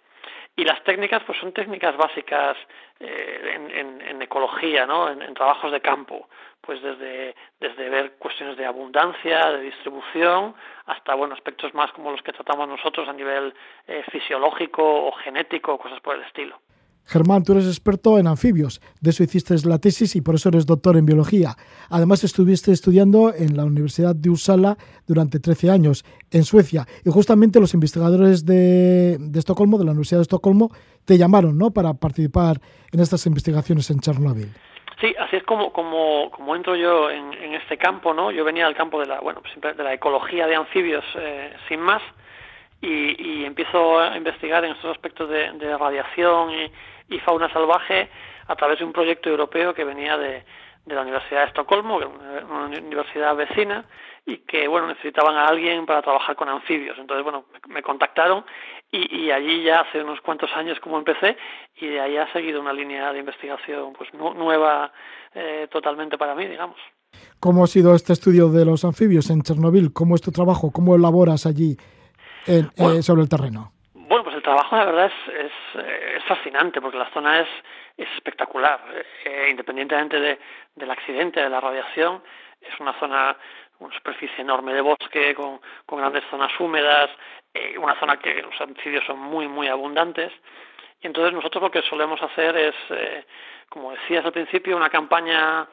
Y 0.56 0.64
las 0.64 0.84
técnicas, 0.84 1.24
pues 1.24 1.40
son 1.40 1.52
técnicas 1.52 1.98
básicas 1.98 2.58
eh, 3.00 3.54
en, 3.56 3.72
en, 3.72 4.02
en, 4.02 4.22
ecología, 4.22 4.86
¿no? 4.86 5.10
En, 5.10 5.34
trabajos 5.34 5.72
de 5.72 5.82
campo, 5.82 6.30
pues 6.62 6.82
desde, 6.82 7.36
desde 7.60 7.90
ver 7.90 8.14
cuestiones 8.18 8.58
de 8.58 8.66
abundancia, 8.66 9.52
de 9.52 9.62
distribución, 9.62 10.54
hasta, 10.86 11.16
bueno, 11.16 11.34
aspectos 11.34 11.74
más 11.74 11.92
como 11.92 12.12
los 12.12 12.22
que 12.22 12.34
tratamos 12.34 12.68
nosotros 12.68 13.08
a 13.10 13.14
nivel 13.14 13.54
eh, 13.88 14.04
fisiológico 14.12 15.08
o 15.08 15.12
genético, 15.14 15.78
cosas 15.78 16.00
por 16.02 16.16
el 16.16 16.24
estilo. 16.24 16.60
Germán, 17.06 17.44
tú 17.44 17.54
eres 17.54 17.66
experto 17.66 18.20
en 18.20 18.28
anfibios, 18.28 18.80
de 19.02 19.10
eso 19.10 19.24
hiciste 19.24 19.56
la 19.66 19.80
tesis 19.80 20.16
y 20.16 20.22
por 20.22 20.36
eso 20.36 20.50
eres 20.50 20.66
doctor 20.66 20.96
en 20.98 21.06
biología. 21.06 21.58
Además, 21.90 22.24
estuviste 22.24 22.72
estudiando 22.72 23.34
en 23.34 23.58
la 23.58 23.66
Universidad 23.66 24.16
de 24.16 24.30
Uppsala 24.30 24.78
durante 25.08 25.40
13 25.40 25.72
años, 25.72 26.06
en 26.30 26.44
Suecia, 26.44 26.88
y 27.04 27.10
justamente 27.10 27.60
los 27.60 27.74
investigadores 27.74 28.46
de, 28.46 29.18
de 29.20 29.40
Estocolmo, 29.40 29.78
de 29.78 29.86
la 29.86 29.92
Universidad 29.92 30.20
de 30.20 30.24
Estocolmo, 30.24 30.72
te 31.04 31.18
llamaron 31.18 31.58
¿no? 31.58 31.72
para 31.72 31.94
participar 31.96 32.62
en 32.92 33.00
estas 33.00 33.26
investigaciones 33.26 33.90
en 33.90 34.00
Chernóbil. 34.00 34.54
Sí, 35.02 35.16
así 35.18 35.38
es 35.38 35.44
como, 35.44 35.74
como, 35.74 36.30
como 36.30 36.56
entro 36.56 36.76
yo 36.76 37.10
en, 37.10 37.34
este 37.56 37.76
campo, 37.76 38.14
¿no? 38.14 38.30
Yo 38.30 38.46
venía 38.46 38.66
del 38.66 38.76
campo 38.76 39.00
de 39.00 39.08
la, 39.08 39.20
bueno, 39.20 39.42
pues 39.42 39.76
de 39.76 39.84
la 39.84 39.94
ecología 39.94 40.46
de 40.46 40.56
anfibios, 40.56 41.04
eh, 41.16 41.56
sin 41.68 41.82
más, 41.82 42.04
y, 42.82 43.40
y, 43.42 43.46
empiezo 43.46 44.00
a 44.00 44.16
investigar 44.16 44.64
en 44.64 44.74
estos 44.74 44.92
aspectos 44.92 45.28
de, 45.28 45.52
de 45.54 45.78
radiación 45.78 46.52
y, 47.10 47.20
fauna 47.26 47.52
salvaje 47.52 48.10
a 48.48 48.56
través 48.56 48.80
de 48.80 48.86
un 48.86 48.94
proyecto 48.94 49.30
europeo 49.30 49.74
que 49.74 49.84
venía 49.84 50.18
de, 50.18 50.44
de 50.86 50.96
la 50.96 51.02
Universidad 51.02 51.42
de 51.42 51.48
Estocolmo, 51.48 51.98
una, 51.98 52.66
universidad 52.66 53.36
vecina, 53.36 53.86
y 54.26 54.38
que 54.38 54.68
bueno 54.68 54.88
necesitaban 54.88 55.36
a 55.36 55.48
alguien 55.48 55.86
para 55.86 56.02
trabajar 56.02 56.36
con 56.36 56.50
anfibios. 56.50 56.98
Entonces 56.98 57.24
bueno 57.24 57.46
me 57.68 57.82
contactaron 57.82 58.46
y, 58.92 59.26
y, 59.26 59.32
allí 59.32 59.64
ya 59.64 59.82
hace 59.82 60.04
unos 60.04 60.20
cuantos 60.22 60.50
años 60.56 60.80
como 60.80 60.98
empecé 60.98 61.38
y 61.78 61.88
de 61.88 62.02
ahí 62.02 62.18
ha 62.18 62.32
seguido 62.34 62.60
una 62.60 62.74
línea 62.74 63.14
de 63.14 63.20
investigación 63.20 63.94
pues 63.94 64.14
nu 64.14 64.34
nueva 64.34 64.92
eh, 65.34 65.68
totalmente 65.72 66.18
para 66.18 66.36
mí, 66.36 66.46
digamos. 66.46 66.78
¿Cómo 67.40 67.64
ha 67.64 67.68
sido 67.68 67.96
este 67.96 68.14
estudio 68.14 68.50
de 68.50 68.66
los 68.66 68.84
anfibios 68.84 69.30
en 69.30 69.42
Chernobyl? 69.42 69.94
¿Cómo 69.94 70.16
es 70.16 70.22
tu 70.22 70.32
trabajo? 70.32 70.72
¿Cómo 70.72 70.96
elaboras 70.96 71.46
allí 71.46 71.78
en, 72.46 72.70
bueno, 72.78 73.00
eh, 73.00 73.04
sobre 73.04 73.22
el 73.22 73.30
terreno? 73.30 73.72
Bueno, 73.94 74.24
pues 74.24 74.36
el 74.36 74.44
trabajo 74.44 74.76
la 74.76 74.86
verdad 74.86 75.06
es, 75.06 75.46
es, 75.46 75.52
es 76.18 76.24
fascinante 76.26 76.82
porque 76.82 76.98
la 76.98 77.10
zona 77.12 77.42
es, 77.42 77.48
es 77.98 78.08
espectacular. 78.16 78.80
Eh, 79.26 79.48
independientemente 79.50 80.20
de, 80.20 80.40
del 80.76 80.92
accidente, 80.92 81.42
de 81.42 81.50
la 81.50 81.60
radiación, 81.60 82.24
es 82.62 82.80
una 82.80 82.94
zona 83.00 83.38
una 83.82 83.96
superficie 83.96 84.42
enorme 84.42 84.74
de 84.74 84.82
bosque 84.82 85.34
con, 85.34 85.60
con 85.86 86.00
grandes 86.00 86.24
zonas 86.30 86.52
húmedas, 86.60 87.10
eh, 87.54 87.78
una 87.78 88.00
zona 88.00 88.18
que 88.18 88.42
los 88.42 88.60
anfibios 88.62 89.04
son 89.06 89.20
muy, 89.20 89.48
muy 89.48 89.68
abundantes. 89.68 90.32
Y 91.02 91.08
entonces 91.08 91.34
nosotros 91.34 91.64
lo 91.64 91.72
que 91.72 91.82
solemos 91.82 92.22
hacer 92.22 92.56
es, 92.56 92.76
eh, 92.92 93.26
como 93.70 93.92
decías 93.92 94.24
al 94.24 94.32
principio, 94.32 94.78
una 94.78 94.90
campaña 94.90 95.68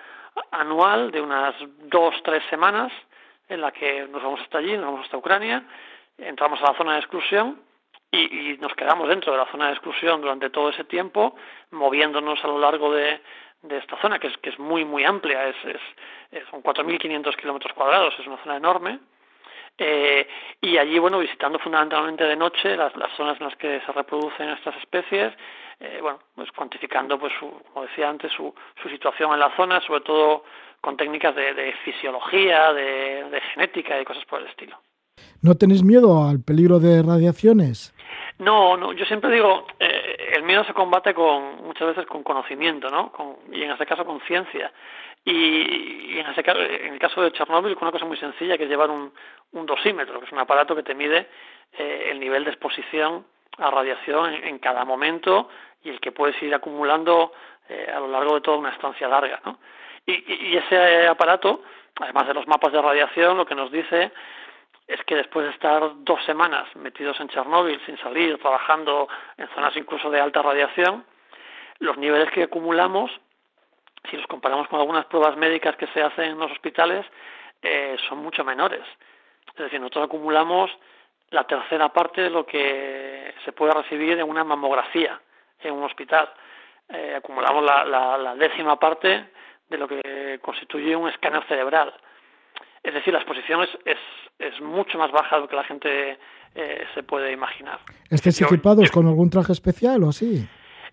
anual 0.50 1.11
de 1.11 1.20
unas 1.20 1.54
dos, 1.85 2.14
tres 2.22 2.42
semanas 2.48 2.90
en 3.48 3.61
la 3.61 3.72
que 3.72 4.07
nos 4.09 4.22
vamos 4.22 4.40
hasta 4.40 4.59
allí, 4.59 4.72
nos 4.76 4.87
vamos 4.87 5.04
hasta 5.04 5.16
Ucrania, 5.18 5.62
entramos 6.16 6.61
a 6.62 6.72
la 6.72 6.78
zona 6.78 6.92
de 6.94 7.00
exclusión 7.00 7.61
y, 8.11 8.53
y 8.53 8.59
nos 8.59 8.75
quedamos 8.75 9.09
dentro 9.09 9.33
de 9.33 9.38
la 9.38 9.51
zona 9.51 9.66
de 9.66 9.73
exclusión 9.73 10.21
durante 10.21 10.51
todo 10.51 10.71
ese 10.71 10.85
tiempo, 10.85 11.37
moviéndonos 11.71 12.42
a 12.42 12.49
lo 12.49 12.59
largo 12.59 12.92
de, 12.92 13.21
de 13.62 13.79
esta 13.79 14.01
zona, 14.01 14.18
que 14.18 14.29
es, 14.29 14.37
que 14.38 14.51
es 14.51 14.59
muy, 14.59 14.85
muy 14.85 15.05
amplia, 15.05 15.49
es, 15.49 15.57
es, 15.64 16.49
son 16.51 16.62
4.500 16.62 17.37
kilómetros 17.37 17.73
cuadrados, 17.75 18.14
es 18.18 18.27
una 18.27 18.42
zona 18.42 18.57
enorme. 18.57 19.01
Eh, 19.77 20.27
y 20.61 20.77
allí, 20.77 20.99
bueno, 20.99 21.21
visitando 21.21 21.59
fundamentalmente 21.59 22.25
de 22.25 22.35
noche 22.35 22.77
las, 22.77 22.97
las 22.97 23.12
zonas 23.16 23.38
en 23.40 23.47
las 23.47 23.57
que 23.57 23.81
se 23.87 23.92
reproducen 23.92 24.49
estas 24.51 24.77
especies, 24.77 25.33
eh, 25.79 25.99
bueno, 26.03 26.18
pues 26.35 26.51
cuantificando, 26.51 27.18
pues, 27.18 27.33
su, 27.38 27.49
como 27.73 27.87
decía 27.87 28.09
antes, 28.09 28.33
su, 28.33 28.53
su 28.83 28.88
situación 28.88 29.33
en 29.33 29.40
la 29.40 29.55
zona, 29.57 29.81
sobre 29.81 30.01
todo 30.01 30.44
con 30.81 30.97
técnicas 30.97 31.35
de, 31.35 31.55
de 31.55 31.73
fisiología, 31.85 32.73
de, 32.73 33.25
de 33.31 33.40
genética 33.53 34.01
y 34.01 34.05
cosas 34.05 34.25
por 34.25 34.40
el 34.40 34.49
estilo. 34.49 34.77
¿No 35.42 35.55
tenéis 35.55 35.85
miedo 35.85 36.29
al 36.29 36.40
peligro 36.40 36.81
de 36.81 37.03
radiaciones? 37.03 37.94
No, 38.38 38.77
no, 38.77 38.92
yo 38.92 39.05
siempre 39.05 39.33
digo, 39.33 39.66
eh, 39.81 40.33
el 40.37 40.44
miedo 40.44 40.62
se 40.64 40.72
combate 40.72 41.12
con 41.12 41.64
muchas 41.64 41.88
veces 41.88 42.07
con 42.07 42.22
conocimiento, 42.22 42.88
¿no? 42.88 43.11
Con, 43.11 43.37
y 43.53 43.62
en 43.62 43.72
este 43.72 43.85
caso 43.85 44.05
con 44.05 44.20
ciencia. 44.22 44.72
Y, 45.24 46.14
y 46.14 46.18
en, 46.20 46.27
ese, 46.27 46.42
en 46.87 46.92
el 46.94 46.98
caso 47.01 47.20
de 47.20 47.33
Chernóbil, 47.33 47.74
con 47.74 47.88
una 47.88 47.92
cosa 47.92 48.05
muy 48.05 48.16
sencilla, 48.16 48.57
que 48.57 48.64
es 48.64 48.70
llevar 48.70 48.90
un, 48.90 49.12
un 49.53 49.66
dosímetro, 49.66 50.20
que 50.20 50.27
es 50.27 50.33
un 50.33 50.38
aparato 50.38 50.77
que 50.77 50.85
te 50.85 50.94
mide 50.94 51.29
eh, 51.72 52.09
el 52.12 52.20
nivel 52.20 52.44
de 52.44 52.51
exposición 52.51 53.27
a 53.59 53.70
radiación 53.70 54.33
en, 54.33 54.44
en, 54.44 54.59
cada 54.61 54.85
momento 54.85 55.48
y 55.83 55.90
el 55.90 56.01
que 56.01 56.12
puedes 56.12 56.40
ir 56.40 56.55
acumulando 56.55 57.33
eh, 57.68 57.90
a 57.92 57.98
lo 57.98 58.07
largo 58.07 58.37
de 58.37 58.40
toda 58.40 58.57
una 58.57 58.70
estancia 58.70 59.09
larga, 59.09 59.40
¿no? 59.44 59.59
Y, 60.07 60.12
y 60.53 60.57
ese 60.57 61.09
aparato, 61.09 61.62
además 62.01 62.29
de 62.29 62.35
los 62.35 62.46
mapas 62.46 62.72
de 62.72 62.81
radiación, 62.81 63.37
lo 63.37 63.44
que 63.44 63.57
nos 63.57 63.70
dice 63.72 64.12
es 64.88 65.05
que 65.05 65.14
después 65.16 65.44
de 65.44 65.53
estar 65.53 65.83
dos 65.98 66.24
semanas 66.24 66.74
metidos 66.74 67.20
en 67.20 67.29
Chernóbil 67.29 67.79
sin 67.85 67.98
salir, 67.98 68.38
trabajando 68.38 69.07
en 69.37 69.46
zonas 69.48 69.77
incluso 69.77 70.11
de 70.11 70.18
alta 70.18 70.40
radiación, 70.40 71.05
los 71.79 71.98
niveles 71.98 72.31
que 72.31 72.44
acumulamos, 72.44 73.11
si 74.11 74.16
los 74.16 74.27
comparamos 74.27 74.66
con 74.68 74.81
algunas 74.81 75.05
pruebas 75.05 75.37
médicas 75.37 75.77
que 75.77 75.87
se 75.88 76.03
hacen 76.03 76.31
en 76.31 76.38
los 76.38 76.51
hospitales, 76.51 77.05
eh, 77.61 77.96
son 78.09 78.18
mucho 78.18 78.42
menores. 78.44 78.83
Es 79.48 79.64
decir, 79.64 79.79
nosotros 79.79 80.07
acumulamos 80.07 80.70
la 81.31 81.44
tercera 81.44 81.90
parte 81.90 82.22
de 82.22 82.31
lo 82.31 82.46
que 82.46 83.35
se 83.44 83.53
puede 83.53 83.74
recibir 83.74 84.18
en 84.18 84.29
una 84.29 84.42
mamografía 84.42 85.20
en 85.61 85.74
un 85.74 85.85
hospital. 85.85 86.33
Eh, 86.88 87.14
acumulamos 87.14 87.62
la, 87.62 87.85
la, 87.85 88.16
la 88.16 88.35
décima 88.37 88.79
parte 88.79 89.33
de 89.68 89.77
lo 89.77 89.87
que 89.87 90.38
constituye 90.40 90.96
un 90.96 91.11
escáner 91.11 91.44
cerebral. 91.44 91.92
Es 92.82 92.94
decir, 92.94 93.12
la 93.12 93.20
exposición 93.20 93.62
es, 93.62 93.70
es, 93.84 93.98
es 94.38 94.60
mucho 94.60 94.98
más 94.98 95.10
baja 95.10 95.36
de 95.36 95.42
lo 95.42 95.48
que 95.48 95.56
la 95.56 95.64
gente 95.64 96.18
eh, 96.54 96.86
se 96.94 97.02
puede 97.02 97.32
imaginar. 97.32 97.80
¿Estáis 98.10 98.40
equipados 98.40 98.90
con 98.90 99.06
algún 99.06 99.30
traje 99.30 99.52
especial 99.52 100.02
o 100.04 100.08
así? 100.10 100.46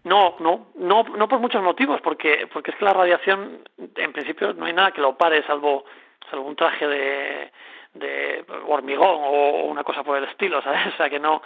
No, 0.03 0.35
no, 0.39 0.67
no, 0.75 1.03
no 1.03 1.27
por 1.27 1.39
muchos 1.39 1.63
motivos, 1.63 1.99
porque, 2.01 2.47
porque 2.51 2.71
es 2.71 2.77
que 2.77 2.85
la 2.85 2.93
radiación, 2.93 3.67
en 3.95 4.13
principio, 4.13 4.53
no 4.53 4.65
hay 4.65 4.73
nada 4.73 4.91
que 4.91 5.01
lo 5.01 5.17
pare, 5.17 5.43
salvo, 5.47 5.85
salvo 6.29 6.45
un 6.45 6.55
traje 6.55 6.87
de, 6.87 7.51
de 7.95 8.45
hormigón 8.67 9.21
o 9.23 9.65
una 9.65 9.83
cosa 9.83 10.03
por 10.03 10.17
el 10.17 10.25
estilo, 10.25 10.61
¿sabes? 10.61 10.87
O 10.93 10.97
sea, 10.97 11.09
que 11.09 11.19
no, 11.19 11.41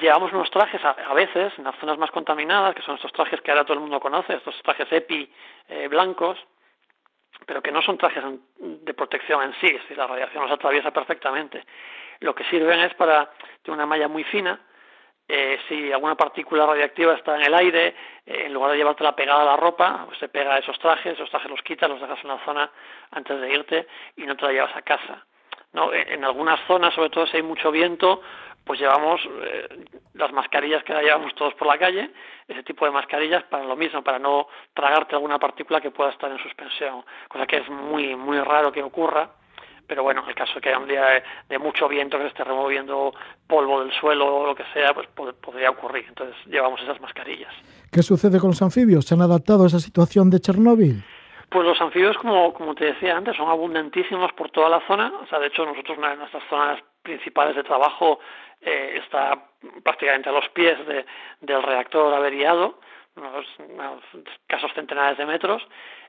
llevamos 0.00 0.32
unos 0.32 0.50
trajes 0.50 0.84
a, 0.84 0.90
a, 0.90 1.14
veces 1.14 1.52
en 1.56 1.64
las 1.64 1.76
zonas 1.76 1.96
más 1.96 2.10
contaminadas, 2.10 2.74
que 2.74 2.82
son 2.82 2.96
estos 2.96 3.12
trajes 3.12 3.40
que 3.40 3.50
ahora 3.50 3.64
todo 3.64 3.74
el 3.74 3.80
mundo 3.80 4.00
conoce, 4.00 4.34
estos 4.34 4.60
trajes 4.62 4.90
EPI 4.90 5.30
eh, 5.68 5.88
blancos, 5.88 6.38
pero 7.46 7.62
que 7.62 7.72
no 7.72 7.82
son 7.82 7.98
trajes 7.98 8.22
de 8.58 8.94
protección 8.94 9.42
en 9.42 9.52
sí, 9.60 9.66
es 9.66 9.82
decir, 9.82 9.96
la 9.96 10.06
radiación 10.06 10.42
los 10.42 10.52
atraviesa 10.52 10.90
perfectamente. 10.90 11.64
Lo 12.20 12.34
que 12.34 12.44
sirven 12.44 12.80
es 12.80 12.94
para 12.94 13.30
de 13.64 13.72
una 13.72 13.86
malla 13.86 14.08
muy 14.08 14.24
fina, 14.24 14.60
eh, 15.32 15.60
si 15.68 15.92
alguna 15.92 16.16
partícula 16.16 16.66
radiactiva 16.66 17.14
está 17.14 17.36
en 17.36 17.42
el 17.42 17.54
aire, 17.54 17.94
eh, 18.26 18.46
en 18.46 18.52
lugar 18.52 18.72
de 18.72 18.78
llevártela 18.78 19.14
pegada 19.14 19.42
a 19.42 19.44
la 19.44 19.56
ropa, 19.56 20.02
pues 20.06 20.18
se 20.18 20.28
pega 20.28 20.54
a 20.54 20.58
esos 20.58 20.76
trajes, 20.80 21.12
esos 21.12 21.30
trajes 21.30 21.48
los 21.48 21.62
quitas, 21.62 21.88
los 21.88 22.00
dejas 22.00 22.18
en 22.24 22.30
la 22.30 22.44
zona 22.44 22.68
antes 23.12 23.40
de 23.40 23.52
irte 23.52 23.86
y 24.16 24.26
no 24.26 24.36
te 24.36 24.46
la 24.46 24.52
llevas 24.52 24.74
a 24.74 24.82
casa. 24.82 25.24
¿no? 25.72 25.92
En 25.92 26.24
algunas 26.24 26.58
zonas, 26.66 26.92
sobre 26.94 27.10
todo 27.10 27.28
si 27.28 27.36
hay 27.36 27.44
mucho 27.44 27.70
viento, 27.70 28.22
pues 28.70 28.78
llevamos 28.78 29.20
eh, 29.42 29.84
las 30.14 30.32
mascarillas 30.32 30.84
que 30.84 30.92
llevamos 30.92 31.34
todos 31.34 31.54
por 31.54 31.66
la 31.66 31.76
calle, 31.76 32.08
ese 32.46 32.62
tipo 32.62 32.84
de 32.84 32.92
mascarillas 32.92 33.42
para 33.50 33.64
lo 33.64 33.74
mismo, 33.74 34.00
para 34.04 34.20
no 34.20 34.46
tragarte 34.74 35.16
alguna 35.16 35.40
partícula 35.40 35.80
que 35.80 35.90
pueda 35.90 36.10
estar 36.10 36.30
en 36.30 36.38
suspensión, 36.38 37.02
cosa 37.26 37.48
que 37.48 37.56
es 37.56 37.68
muy 37.68 38.14
muy 38.14 38.38
raro 38.38 38.70
que 38.70 38.80
ocurra, 38.80 39.28
pero 39.88 40.04
bueno, 40.04 40.22
en 40.22 40.28
el 40.28 40.36
caso 40.36 40.54
de 40.54 40.60
que 40.60 40.68
haya 40.68 40.78
un 40.78 40.86
día 40.86 41.04
de, 41.04 41.22
de, 41.48 41.58
mucho 41.58 41.88
viento 41.88 42.16
que 42.16 42.22
se 42.22 42.28
esté 42.28 42.44
removiendo 42.44 43.12
polvo 43.48 43.80
del 43.82 43.90
suelo 43.90 44.36
o 44.36 44.46
lo 44.46 44.54
que 44.54 44.62
sea, 44.72 44.94
pues 44.94 45.08
pod 45.16 45.34
podría 45.34 45.70
ocurrir, 45.70 46.04
entonces 46.06 46.36
llevamos 46.46 46.80
esas 46.80 47.00
mascarillas. 47.00 47.52
¿Qué 47.90 48.04
sucede 48.04 48.38
con 48.38 48.50
los 48.50 48.62
anfibios? 48.62 49.04
¿Se 49.04 49.14
han 49.16 49.22
adaptado 49.22 49.64
a 49.64 49.66
esa 49.66 49.80
situación 49.80 50.30
de 50.30 50.38
Chernóbil? 50.38 51.02
Pues 51.50 51.66
los 51.66 51.80
anfibios, 51.80 52.16
como, 52.18 52.54
como 52.54 52.76
te 52.76 52.84
decía 52.84 53.16
antes, 53.16 53.36
son 53.36 53.48
abundantísimos 53.48 54.32
por 54.34 54.50
toda 54.52 54.68
la 54.68 54.80
zona. 54.86 55.12
O 55.20 55.26
sea, 55.26 55.40
de 55.40 55.48
hecho, 55.48 55.66
nosotros 55.66 55.98
una 55.98 56.10
de 56.10 56.18
nuestras 56.18 56.44
zonas 56.48 56.80
principales 57.02 57.56
de 57.56 57.64
trabajo 57.64 58.20
eh, 58.62 59.00
está 59.02 59.46
prácticamente 59.82 60.28
a 60.28 60.32
los 60.32 60.48
pies 60.50 60.86
de, 60.86 61.04
del 61.40 61.62
reactor 61.62 62.12
averiado, 62.14 62.80
unos, 63.16 63.46
unos 63.58 64.02
casos 64.46 64.72
centenares 64.74 65.18
de 65.18 65.26
metros, 65.26 65.66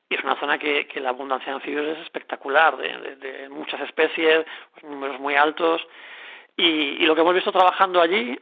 y 0.10 0.16
es 0.16 0.24
una 0.24 0.40
zona 0.40 0.58
que, 0.58 0.88
que 0.88 1.00
la 1.00 1.10
abundancia 1.10 1.48
de 1.48 1.56
anfibios 1.56 1.98
es 1.98 2.04
espectacular, 2.04 2.76
de, 2.78 3.16
de, 3.16 3.50
muchas 3.50 3.80
especies, 3.82 4.46
pues, 4.74 4.84
números 4.84 5.20
muy 5.20 5.36
altos, 5.36 5.86
y, 6.58 6.64
y, 7.02 7.06
lo 7.06 7.16
que 7.16 7.22
hemos 7.22 7.34
visto 7.34 7.52
trabajando 7.52 8.02
allí 8.02 8.38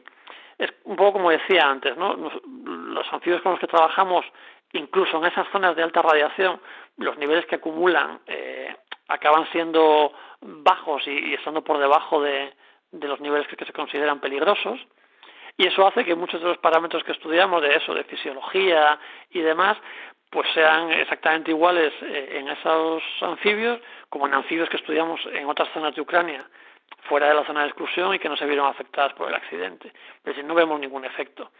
es 0.58 0.72
un 0.84 0.96
poco 0.96 1.14
como 1.14 1.30
decía 1.30 1.70
antes, 1.70 1.96
¿no? 1.96 2.16
los 2.16 3.12
anfibios 3.12 3.40
con 3.40 3.52
los 3.52 3.60
que 3.60 3.68
trabajamos, 3.68 4.26
incluso 4.72 5.18
en 5.18 5.26
esas 5.26 5.48
zonas 5.48 5.76
de 5.76 5.82
alta 5.82 6.02
radiación, 6.02 6.60
los 6.96 7.16
niveles 7.16 7.46
que 7.46 7.54
acumulan 7.56 8.20
eh, 8.26 8.76
acaban 9.08 9.46
siendo 9.52 10.12
bajos 10.40 11.06
y, 11.06 11.30
y, 11.30 11.34
estando 11.34 11.62
por 11.62 11.78
debajo 11.78 12.20
de, 12.20 12.52
de 12.92 13.08
los 13.08 13.20
niveles 13.20 13.46
que, 13.48 13.64
se 13.64 13.72
consideran 13.72 14.20
peligrosos, 14.20 14.80
y 15.56 15.66
eso 15.66 15.86
hace 15.86 16.04
que 16.04 16.14
muchos 16.14 16.40
de 16.40 16.48
los 16.48 16.58
parámetros 16.58 17.04
que 17.04 17.12
estudiamos 17.12 17.62
de 17.62 17.74
eso, 17.76 17.94
de 17.94 18.04
fisiología 18.04 18.98
y 19.30 19.40
demás, 19.40 19.76
pues 20.30 20.48
sean 20.54 20.90
exactamente 20.92 21.50
iguales 21.50 21.92
eh, 22.02 22.38
en 22.38 22.48
esos 22.48 23.02
anfibios 23.20 23.80
como 24.08 24.26
en 24.26 24.34
anfibios 24.34 24.68
que 24.68 24.76
estudiamos 24.76 25.20
en 25.32 25.46
otras 25.46 25.68
zonas 25.72 25.94
de 25.94 26.00
Ucrania 26.00 26.48
fuera 27.08 27.28
de 27.28 27.34
la 27.34 27.44
zona 27.44 27.62
de 27.62 27.66
exclusión 27.66 28.14
y 28.14 28.18
que 28.18 28.28
no 28.28 28.36
se 28.36 28.46
vieron 28.46 28.66
afectadas 28.66 29.12
por 29.14 29.28
el 29.28 29.34
accidente. 29.34 29.88
Es 29.88 30.24
decir, 30.24 30.44
no 30.44 30.54
vemos 30.54 30.78
ningún 30.78 31.04
efecto. 31.04 31.50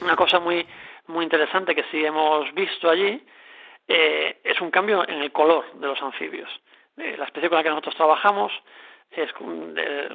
Una 0.00 0.16
cosa 0.16 0.38
muy 0.38 0.66
muy 1.08 1.24
interesante 1.24 1.74
que 1.74 1.84
sí 1.90 2.04
hemos 2.04 2.52
visto 2.54 2.88
allí 2.88 3.20
eh, 3.86 4.40
es 4.44 4.60
un 4.60 4.70
cambio 4.70 5.08
en 5.08 5.22
el 5.22 5.32
color 5.32 5.72
de 5.74 5.86
los 5.86 6.00
anfibios. 6.02 6.48
Eh, 6.96 7.16
la 7.16 7.24
especie 7.24 7.48
con 7.48 7.56
la 7.56 7.62
que 7.62 7.70
nosotros 7.70 7.96
trabajamos 7.96 8.52
es 9.10 9.30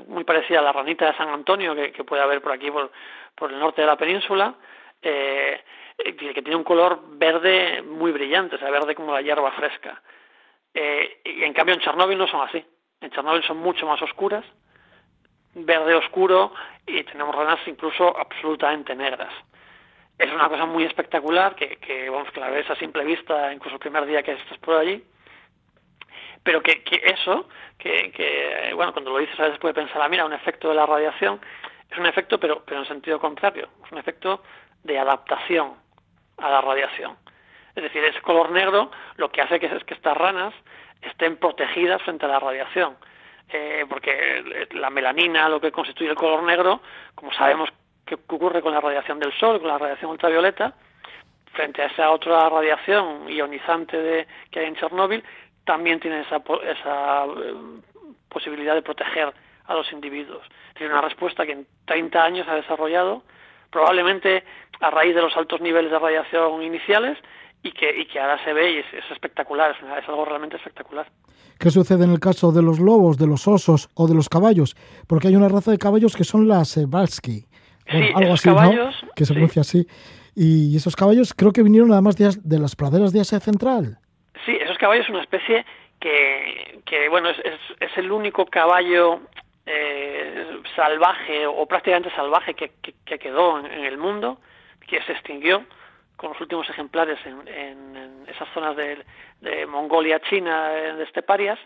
muy 0.08 0.24
parecida 0.24 0.60
a 0.60 0.64
la 0.64 0.72
ranita 0.72 1.08
de 1.08 1.18
San 1.18 1.30
Antonio 1.30 1.76
que, 1.76 1.92
que 1.92 2.04
puede 2.04 2.22
haber 2.22 2.42
por 2.42 2.52
aquí, 2.52 2.70
por, 2.72 2.92
por 3.36 3.52
el 3.52 3.60
norte 3.60 3.82
de 3.82 3.88
la 3.88 3.98
península. 3.98 4.56
Eh, 5.02 5.62
eh, 5.98 6.16
que 6.16 6.42
tiene 6.42 6.56
un 6.56 6.64
color 6.64 7.02
verde 7.18 7.82
muy 7.82 8.12
brillante, 8.12 8.56
o 8.56 8.60
sea, 8.60 8.72
verde 8.72 8.96
como 8.96 9.14
la 9.14 9.22
hierba 9.22 9.52
fresca. 9.52 10.02
Eh, 10.74 11.22
y 11.26 11.44
en 11.44 11.54
cambio 11.54 11.76
en 11.76 11.82
Chernóbil 11.82 12.18
no 12.18 12.28
son 12.28 12.42
así. 12.42 12.66
En 13.02 13.12
Chernóbil 13.12 13.44
son 13.44 13.58
mucho 13.58 13.86
más 13.86 14.02
oscuras, 14.02 14.44
verde 15.54 15.94
oscuro, 15.94 16.54
y 16.88 17.04
tenemos 17.04 17.36
ranas 17.36 17.60
incluso 17.68 18.18
absolutamente 18.18 18.96
negras. 18.96 19.32
Es 20.18 20.32
una 20.32 20.50
cosa 20.50 20.66
muy 20.66 20.84
espectacular 20.84 21.56
que, 21.56 21.78
que 21.78 22.10
vamos, 22.10 22.32
que 22.32 22.40
la 22.40 22.50
ves 22.50 22.70
a 22.70 22.76
simple 22.76 23.04
vista, 23.04 23.54
incluso 23.54 23.76
el 23.76 23.82
primer 23.82 24.06
día 24.06 24.24
que 24.24 24.32
estás 24.32 24.58
por 24.60 24.76
allí. 24.76 25.04
Pero 26.44 26.62
que, 26.62 26.84
que 26.84 27.02
eso, 27.06 27.48
que, 27.78 28.12
que, 28.12 28.74
bueno, 28.76 28.92
cuando 28.92 29.12
lo 29.12 29.20
dices 29.20 29.40
a 29.40 29.44
veces 29.44 29.60
puede 29.60 29.74
pensar, 29.74 30.02
ah, 30.02 30.10
mira, 30.10 30.26
un 30.26 30.34
efecto 30.34 30.70
de 30.70 30.76
la 30.76 30.86
radiación, 30.86 31.40
es 31.90 31.98
un 31.98 32.06
efecto, 32.06 32.40
pero, 32.40 32.64
pero 32.66 32.82
en 32.82 32.88
sentido 32.88 33.20
contrario, 33.20 33.70
es 33.86 33.92
un 33.92 33.98
efecto 33.98 34.44
de 34.84 35.00
adaptación 35.00 35.74
a 36.38 36.50
la 36.50 36.62
radiación. 36.62 37.18
Es 37.76 37.84
decir, 37.84 38.04
ese 38.04 38.22
color 38.22 38.52
negro 38.52 38.92
lo 39.16 39.32
que 39.32 39.42
hace 39.42 39.60
que 39.60 39.68
es 39.68 39.84
que 39.84 39.94
estas 39.94 40.16
ranas 40.16 40.54
estén 41.02 41.38
protegidas 41.38 42.02
frente 42.04 42.26
a 42.26 42.30
la 42.30 42.40
radiación. 42.40 42.98
Eh, 43.50 43.86
porque 43.88 44.68
la 44.72 44.90
melanina, 44.90 45.50
lo 45.50 45.60
que 45.60 45.72
constituye 45.72 46.10
el 46.10 46.16
color 46.16 46.44
negro, 46.44 46.82
como 47.14 47.32
sabemos 47.34 47.70
que 48.06 48.16
ocurre 48.16 48.62
con 48.62 48.74
la 48.74 48.82
radiación 48.82 49.20
del 49.20 49.34
sol, 49.34 49.60
con 49.60 49.70
la 49.70 49.78
radiación 49.78 50.12
ultravioleta, 50.12 50.74
frente 51.54 51.82
a 51.82 51.86
esa 51.86 52.12
otra 52.12 52.50
radiación 52.50 53.30
ionizante 53.30 53.98
de, 53.98 54.28
que 54.50 54.60
hay 54.60 54.66
en 54.68 54.76
Chernóbil, 54.76 55.24
también 55.65 55.99
tiene 55.99 56.21
esa, 56.21 56.38
esa 56.38 57.26
eh, 57.26 57.54
posibilidad 58.30 58.76
de 58.76 58.82
proteger 58.82 59.34
a 59.65 59.73
los 59.73 59.91
individuos. 59.91 60.43
Tiene 60.76 60.93
una 60.93 61.02
respuesta 61.02 61.45
que 61.45 61.54
en 61.54 61.67
30 61.86 62.23
años 62.23 62.47
ha 62.47 62.56
desarrollado 62.56 63.23
probablemente 63.71 64.43
a 64.82 64.89
raíz 64.89 65.15
de 65.15 65.21
los 65.21 65.36
altos 65.36 65.62
niveles 65.62 65.91
de 65.91 65.99
radiación 65.99 66.62
iniciales 66.62 67.17
y 67.63 67.71
que, 67.71 68.02
y 68.02 68.06
que 68.06 68.19
ahora 68.19 68.43
se 68.43 68.54
ve 68.54 68.73
y 68.73 68.78
es, 68.78 68.86
es 68.93 69.12
espectacular, 69.12 69.71
es, 69.71 69.78
es, 70.04 70.10
algo 70.10 70.26
realmente 70.26 70.58
espectacular. 70.58 71.08
¿Qué 71.58 71.71
sucede 71.71 72.04
en 72.04 72.12
el 72.12 72.19
caso 72.19 72.52
de 72.52 72.62
los 72.62 72.80
lobos, 72.80 73.17
de 73.17 73.26
los 73.26 73.47
osos 73.47 73.89
o 73.93 74.08
de 74.08 74.15
los 74.15 74.28
caballos? 74.28 74.76
Porque 75.08 75.30
hay 75.30 75.36
una 75.36 75.47
raza 75.47 75.71
de 75.71 75.78
caballos 75.78 76.15
que 76.15 76.26
son 76.26 76.47
las 76.47 76.78
bueno, 77.91 78.06
sí, 78.08 78.13
algo 78.15 78.34
así, 78.34 78.49
caballos, 78.49 78.95
¿no? 79.04 79.10
Que 79.15 79.26
se 79.26 79.30
sí. 79.30 79.34
pronuncia 79.34 79.62
así. 79.62 79.88
Y 80.36 80.76
esos 80.76 80.95
caballos 80.95 81.34
creo 81.34 81.52
que 81.52 81.63
vinieron 81.63 81.91
además 81.91 82.15
de, 82.17 82.36
de 82.43 82.60
las 82.60 82.76
praderas 82.76 83.13
de 83.13 83.21
Asia 83.21 83.39
Central. 83.39 83.99
Caballos 84.84 85.06
son 85.06 85.15
una 85.15 85.24
especie 85.24 85.65
que, 85.98 86.82
que 86.86 87.08
bueno, 87.08 87.30
es, 87.30 87.39
es, 87.39 87.60
es 87.80 87.98
el 87.98 88.12
único 88.12 88.46
caballo 88.46 89.22
eh, 89.65 90.60
salvaje 90.76 91.48
o 91.48 91.65
prácticamente 91.65 92.13
salvaje 92.13 92.54
que, 92.54 92.74
que, 92.82 92.93
que 93.06 93.17
quedó 93.17 93.60
en, 93.60 93.86
el 93.86 93.98
mundo, 93.98 94.39
que 94.86 95.02
se 95.04 95.13
extinguió 95.13 95.63
con 96.17 96.32
los 96.32 96.41
últimos 96.41 96.69
ejemplares 96.69 97.17
en, 97.26 97.48
en, 97.48 98.26
esas 98.28 98.50
zonas 98.54 98.76
de, 98.76 99.06
de, 99.39 99.65
Mongolia, 99.67 100.19
China, 100.19 100.67
de 100.67 101.04
esteparias, 101.06 101.60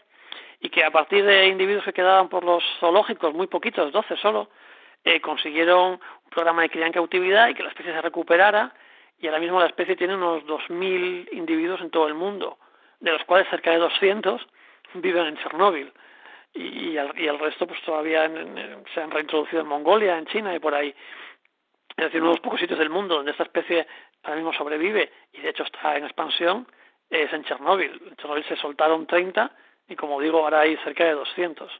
y 0.59 0.69
que 0.69 0.83
a 0.83 0.91
partir 0.91 1.25
de 1.25 1.47
individuos 1.47 1.85
que 1.85 1.93
quedaban 1.93 2.29
por 2.29 2.43
los 2.43 2.63
zoológicos, 2.79 3.33
muy 3.33 3.47
poquitos, 3.47 3.91
12 3.91 4.15
solo, 4.17 4.51
eh, 5.03 5.19
consiguieron 5.21 5.93
un 5.93 6.29
programa 6.29 6.61
de 6.61 6.69
cría 6.69 6.85
en 6.85 6.93
cautividad 6.93 7.49
y 7.49 7.55
que 7.55 7.63
la 7.63 7.69
especie 7.69 7.93
se 7.93 8.01
recuperara, 8.03 8.75
y 9.19 9.25
ahora 9.25 9.39
mismo 9.39 9.59
la 9.59 9.65
especie 9.65 9.95
tiene 9.95 10.13
unos 10.13 10.43
2.000 10.43 11.29
individuos 11.31 11.81
en 11.81 11.89
todo 11.89 12.07
el 12.07 12.13
mundo, 12.13 12.59
de 12.99 13.11
los 13.11 13.23
cuales 13.25 13.47
cerca 13.49 13.71
de 13.71 13.77
200 13.77 14.47
viven 14.95 15.25
en 15.25 15.37
Chernóbil 15.37 15.91
y, 16.53 16.61
y, 16.61 16.97
el, 16.97 17.11
y 17.17 17.27
el 17.27 17.39
resto 17.39 17.67
pues 17.67 17.81
todavía 17.83 18.25
en, 18.25 18.57
en, 18.57 18.83
se 18.93 19.01
han 19.01 19.11
reintroducido 19.11 19.61
en 19.61 19.67
Mongolia, 19.67 20.17
en 20.17 20.25
China 20.25 20.55
y 20.55 20.59
por 20.59 20.73
ahí. 20.73 20.93
Es 21.95 22.05
decir, 22.05 22.21
uno 22.21 22.31
de 22.31 22.37
los 22.37 22.43
pocos 22.43 22.59
sitios 22.59 22.79
del 22.79 22.89
mundo 22.89 23.15
donde 23.15 23.31
esta 23.31 23.43
especie 23.43 23.87
ahora 24.23 24.35
mismo 24.37 24.53
sobrevive 24.53 25.11
y 25.33 25.41
de 25.41 25.49
hecho 25.49 25.63
está 25.63 25.97
en 25.97 26.05
expansión 26.05 26.67
es 27.09 27.31
en 27.31 27.43
Chernóbil. 27.43 28.01
En 28.09 28.15
Chernóbil 28.15 28.43
se 28.45 28.55
soltaron 28.57 29.07
30 29.07 29.51
y 29.89 29.95
como 29.95 30.19
digo 30.19 30.39
ahora 30.39 30.61
hay 30.61 30.77
cerca 30.77 31.05
de 31.05 31.13
200. 31.13 31.71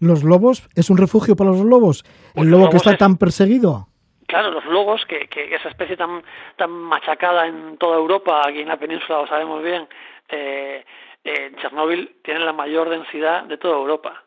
¿Los 0.00 0.22
lobos? 0.22 0.68
¿Es 0.74 0.90
un 0.90 0.96
refugio 0.96 1.36
para 1.36 1.50
los 1.50 1.60
lobos? 1.60 2.04
Pues 2.34 2.46
¿El 2.46 2.50
lobo 2.50 2.70
que 2.70 2.76
está 2.76 2.92
es... 2.92 2.98
tan 2.98 3.16
perseguido? 3.16 3.88
Claro, 4.26 4.50
los 4.50 4.64
lobos, 4.66 5.04
que, 5.06 5.26
que, 5.26 5.54
esa 5.54 5.70
especie 5.70 5.96
tan, 5.96 6.22
tan 6.56 6.70
machacada 6.70 7.46
en 7.46 7.78
toda 7.78 7.96
Europa, 7.96 8.42
aquí 8.46 8.60
en 8.60 8.68
la 8.68 8.76
península 8.76 9.22
lo 9.22 9.26
sabemos 9.26 9.62
bien, 9.62 9.88
eh, 10.28 10.84
en 11.24 11.56
Chernóbil 11.56 12.20
tienen 12.22 12.44
la 12.44 12.52
mayor 12.52 12.88
densidad 12.88 13.44
de 13.44 13.58
toda 13.58 13.76
Europa 13.76 14.24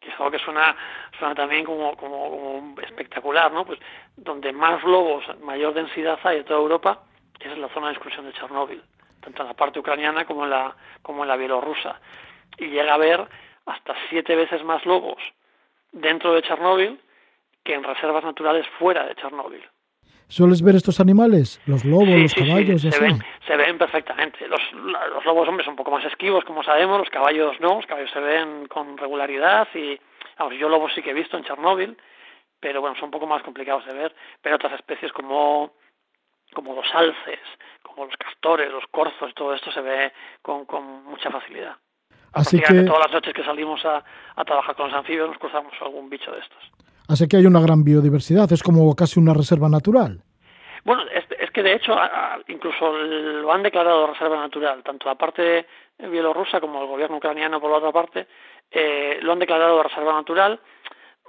que 0.00 0.08
es 0.08 0.14
algo 0.14 0.30
que 0.30 0.38
suena, 0.38 0.74
suena 1.18 1.34
también 1.34 1.64
como, 1.64 2.74
espectacular, 2.82 3.52
¿no? 3.52 3.66
Pues 3.66 3.78
donde 4.16 4.52
más 4.52 4.82
lobos, 4.82 5.24
mayor 5.40 5.74
densidad 5.74 6.18
hay 6.24 6.38
de 6.38 6.44
toda 6.44 6.60
Europa, 6.60 7.02
esa 7.38 7.52
es 7.52 7.58
la 7.58 7.68
zona 7.68 7.88
de 7.88 7.92
exclusión 7.92 8.24
de 8.24 8.32
Chernóbil, 8.32 8.82
tanto 9.20 9.42
en 9.42 9.48
la 9.48 9.54
parte 9.54 9.78
ucraniana 9.78 10.24
como 10.24 10.44
en 10.44 10.50
la, 10.50 10.74
como 11.02 11.22
en 11.22 11.28
la 11.28 11.36
bielorrusa. 11.36 12.00
Y 12.56 12.68
llega 12.68 12.92
a 12.92 12.94
haber 12.94 13.28
hasta 13.66 13.94
siete 14.08 14.34
veces 14.34 14.64
más 14.64 14.84
lobos 14.86 15.22
dentro 15.92 16.32
de 16.32 16.42
Chernóbil 16.42 17.00
que 17.62 17.74
en 17.74 17.84
reservas 17.84 18.24
naturales 18.24 18.66
fuera 18.78 19.04
de 19.04 19.14
Chernóbil. 19.16 19.62
¿Sueles 20.30 20.62
ver 20.62 20.76
estos 20.76 21.00
animales? 21.00 21.60
¿Los 21.66 21.84
lobos, 21.84 22.06
sí, 22.06 22.22
los 22.22 22.30
sí, 22.30 22.46
caballos? 22.46 22.82
Sí, 22.82 22.92
se, 22.92 23.00
ven, 23.00 23.18
se 23.44 23.56
ven 23.56 23.76
perfectamente. 23.76 24.46
Los, 24.46 24.60
los 24.72 25.24
lobos, 25.24 25.48
hombres 25.48 25.64
son 25.64 25.72
un 25.72 25.76
poco 25.76 25.90
más 25.90 26.04
esquivos, 26.04 26.44
como 26.44 26.62
sabemos. 26.62 26.98
Los 27.00 27.10
caballos 27.10 27.58
no. 27.58 27.74
Los 27.74 27.86
caballos 27.86 28.12
se 28.12 28.20
ven 28.20 28.66
con 28.68 28.96
regularidad. 28.96 29.66
y 29.74 29.98
vamos, 30.38 30.54
Yo 30.54 30.68
lobos 30.68 30.92
sí 30.94 31.02
que 31.02 31.10
he 31.10 31.14
visto 31.14 31.36
en 31.36 31.42
Chernóbil, 31.42 31.96
pero 32.60 32.80
bueno, 32.80 32.94
son 32.94 33.06
un 33.06 33.10
poco 33.10 33.26
más 33.26 33.42
complicados 33.42 33.84
de 33.86 33.92
ver. 33.92 34.14
Pero 34.40 34.54
otras 34.54 34.74
especies 34.74 35.12
como, 35.12 35.72
como 36.54 36.76
los 36.76 36.86
alces, 36.94 37.40
como 37.82 38.04
los 38.06 38.16
castores, 38.16 38.70
los 38.70 38.86
corzos, 38.86 39.34
todo 39.34 39.52
esto 39.52 39.72
se 39.72 39.80
ve 39.80 40.12
con, 40.42 40.64
con 40.64 41.02
mucha 41.06 41.28
facilidad. 41.32 41.76
Así 42.32 42.60
que 42.60 42.82
todas 42.84 43.00
las 43.06 43.12
noches 43.12 43.34
que 43.34 43.42
salimos 43.42 43.84
a, 43.84 44.04
a 44.36 44.44
trabajar 44.44 44.76
con 44.76 44.86
los 44.86 44.96
anfibios 44.96 45.28
nos 45.28 45.38
cruzamos 45.38 45.72
algún 45.80 46.08
bicho 46.08 46.30
de 46.30 46.38
estos. 46.38 46.70
Así 47.10 47.26
que 47.26 47.38
hay 47.38 47.46
una 47.46 47.60
gran 47.60 47.82
biodiversidad, 47.82 48.52
es 48.52 48.62
como 48.62 48.94
casi 48.94 49.18
una 49.18 49.34
reserva 49.34 49.68
natural. 49.68 50.22
Bueno, 50.84 51.02
es, 51.12 51.24
es 51.40 51.50
que 51.50 51.60
de 51.64 51.74
hecho 51.74 51.96
incluso 52.46 52.92
lo 52.92 53.52
han 53.52 53.64
declarado 53.64 54.06
reserva 54.06 54.36
natural, 54.36 54.84
tanto 54.84 55.08
la 55.08 55.16
parte 55.16 55.66
bielorrusa 55.98 56.60
como 56.60 56.80
el 56.80 56.86
gobierno 56.86 57.16
ucraniano 57.16 57.60
por 57.60 57.68
la 57.68 57.78
otra 57.78 57.90
parte, 57.90 58.28
eh, 58.70 59.18
lo 59.22 59.32
han 59.32 59.40
declarado 59.40 59.82
reserva 59.82 60.12
natural. 60.12 60.60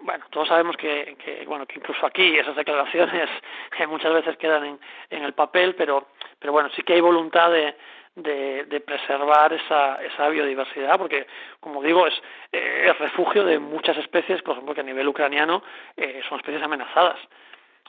Bueno, 0.02 0.24
todos 0.30 0.48
sabemos 0.50 0.78
que, 0.78 1.16
que, 1.24 1.46
bueno, 1.48 1.66
que 1.66 1.80
incluso 1.80 2.06
aquí 2.06 2.38
esas 2.38 2.56
declaraciones 2.56 3.30
que 3.76 3.88
muchas 3.88 4.14
veces 4.14 4.38
quedan 4.38 4.64
en, 4.66 4.80
en 5.10 5.24
el 5.24 5.34
papel, 5.34 5.74
pero, 5.74 6.10
pero 6.38 6.54
bueno, 6.54 6.70
sí 6.76 6.84
que 6.84 6.94
hay 6.94 7.02
voluntad 7.02 7.50
de, 7.50 7.76
de, 8.16 8.66
de, 8.66 8.80
preservar 8.82 9.53
esa, 9.53 10.01
esa 10.03 10.28
biodiversidad, 10.30 10.97
porque, 10.97 11.28
como 11.59 11.82
digo, 11.82 12.07
es, 12.07 12.14
eh, 12.51 12.89
es 12.89 12.99
refugio 12.99 13.45
de 13.45 13.59
muchas 13.59 13.97
especies, 13.97 14.41
por 14.41 14.53
ejemplo, 14.53 14.76
que 14.76 14.82
a 14.82 14.86
nivel 14.86 15.07
ucraniano 15.07 15.64
eh, 15.95 16.22
son 16.28 16.39
especies 16.39 16.62
amenazadas. 16.62 17.18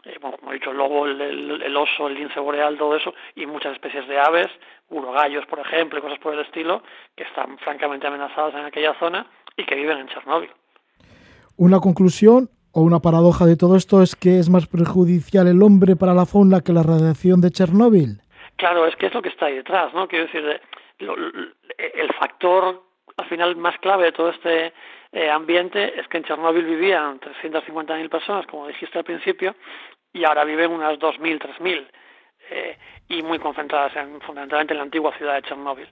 eh, 0.05 0.19
bueno, 0.21 0.37
como 0.39 0.53
he 0.53 0.55
dicho, 0.55 0.71
el 0.71 0.77
lobo, 0.77 1.07
el, 1.07 1.77
oso, 1.77 2.07
el 2.07 2.15
lince 2.15 2.39
boreal, 2.41 2.79
todo 2.79 2.97
eso, 2.97 3.15
y 3.35 3.47
muchas 3.47 3.73
especies 3.73 4.07
de 4.07 4.19
aves, 4.19 4.49
urogallos, 4.91 5.47
por 5.47 5.59
ejemplo, 5.59 5.99
y 5.99 6.03
cosas 6.03 6.19
por 6.19 6.35
el 6.35 6.41
estilo, 6.41 6.83
que 7.17 7.25
están 7.25 7.59
francamente 7.59 8.07
amenazadas 8.07 8.55
en 8.55 8.65
aquella 8.65 8.95
zona 8.99 9.27
y 9.57 9.65
que 9.65 9.75
viven 9.75 9.99
en 9.99 10.09
Chernóbil. 10.09 10.51
Una 11.57 11.81
conclusión 11.81 12.49
o 12.73 12.83
una 12.83 13.01
paradoja 13.01 13.45
de 13.45 13.57
todo 13.57 13.77
esto 13.77 14.03
es 14.03 14.17
que 14.17 14.39
es 14.39 14.49
más 14.49 14.67
perjudicial 14.67 15.47
el 15.47 15.63
hombre 15.63 15.97
para 15.97 16.15
la 16.15 16.27
fauna 16.27 16.63
que 16.63 16.73
la 16.73 16.83
radiación 16.83 17.41
de 17.41 17.51
Chernóbil. 17.51 18.21
Claro, 18.63 18.87
es 18.87 18.95
que 18.95 19.07
es 19.07 19.15
lo 19.15 19.21
que 19.21 19.31
está 19.31 19.47
ahí 19.47 19.57
detrás, 19.57 19.93
¿no? 19.93 20.07
Quiero 20.07 20.27
decir, 20.27 20.61
el 21.01 22.13
factor 22.13 22.81
al 23.17 23.27
final 23.27 23.57
más 23.57 23.77
clave 23.79 24.05
de 24.05 24.13
todo 24.13 24.31
este 24.31 24.73
eh, 25.11 25.29
ambiente 25.29 25.99
es 25.99 26.07
que 26.07 26.19
en 26.19 26.23
Chernóbil 26.23 26.65
vivían 26.65 27.19
350.000 27.19 28.09
personas, 28.09 28.47
como 28.47 28.69
dijiste 28.69 28.99
al 28.99 29.05
principio, 29.05 29.57
y 30.13 30.23
ahora 30.25 30.45
viven 30.45 30.71
unas 30.71 30.97
2.000, 30.97 31.41
3.000, 31.41 31.89
eh, 32.51 32.79
y 33.09 33.23
muy 33.25 33.41
concentradas 33.41 33.97
en, 33.97 34.21
fundamentalmente 34.21 34.75
en 34.75 34.79
la 34.79 34.85
antigua 34.85 35.13
ciudad 35.17 35.35
de 35.35 35.43
Chernóbil. 35.43 35.89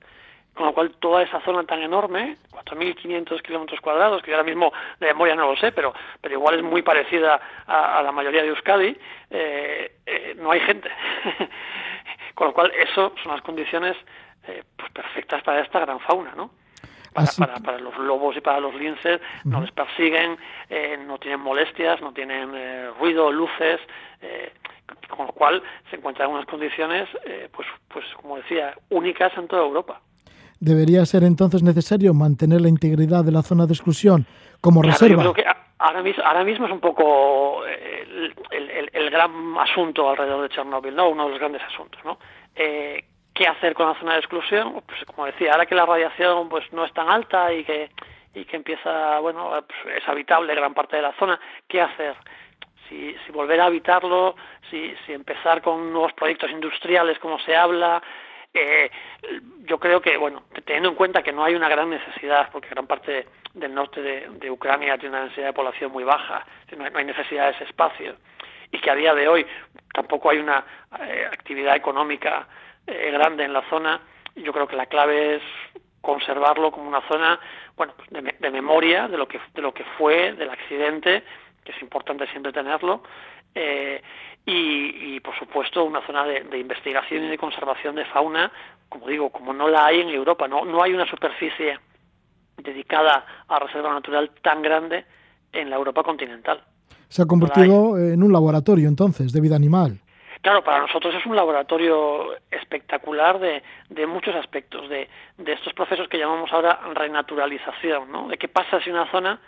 Con 0.54 0.66
lo 0.66 0.72
cual, 0.72 0.92
toda 1.00 1.24
esa 1.24 1.40
zona 1.40 1.64
tan 1.64 1.82
enorme, 1.82 2.36
4.500 2.52 3.42
kilómetros 3.42 3.80
cuadrados, 3.80 4.22
que 4.22 4.30
ahora 4.30 4.44
mismo 4.44 4.72
de 5.00 5.08
memoria 5.08 5.34
no 5.34 5.50
lo 5.50 5.56
sé, 5.56 5.72
pero, 5.72 5.92
pero 6.20 6.36
igual 6.36 6.54
es 6.54 6.62
muy 6.62 6.82
parecida 6.82 7.40
a, 7.66 8.00
la 8.00 8.12
mayoría 8.12 8.42
de 8.42 8.48
Euskadi, 8.50 8.96
eh, 9.28 9.96
eh 10.06 10.34
no 10.36 10.52
hay 10.52 10.60
gente. 10.60 10.88
Con 12.40 12.46
lo 12.46 12.54
cual, 12.54 12.72
eso 12.72 13.12
son 13.22 13.32
las 13.32 13.42
condiciones 13.42 13.94
eh, 14.48 14.64
pues 14.74 14.90
perfectas 14.92 15.42
para 15.42 15.60
esta 15.60 15.78
gran 15.80 16.00
fauna, 16.00 16.32
¿no? 16.34 16.52
Para, 17.12 17.58
para, 17.62 17.78
los 17.78 17.98
lobos 17.98 18.34
y 18.34 18.40
para 18.40 18.60
los 18.60 18.74
linces, 18.76 19.20
no 19.44 19.60
les 19.60 19.70
persiguen, 19.72 20.38
eh, 20.70 20.96
no 21.06 21.18
tienen 21.18 21.40
molestias, 21.40 22.00
no 22.00 22.14
tienen 22.14 22.52
eh, 22.54 22.88
ruido, 22.98 23.30
luces, 23.30 23.78
eh, 24.22 24.54
con 25.10 25.26
lo 25.26 25.32
cual 25.34 25.62
se 25.90 25.96
encuentran 25.96 26.30
en 26.30 26.36
unas 26.36 26.46
condiciones, 26.46 27.10
pues, 27.54 27.68
pues 27.88 28.06
como 28.16 28.38
decía, 28.38 28.74
únicas 28.88 29.36
en 29.36 29.46
toda 29.46 29.62
Europa. 29.62 30.00
¿Debería 30.60 31.04
ser 31.04 31.24
entonces 31.24 31.62
necesario 31.62 32.14
mantener 32.14 32.62
la 32.62 32.70
integridad 32.70 33.22
de 33.22 33.32
la 33.32 33.42
zona 33.42 33.66
de 33.66 33.74
exclusión 33.74 34.24
como 34.62 34.80
reserva? 34.80 35.24
Yo 35.24 35.34
creo 35.34 35.44
que 35.44 35.60
ahora 35.80 36.02
mismo, 36.02 36.24
ahora 36.24 36.44
mismo 36.44 36.66
es 36.66 36.72
un 36.72 36.80
poco 36.80 37.64
el, 37.66 38.34
el, 38.50 38.90
el, 38.92 39.10
gran 39.10 39.56
asunto 39.58 40.08
alrededor 40.08 40.42
de 40.42 40.54
Chernóbil, 40.54 40.94
¿no? 40.94 41.08
Uno 41.08 41.24
de 41.24 41.30
los 41.30 41.38
grandes 41.38 41.62
asuntos, 41.62 42.02
¿no? 42.04 42.18
Eh, 42.54 43.04
¿Qué 43.34 43.46
hacer 43.46 43.74
con 43.74 43.88
la 43.88 43.98
zona 43.98 44.12
de 44.12 44.18
exclusión? 44.18 44.82
Pues 44.86 45.04
como 45.06 45.26
decía, 45.26 45.52
ahora 45.52 45.66
que 45.66 45.74
la 45.74 45.86
radiación 45.86 46.48
pues 46.48 46.70
no 46.72 46.84
es 46.84 46.92
tan 46.92 47.08
alta 47.08 47.52
y 47.52 47.64
que 47.64 47.90
y 48.34 48.44
que 48.44 48.56
empieza, 48.56 49.18
bueno, 49.18 49.50
pues, 49.66 49.96
es 49.96 50.08
habitable 50.08 50.54
gran 50.54 50.74
parte 50.74 50.96
de 50.96 51.02
la 51.02 51.12
zona, 51.14 51.40
¿qué 51.66 51.80
hacer? 51.80 52.14
Si, 52.88 53.14
si 53.26 53.32
volver 53.32 53.60
a 53.60 53.66
habitarlo, 53.66 54.36
si, 54.70 54.94
si 55.04 55.12
empezar 55.12 55.62
con 55.62 55.92
nuevos 55.92 56.12
proyectos 56.12 56.50
industriales 56.50 57.18
como 57.18 57.38
se 57.40 57.56
habla, 57.56 58.02
eh, 58.52 58.90
yo 59.64 59.78
creo 59.78 60.00
que, 60.00 60.16
bueno, 60.16 60.42
teniendo 60.64 60.88
en 60.88 60.94
cuenta 60.96 61.22
que 61.22 61.32
no 61.32 61.44
hay 61.44 61.54
una 61.54 61.68
gran 61.68 61.90
necesidad, 61.90 62.50
porque 62.50 62.68
gran 62.68 62.86
parte 62.86 63.26
del 63.54 63.74
norte 63.74 64.00
de, 64.02 64.50
Ucrania 64.50 64.98
tiene 64.98 65.16
una 65.16 65.24
densidad 65.24 65.46
de 65.46 65.52
población 65.52 65.92
muy 65.92 66.04
baja, 66.04 66.44
no 66.76 66.84
hay, 66.84 67.04
necesidad 67.04 67.46
de 67.46 67.50
ese 67.52 67.64
espacio, 67.64 68.16
y 68.72 68.78
que 68.80 68.90
a 68.90 68.94
día 68.94 69.14
de 69.14 69.28
hoy 69.28 69.46
tampoco 69.92 70.30
hay 70.30 70.38
una 70.38 70.64
eh, 71.00 71.26
actividad 71.30 71.76
económica 71.76 72.48
eh, 72.86 73.10
grande 73.12 73.44
en 73.44 73.52
la 73.52 73.62
zona, 73.68 74.00
yo 74.34 74.52
creo 74.52 74.66
que 74.66 74.76
la 74.76 74.86
clave 74.86 75.36
es 75.36 75.42
conservarlo 76.00 76.70
como 76.70 76.88
una 76.88 77.06
zona 77.08 77.38
bueno 77.76 77.92
pues 77.96 78.08
de, 78.10 78.50
memoria 78.50 79.06
de 79.06 79.18
lo 79.18 79.28
que 79.28 79.38
de 79.54 79.60
lo 79.60 79.74
que 79.74 79.84
fue 79.98 80.32
del 80.32 80.48
accidente 80.48 81.22
que 81.62 81.72
es 81.72 81.82
importante 81.82 82.26
siempre 82.28 82.52
tenerlo 82.52 83.02
eh, 83.54 84.00
y, 84.46 85.20
por 85.20 85.38
supuesto 85.38 85.84
una 85.84 86.04
zona 86.06 86.24
de, 86.24 86.58
investigación 86.58 87.24
y 87.24 87.28
de 87.28 87.38
conservación 87.38 87.94
de 87.94 88.04
fauna 88.06 88.50
como 88.88 89.06
digo 89.06 89.30
como 89.30 89.52
no 89.52 89.68
la 89.68 89.86
hay 89.86 90.00
en 90.00 90.08
Europa 90.08 90.48
no 90.48 90.64
no 90.64 90.82
hay 90.82 90.92
una 90.92 91.08
superficie 91.08 91.78
dedicada 92.56 93.24
a 93.48 93.58
reserva 93.58 93.92
natural 93.92 94.30
tan 94.42 94.62
grande 94.62 95.04
en 95.52 95.70
la 95.70 95.76
Europa 95.76 96.02
continental. 96.02 96.62
Se 97.08 97.22
ha 97.22 97.26
convertido 97.26 97.98
en 97.98 98.22
un 98.22 98.32
laboratorio 98.32 98.88
entonces 98.88 99.32
de 99.32 99.40
vida 99.40 99.56
animal. 99.56 99.98
Claro, 100.42 100.64
para 100.64 100.80
nosotros 100.80 101.14
es 101.14 101.26
un 101.26 101.36
laboratorio 101.36 102.34
espectacular 102.50 103.38
de, 103.38 103.62
de 103.90 104.06
muchos 104.06 104.34
aspectos, 104.34 104.88
de, 104.88 105.08
de, 105.36 105.52
estos 105.52 105.74
procesos 105.74 106.08
que 106.08 106.18
llamamos 106.18 106.50
ahora 106.52 106.80
renaturalización, 106.94 108.10
¿no? 108.10 108.28
De 108.28 108.38
qué 108.38 108.48
pasa 108.48 108.80
si 108.80 108.88
una 108.90 109.10
zona, 109.10 109.38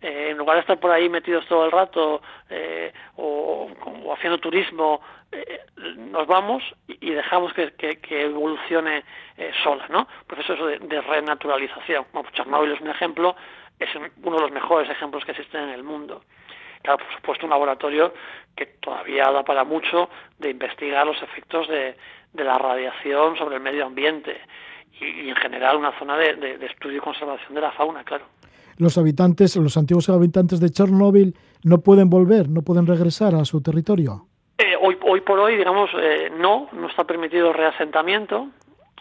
eh, 0.00 0.28
en 0.30 0.38
lugar 0.38 0.56
de 0.56 0.60
estar 0.60 0.78
por 0.78 0.90
ahí 0.90 1.08
metidos 1.08 1.46
todo 1.46 1.64
el 1.64 1.72
rato 1.72 2.22
eh, 2.48 2.92
o, 3.16 3.70
haciendo 4.16 4.38
turismo, 4.38 5.00
eh, 5.32 5.60
nos 5.96 6.26
vamos 6.26 6.62
y, 6.86 7.10
dejamos 7.10 7.52
que, 7.52 7.72
que, 7.72 8.22
evolucione 8.22 9.04
sola, 9.62 9.86
¿no? 9.88 10.06
Procesos 10.26 10.58
de, 10.66 10.78
de 10.78 11.00
renaturalización. 11.00 12.06
Bueno, 12.12 12.28
pues 12.28 12.34
Chernobyl 12.34 12.72
es 12.72 12.80
un 12.80 12.90
ejemplo, 12.90 13.36
es 13.78 13.88
uno 13.94 14.36
de 14.36 14.42
los 14.42 14.52
mejores 14.52 14.90
ejemplos 14.90 15.24
que 15.24 15.32
existen 15.32 15.62
en 15.62 15.70
el 15.70 15.82
mundo. 15.82 16.22
Claro, 16.82 16.98
por 16.98 17.14
supuesto, 17.14 17.46
un 17.46 17.50
laboratorio 17.50 18.14
que 18.56 18.66
todavía 18.66 19.30
da 19.30 19.44
para 19.44 19.64
mucho 19.64 20.08
de 20.38 20.50
investigar 20.50 21.06
los 21.06 21.22
efectos 21.22 21.68
de, 21.68 21.96
la 22.32 22.56
radiación 22.58 23.36
sobre 23.36 23.56
el 23.56 23.62
medio 23.62 23.86
ambiente 23.86 24.40
y, 25.00 25.28
en 25.28 25.36
general 25.36 25.76
una 25.76 25.98
zona 25.98 26.16
de, 26.16 26.58
estudio 26.64 26.98
y 26.98 27.00
conservación 27.00 27.54
de 27.54 27.60
la 27.60 27.72
fauna, 27.72 28.04
claro. 28.04 28.24
Los 28.80 28.96
habitantes, 28.96 29.56
los 29.56 29.76
antiguos 29.76 30.08
habitantes 30.08 30.58
de 30.58 30.70
Chernóbil 30.70 31.36
no 31.64 31.82
pueden 31.82 32.08
volver, 32.08 32.48
no 32.48 32.62
pueden 32.62 32.86
regresar 32.86 33.34
a 33.34 33.44
su 33.44 33.62
territorio. 33.62 34.26
Eh, 34.56 34.74
hoy, 34.80 34.96
hoy 35.02 35.20
por 35.20 35.38
hoy, 35.38 35.56
digamos, 35.56 35.90
eh, 36.00 36.32
no, 36.38 36.66
no 36.72 36.88
está 36.88 37.04
permitido 37.04 37.48
el 37.48 37.54
reasentamiento. 37.54 38.48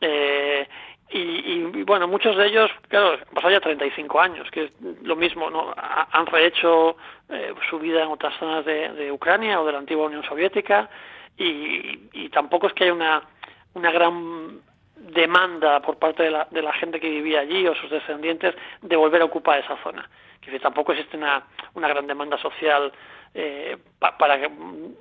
Eh, 0.02 0.68
y, 1.12 1.84
bueno, 1.84 2.08
muchos 2.08 2.36
de 2.36 2.48
ellos, 2.48 2.70
claro, 2.88 3.18
pasado 3.34 3.52
ya 3.52 3.62
35 3.62 4.20
años, 4.20 4.52
que 4.52 4.66
es 4.66 4.72
lo 5.02 5.16
mismo, 5.16 5.50
¿no? 5.50 5.74
han 5.76 6.26
rehecho 6.28 6.98
eh, 7.30 7.54
su 7.70 7.80
vida 7.80 8.04
en 8.04 8.10
otras 8.10 8.38
zonas 8.38 8.64
de, 8.66 9.12
Ucrania 9.12 9.60
o 9.60 9.66
de 9.66 9.72
la 9.72 9.80
antigua 9.80 10.06
Unión 10.06 10.24
Soviética 10.24 10.90
y, 11.38 12.30
tampoco 12.30 12.68
es 12.68 12.74
que 12.74 12.84
haya 12.84 12.94
una, 12.94 13.24
una 13.74 13.92
gran 13.92 14.60
demanda 15.00 15.82
por 15.82 15.98
parte 15.98 16.24
de 16.24 16.32
la, 16.32 16.48
de 16.52 16.62
la 16.62 16.74
gente 16.74 17.00
que 17.00 17.10
vivía 17.10 17.42
allí 17.42 17.68
o 17.68 17.76
sus 17.76 17.90
descendientes 17.90 18.56
de 18.82 18.96
volver 18.96 19.22
a 19.22 19.26
ocupar 19.26 19.60
esa 19.60 19.78
zona. 19.84 20.10
Que 20.42 20.60
tampoco 20.60 20.94
existe 20.94 21.18
una, 21.18 21.44
gran 21.76 22.08
demanda 22.08 22.38
social 22.38 22.92
eh, 23.34 23.78
para 24.00 24.40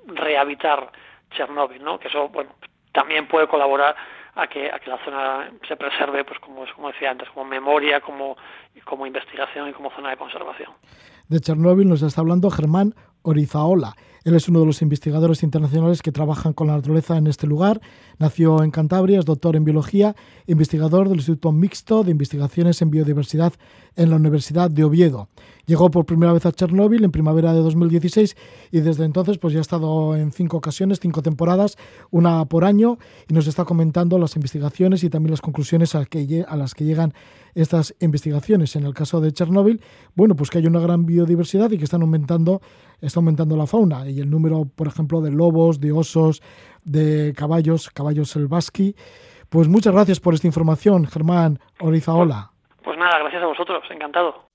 rehabilitar 0.07 0.91
Chernóbil, 1.31 1.83
¿no? 1.83 1.99
Que 1.99 2.09
eso, 2.09 2.29
bueno, 2.29 2.51
también 2.93 3.29
puede 3.29 3.47
colaborar 3.47 3.97
a 4.35 4.47
que, 4.47 4.71
a 4.71 4.79
que 4.79 4.91
la 4.91 4.99
zona 5.05 5.51
se 5.67 5.77
preserve, 5.77 6.25
pues 6.25 6.39
como, 6.41 6.65
como 6.75 6.89
decía 6.89 7.11
antes, 7.11 7.29
como 7.31 7.45
memoria, 7.45 8.01
como, 8.01 8.37
como 8.85 9.07
investigación 9.07 9.69
y 9.69 9.73
como 9.73 9.91
zona 9.91 10.11
de 10.11 10.17
conservación. 10.17 10.71
De 11.29 11.41
Chernóbil 11.41 11.89
nos 11.89 12.03
está 12.03 12.21
hablando 12.21 12.51
Germán 12.51 12.95
Orizaola. 13.23 13.95
Él 14.25 14.35
es 14.35 14.49
uno 14.49 14.61
de 14.61 14.67
los 14.67 14.83
investigadores 14.83 15.43
internacionales 15.43 16.03
que 16.03 16.13
trabajan 16.13 16.53
con 16.53 16.67
la 16.67 16.77
naturaleza 16.77 17.17
en 17.17 17.27
este 17.27 17.47
lugar. 17.47 17.81
Nació 18.19 18.63
en 18.65 18.71
Cantabria, 18.71 19.19
es 19.21 19.25
doctor 19.25 19.55
en 19.55 19.65
biología, 19.65 20.17
investigador 20.47 21.09
del 21.09 21.19
Instituto 21.19 21.53
Mixto 21.53 22.03
de 22.03 22.11
Investigaciones 22.11 22.83
en 22.83 22.91
Biodiversidad 22.91 23.53
en 23.95 24.11
la 24.11 24.17
Universidad 24.17 24.71
de 24.71 24.85
Oviedo. 24.85 25.29
Llegó 25.67 25.91
por 25.91 26.07
primera 26.07 26.33
vez 26.33 26.47
a 26.47 26.53
Chernóbil 26.53 27.05
en 27.05 27.11
primavera 27.11 27.53
de 27.53 27.61
2016 27.61 28.37
y 28.71 28.81
desde 28.81 29.05
entonces 29.05 29.39
pues 29.39 29.53
ya 29.53 29.61
ha 29.61 29.63
estado 29.63 30.17
en 30.17 30.33
cinco 30.33 30.57
ocasiones, 30.57 30.99
cinco 31.01 31.23
temporadas, 31.23 31.77
una 32.11 32.45
por 32.47 32.65
año 32.65 32.99
y 33.29 33.35
nos 33.35 33.47
está 33.47 33.65
comentando 33.65 34.19
las 34.19 34.35
investigaciones 34.35 35.05
y 35.05 35.11
también 35.11 35.33
las 35.33 35.41
conclusiones 35.41 35.95
a, 35.95 36.05
a 36.49 36.57
las 36.57 36.75
que 36.75 36.85
llegan 36.85 37.13
estas 37.55 37.95
investigaciones. 38.01 38.77
En 38.77 38.85
el 38.85 38.95
caso 38.95 39.21
de 39.21 39.33
Chernóbil, 39.33 39.81
bueno, 40.15 40.37
pues 40.37 40.51
que 40.51 40.59
hay 40.59 40.67
una 40.67 40.81
gran 40.81 41.07
biodiversidad 41.07 41.71
y 41.71 41.79
que 41.79 41.85
están 41.85 42.03
aumentando, 42.03 42.63
está 43.01 43.21
aumentando 43.21 43.57
la 43.57 43.67
fauna 43.67 44.09
y 44.09 44.21
el 44.21 44.31
número, 44.31 44.65
por 44.65 44.87
ejemplo, 44.87 45.21
de 45.21 45.33
lobos, 45.33 45.81
de 45.81 45.93
osos, 45.93 46.41
de 46.89 47.35
caballos, 47.37 47.91
caballos 47.91 48.31
selvaski. 48.31 48.95
Pues 49.49 49.69
muchas 49.69 49.93
gracias 49.95 50.21
por 50.21 50.35
esta 50.35 50.47
información, 50.47 51.07
Germán 51.07 51.59
Orizaola. 51.81 52.51
Pues 52.83 52.99
nada, 52.99 53.19
gracias 53.19 53.43
a 53.43 53.47
vosotros, 53.47 53.83
encantado. 53.91 54.49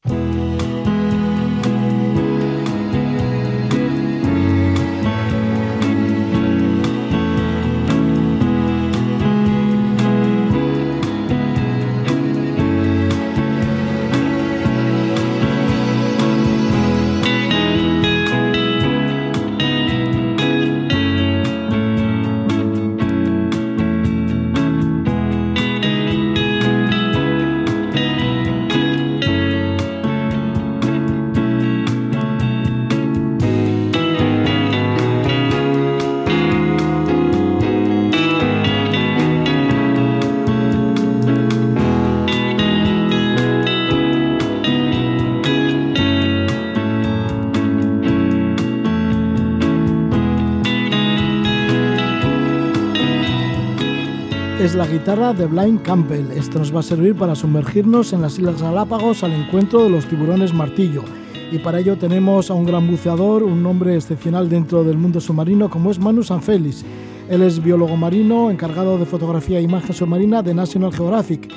La 54.76 54.88
guitarra 54.88 55.34
de 55.34 55.46
Blind 55.46 55.82
Campbell. 55.84 56.32
Esto 56.32 56.58
nos 56.58 56.74
va 56.74 56.80
a 56.80 56.84
servir 56.84 57.16
para 57.16 57.36
sumergirnos 57.36 58.12
en 58.12 58.22
las 58.22 58.40
Islas 58.40 58.62
Galápagos 58.62 59.24
al 59.24 59.34
encuentro 59.34 59.84
de 59.84 59.90
los 59.90 60.08
tiburones 60.08 60.54
martillo. 60.54 61.04
Y 61.52 61.60
para 61.60 61.80
ello 61.80 61.98
tenemos 61.98 62.50
a 62.50 62.56
un 62.56 62.66
gran 62.66 62.90
buceador, 62.90 63.44
un 63.44 63.64
hombre 63.66 63.96
excepcional 63.96 64.50
dentro 64.50 64.84
del 64.84 64.98
mundo 64.98 65.20
submarino 65.20 65.70
como 65.70 65.92
es 65.92 66.00
Manu 66.00 66.24
Sanfelis. 66.24 66.84
Él 67.30 67.44
es 67.44 67.62
biólogo 67.62 67.96
marino, 67.98 68.50
encargado 68.50 68.98
de 68.98 69.06
fotografía 69.06 69.60
e 69.60 69.64
imagen 69.64 69.94
submarina 69.94 70.42
de 70.42 70.56
National 70.56 70.94
Geographic. 70.94 71.52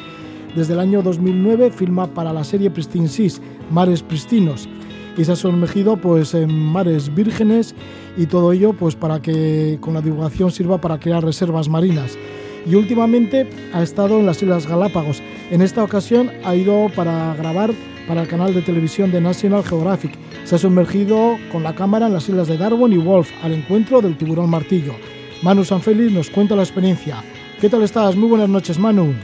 Desde 0.54 0.74
el 0.74 0.80
año 0.80 1.00
2009 1.02 1.70
filma 1.70 2.08
para 2.08 2.32
la 2.32 2.44
serie 2.44 2.70
Pristine 2.70 3.08
Seas, 3.08 3.40
Mares 3.70 4.02
Pristinos, 4.02 4.68
y 5.16 5.24
se 5.24 5.32
ha 5.32 5.36
sumergido 5.36 5.96
pues, 5.96 6.34
en 6.34 6.52
mares 6.52 7.14
vírgenes 7.14 7.74
y 8.16 8.26
todo 8.26 8.52
ello 8.52 8.74
pues, 8.74 8.94
para 8.94 9.22
que 9.22 9.78
con 9.80 9.94
la 9.94 10.02
divulgación 10.02 10.50
sirva 10.50 10.80
para 10.80 11.00
crear 11.00 11.24
reservas 11.24 11.68
marinas. 11.68 12.18
Y 12.66 12.74
últimamente 12.74 13.46
ha 13.72 13.82
estado 13.82 14.18
en 14.18 14.26
las 14.26 14.42
Islas 14.42 14.66
Galápagos. 14.66 15.22
En 15.50 15.62
esta 15.62 15.84
ocasión 15.84 16.30
ha 16.44 16.54
ido 16.54 16.88
para 16.96 17.34
grabar 17.34 17.70
para 18.08 18.22
el 18.22 18.28
canal 18.28 18.54
de 18.54 18.62
televisión 18.62 19.12
de 19.12 19.20
National 19.20 19.64
Geographic. 19.64 20.12
Se 20.44 20.56
ha 20.56 20.58
sumergido 20.58 21.36
con 21.52 21.62
la 21.62 21.74
cámara 21.74 22.06
en 22.06 22.12
las 22.12 22.28
islas 22.28 22.48
de 22.48 22.56
Darwin 22.56 22.92
y 22.92 22.98
Wolf 22.98 23.30
al 23.42 23.52
encuentro 23.52 24.00
del 24.00 24.16
tiburón 24.16 24.50
martillo. 24.50 24.94
Manu 25.42 25.64
Sanfélix 25.64 26.12
nos 26.12 26.30
cuenta 26.30 26.56
la 26.56 26.62
experiencia. 26.62 27.22
¿Qué 27.60 27.68
tal 27.68 27.82
estás? 27.82 28.16
Muy 28.16 28.28
buenas 28.28 28.48
noches, 28.48 28.78
Manu. 28.78 29.14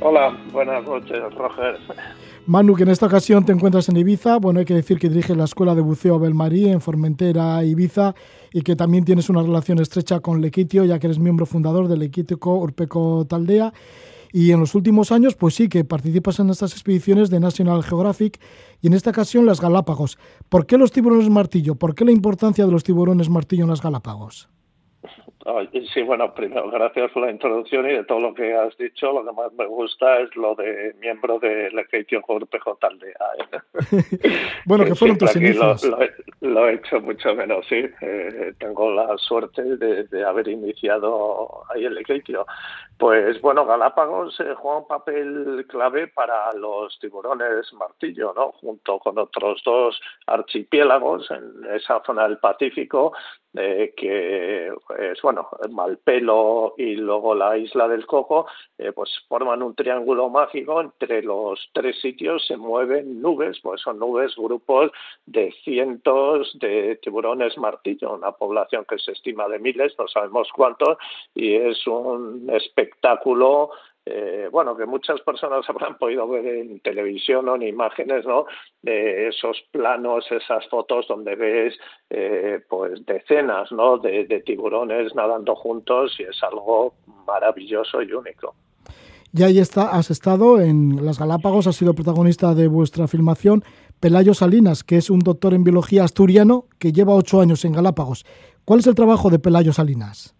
Hola, 0.00 0.36
buenas 0.52 0.84
noches, 0.84 1.18
Roger. 1.36 1.78
Manu, 2.46 2.74
que 2.74 2.84
en 2.84 2.88
esta 2.88 3.06
ocasión 3.06 3.44
te 3.44 3.52
encuentras 3.52 3.88
en 3.88 3.96
Ibiza. 3.98 4.38
Bueno, 4.38 4.60
hay 4.60 4.64
que 4.64 4.74
decir 4.74 4.98
que 4.98 5.08
diriges 5.08 5.36
la 5.36 5.44
Escuela 5.44 5.74
de 5.74 5.82
Buceo 5.82 6.18
Belmarí 6.18 6.68
en 6.68 6.80
Formentera, 6.80 7.62
Ibiza, 7.64 8.14
y 8.52 8.62
que 8.62 8.76
también 8.76 9.04
tienes 9.04 9.28
una 9.28 9.42
relación 9.42 9.78
estrecha 9.78 10.20
con 10.20 10.40
Lequitio, 10.40 10.84
ya 10.84 10.98
que 10.98 11.06
eres 11.06 11.18
miembro 11.18 11.46
fundador 11.46 11.88
del 11.88 12.00
Lequitico 12.00 12.56
Urpeco 12.56 13.26
Taldea. 13.28 13.72
Y 14.32 14.50
en 14.52 14.60
los 14.60 14.74
últimos 14.74 15.10
años, 15.10 15.34
pues 15.36 15.54
sí, 15.54 15.68
que 15.68 15.84
participas 15.84 16.38
en 16.38 16.50
estas 16.50 16.72
expediciones 16.72 17.30
de 17.30 17.40
National 17.40 17.82
Geographic 17.82 18.38
y 18.82 18.88
en 18.88 18.94
esta 18.94 19.10
ocasión 19.10 19.46
las 19.46 19.60
Galápagos. 19.60 20.18
¿Por 20.48 20.66
qué 20.66 20.76
los 20.76 20.92
tiburones 20.92 21.30
martillo? 21.30 21.76
¿Por 21.76 21.94
qué 21.94 22.04
la 22.04 22.12
importancia 22.12 22.66
de 22.66 22.72
los 22.72 22.84
tiburones 22.84 23.30
martillo 23.30 23.64
en 23.64 23.70
las 23.70 23.80
Galápagos? 23.80 24.48
Sí, 25.94 26.02
bueno, 26.02 26.34
primero, 26.34 26.70
gracias 26.70 27.10
por 27.12 27.24
la 27.24 27.30
introducción 27.30 27.88
y 27.88 27.94
de 27.94 28.04
todo 28.04 28.20
lo 28.20 28.34
que 28.34 28.54
has 28.54 28.76
dicho. 28.76 29.12
Lo 29.12 29.24
que 29.24 29.32
más 29.32 29.52
me 29.54 29.66
gusta 29.66 30.20
es 30.20 30.34
lo 30.36 30.54
de 30.54 30.94
miembro 31.00 31.38
del 31.38 31.78
Equeitio 31.78 32.20
Corpejo 32.20 32.76
Taldea. 32.76 33.14
¿eh? 33.38 33.58
bueno, 34.66 34.84
que 34.84 34.94
fueron 34.94 35.16
tus 35.16 35.34
inicios. 35.36 35.90
Lo, 36.40 36.68
he 36.68 36.74
hecho 36.74 37.00
mucho 37.00 37.34
menos, 37.34 37.64
sí. 37.66 37.82
Eh, 38.00 38.52
tengo 38.58 38.92
la 38.92 39.16
suerte 39.16 39.62
de, 39.62 40.24
haber 40.24 40.48
iniciado 40.48 41.62
ahí 41.70 41.84
el 41.84 41.96
Equeitio. 41.96 42.46
Pues 42.98 43.40
bueno, 43.40 43.64
Galápagos 43.64 44.38
eh, 44.40 44.54
juega 44.54 44.78
un 44.78 44.86
papel 44.86 45.66
clave 45.68 46.08
para 46.08 46.52
los 46.52 46.98
tiburones 46.98 47.72
martillo, 47.72 48.34
¿no? 48.34 48.52
Junto 48.60 48.98
con 48.98 49.18
otros 49.18 49.62
dos 49.64 49.98
archipiélagos 50.26 51.30
en 51.30 51.64
esa 51.74 52.02
zona 52.04 52.24
del 52.24 52.38
Pacífico 52.38 53.12
que 53.54 54.70
es 54.98 55.22
bueno 55.22 55.48
Malpelo 55.70 56.74
y 56.76 56.96
luego 56.96 57.34
la 57.34 57.56
isla 57.56 57.88
del 57.88 58.06
Coco 58.06 58.46
eh, 58.76 58.92
pues 58.92 59.10
forman 59.26 59.62
un 59.62 59.74
triángulo 59.74 60.28
mágico 60.28 60.80
entre 60.80 61.22
los 61.22 61.68
tres 61.72 61.98
sitios 62.00 62.46
se 62.46 62.56
mueven 62.56 63.22
nubes 63.22 63.58
pues 63.62 63.80
son 63.80 63.98
nubes 63.98 64.36
grupos 64.36 64.90
de 65.26 65.52
cientos 65.64 66.56
de 66.60 66.96
tiburones 67.02 67.56
martillo 67.56 68.14
una 68.14 68.32
población 68.32 68.84
que 68.88 68.98
se 68.98 69.12
estima 69.12 69.48
de 69.48 69.58
miles 69.58 69.94
no 69.98 70.06
sabemos 70.08 70.48
cuántos 70.54 70.98
y 71.34 71.54
es 71.54 71.86
un 71.86 72.50
espectáculo 72.52 73.70
eh, 74.10 74.48
bueno, 74.50 74.76
que 74.76 74.86
muchas 74.86 75.20
personas 75.20 75.64
habrán 75.68 75.98
podido 75.98 76.26
ver 76.28 76.46
en 76.46 76.80
televisión 76.80 77.48
o 77.48 77.56
en 77.56 77.62
imágenes, 77.62 78.24
¿no? 78.24 78.46
De 78.82 79.28
esos 79.28 79.56
planos, 79.70 80.24
esas 80.30 80.66
fotos 80.68 81.06
donde 81.08 81.36
ves, 81.36 81.74
eh, 82.10 82.60
pues, 82.68 83.04
decenas, 83.04 83.70
¿no? 83.72 83.98
De, 83.98 84.42
tiburones 84.46 85.14
nadando 85.14 85.54
juntos 85.54 86.14
y 86.18 86.22
es 86.22 86.42
algo 86.42 86.94
maravilloso 87.26 88.02
y 88.02 88.12
único. 88.12 88.54
Y 89.34 89.42
ahí 89.42 89.58
está, 89.58 89.90
has 89.90 90.10
estado 90.10 90.60
en 90.60 91.04
las 91.04 91.18
Galápagos, 91.18 91.66
has 91.66 91.76
sido 91.76 91.94
protagonista 91.94 92.54
de 92.54 92.66
vuestra 92.66 93.08
filmación, 93.08 93.62
Pelayo 94.00 94.32
Salinas, 94.32 94.84
que 94.84 94.96
es 94.96 95.10
un 95.10 95.18
doctor 95.18 95.52
en 95.52 95.64
biología 95.64 96.04
asturiano 96.04 96.64
que 96.78 96.92
lleva 96.92 97.14
ocho 97.14 97.40
años 97.40 97.64
en 97.64 97.72
Galápagos. 97.72 98.24
¿Cuál 98.64 98.80
es 98.80 98.86
el 98.86 98.94
trabajo 98.94 99.28
de 99.28 99.38
Pelayo 99.38 99.72
Salinas? 99.72 100.37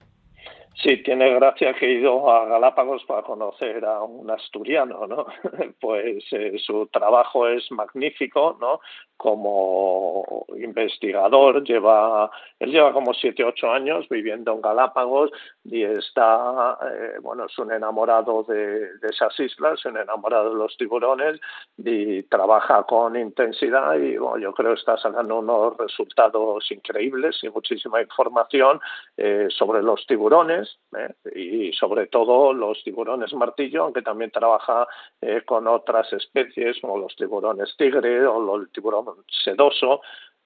Sí, 0.80 0.98
tiene 1.02 1.34
gracia 1.34 1.74
que 1.74 1.86
he 1.86 1.94
ido 1.94 2.30
a 2.30 2.44
Galápagos 2.44 3.04
para 3.04 3.22
conocer 3.22 3.84
a 3.84 4.00
un 4.02 4.30
asturiano, 4.30 5.08
¿no? 5.08 5.26
Pues 5.80 6.24
eh, 6.30 6.56
su 6.64 6.86
trabajo 6.86 7.48
es 7.48 7.68
magnífico, 7.72 8.56
¿no? 8.60 8.80
Como 9.16 10.46
investigador, 10.56 11.64
lleva, 11.64 12.30
él 12.60 12.70
lleva 12.70 12.92
como 12.92 13.12
siete, 13.12 13.42
ocho 13.42 13.72
años 13.72 14.08
viviendo 14.08 14.52
en 14.52 14.60
Galápagos 14.60 15.32
y 15.64 15.82
está, 15.82 16.78
eh, 16.92 17.18
bueno, 17.22 17.46
es 17.46 17.58
un 17.58 17.72
enamorado 17.72 18.44
de, 18.44 18.88
esas 19.10 19.38
islas, 19.40 19.84
un 19.84 19.96
enamorado 19.96 20.50
de 20.50 20.58
los 20.58 20.76
tiburones 20.76 21.40
y 21.76 22.22
trabaja 22.24 22.84
con 22.84 23.16
intensidad 23.16 23.96
y 23.96 24.16
bueno, 24.16 24.38
yo 24.38 24.52
creo 24.52 24.74
que 24.74 24.80
está 24.80 24.96
sacando 24.96 25.40
unos 25.40 25.76
resultados 25.76 26.70
increíbles 26.70 27.38
y 27.42 27.48
muchísima 27.48 28.00
información 28.00 28.80
eh, 29.16 29.48
sobre 29.50 29.82
los 29.82 30.06
tiburones 30.06 30.67
¿eh? 30.96 31.14
y 31.34 31.72
sobre 31.72 32.06
todo 32.06 32.52
los 32.52 32.82
tiburones 32.82 33.32
martillo, 33.34 33.84
aunque 33.84 34.02
también 34.02 34.30
trabaja 34.30 34.86
eh, 35.20 35.42
con 35.44 35.66
otras 35.66 36.12
especies 36.12 36.78
como 36.80 36.98
los 36.98 37.14
tiburones 37.16 37.74
tigre 37.76 38.26
o 38.26 38.56
el 38.56 38.70
tiburón 38.70 39.06
sedoso. 39.44 40.00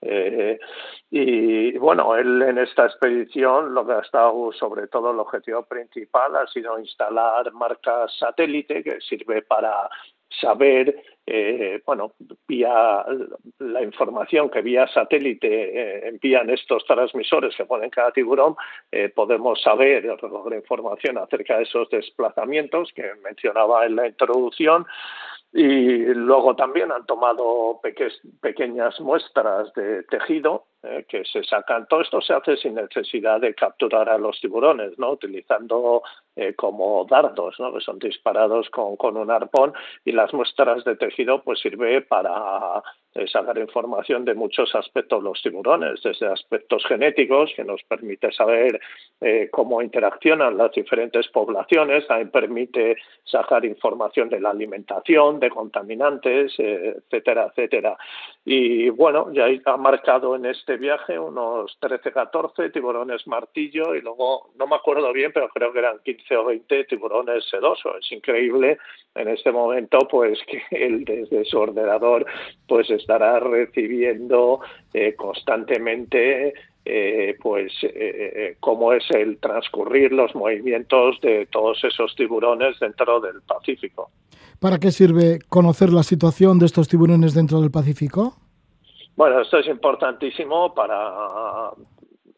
Eh, 0.04 0.58
y 1.10 1.78
bueno, 1.78 2.16
él 2.16 2.42
en 2.42 2.58
esta 2.58 2.86
expedición 2.86 3.72
lo 3.72 3.86
que 3.86 3.92
ha 3.92 4.00
estado, 4.00 4.52
sobre 4.52 4.88
todo 4.88 5.12
el 5.12 5.20
objetivo 5.20 5.62
principal, 5.62 6.34
ha 6.34 6.46
sido 6.48 6.78
instalar 6.78 7.52
marcas 7.52 8.12
satélite 8.18 8.82
que 8.82 9.00
sirve 9.00 9.42
para 9.42 9.88
saber, 10.40 11.02
eh, 11.26 11.80
bueno, 11.84 12.12
vía 12.46 13.04
la 13.58 13.82
información 13.82 14.50
que 14.50 14.62
vía 14.62 14.86
satélite 14.88 15.48
eh, 15.48 16.08
envían 16.08 16.50
estos 16.50 16.84
transmisores 16.84 17.54
que 17.56 17.64
ponen 17.64 17.90
cada 17.90 18.12
tiburón, 18.12 18.56
eh, 18.90 19.08
podemos 19.08 19.60
saber, 19.62 20.04
información 20.54 21.18
acerca 21.18 21.56
de 21.56 21.64
esos 21.64 21.88
desplazamientos 21.90 22.92
que 22.94 23.04
mencionaba 23.22 23.86
en 23.86 23.96
la 23.96 24.08
introducción. 24.08 24.86
Y 25.52 25.98
luego 26.14 26.56
también 26.56 26.90
han 26.92 27.04
tomado 27.04 27.78
pequeñas 28.40 28.98
muestras 29.00 29.72
de 29.74 30.02
tejido 30.04 30.64
eh, 30.84 31.04
que 31.08 31.24
se 31.24 31.44
sacan. 31.44 31.86
Todo 31.86 32.00
esto 32.00 32.20
se 32.20 32.32
hace 32.32 32.56
sin 32.56 32.74
necesidad 32.74 33.40
de 33.40 33.54
capturar 33.54 34.08
a 34.08 34.18
los 34.18 34.40
tiburones, 34.40 34.98
¿no? 34.98 35.12
utilizando 35.12 36.02
eh, 36.34 36.54
como 36.54 37.06
dardos, 37.08 37.54
¿no? 37.60 37.72
que 37.72 37.80
son 37.80 38.00
disparados 38.00 38.68
con, 38.70 38.96
con 38.96 39.16
un 39.16 39.30
arpón 39.30 39.72
y 40.04 40.10
las 40.10 40.34
muestras 40.34 40.82
de 40.82 40.96
tejido 40.96 41.40
pues 41.44 41.60
sirve 41.60 42.00
para 42.00 42.82
eh, 43.14 43.28
sacar 43.28 43.58
información 43.58 44.24
de 44.24 44.34
muchos 44.34 44.74
aspectos 44.74 45.22
los 45.22 45.40
tiburones, 45.40 46.02
desde 46.02 46.26
aspectos 46.26 46.84
genéticos, 46.84 47.52
que 47.54 47.62
nos 47.62 47.80
permite 47.84 48.32
saber 48.32 48.80
cómo 49.52 49.82
interaccionan 49.82 50.56
las 50.56 50.72
diferentes 50.72 51.28
poblaciones, 51.28 52.04
también 52.08 52.30
permite 52.30 52.96
sacar 53.22 53.64
información 53.64 54.28
de 54.28 54.40
la 54.40 54.50
alimentación, 54.50 55.38
de 55.38 55.48
contaminantes, 55.48 56.58
etcétera, 56.58 57.46
etcétera. 57.50 57.96
Y 58.44 58.88
bueno, 58.88 59.32
ya 59.32 59.46
ha 59.66 59.76
marcado 59.76 60.34
en 60.34 60.46
este 60.46 60.71
viaje 60.76 61.18
unos 61.18 61.76
13, 61.80 62.12
14 62.12 62.70
tiburones 62.70 63.26
martillo 63.26 63.94
y 63.94 64.00
luego, 64.00 64.50
no 64.56 64.66
me 64.66 64.76
acuerdo 64.76 65.12
bien, 65.12 65.30
pero 65.32 65.48
creo 65.48 65.72
que 65.72 65.78
eran 65.78 65.98
15 66.04 66.36
o 66.36 66.44
20 66.46 66.84
tiburones 66.84 67.44
sedosos. 67.48 67.96
Es 68.00 68.12
increíble 68.12 68.78
en 69.14 69.28
este 69.28 69.52
momento 69.52 69.98
pues 70.10 70.38
que 70.46 70.62
él 70.70 71.04
desde 71.04 71.44
su 71.44 71.58
ordenador 71.58 72.26
pues 72.66 72.90
estará 72.90 73.40
recibiendo 73.40 74.60
eh, 74.92 75.14
constantemente 75.14 76.54
eh, 76.84 77.36
pues 77.40 77.72
eh, 77.82 78.56
cómo 78.58 78.92
es 78.92 79.04
el 79.10 79.38
transcurrir 79.38 80.12
los 80.12 80.34
movimientos 80.34 81.20
de 81.20 81.46
todos 81.46 81.82
esos 81.84 82.14
tiburones 82.16 82.78
dentro 82.80 83.20
del 83.20 83.40
Pacífico. 83.42 84.10
¿Para 84.58 84.78
qué 84.78 84.92
sirve 84.92 85.40
conocer 85.48 85.92
la 85.92 86.04
situación 86.04 86.58
de 86.58 86.66
estos 86.66 86.88
tiburones 86.88 87.34
dentro 87.34 87.60
del 87.60 87.70
Pacífico? 87.70 88.36
Bueno, 89.16 89.40
esto 89.40 89.58
es 89.58 89.66
importantísimo 89.66 90.74
para, 90.74 91.70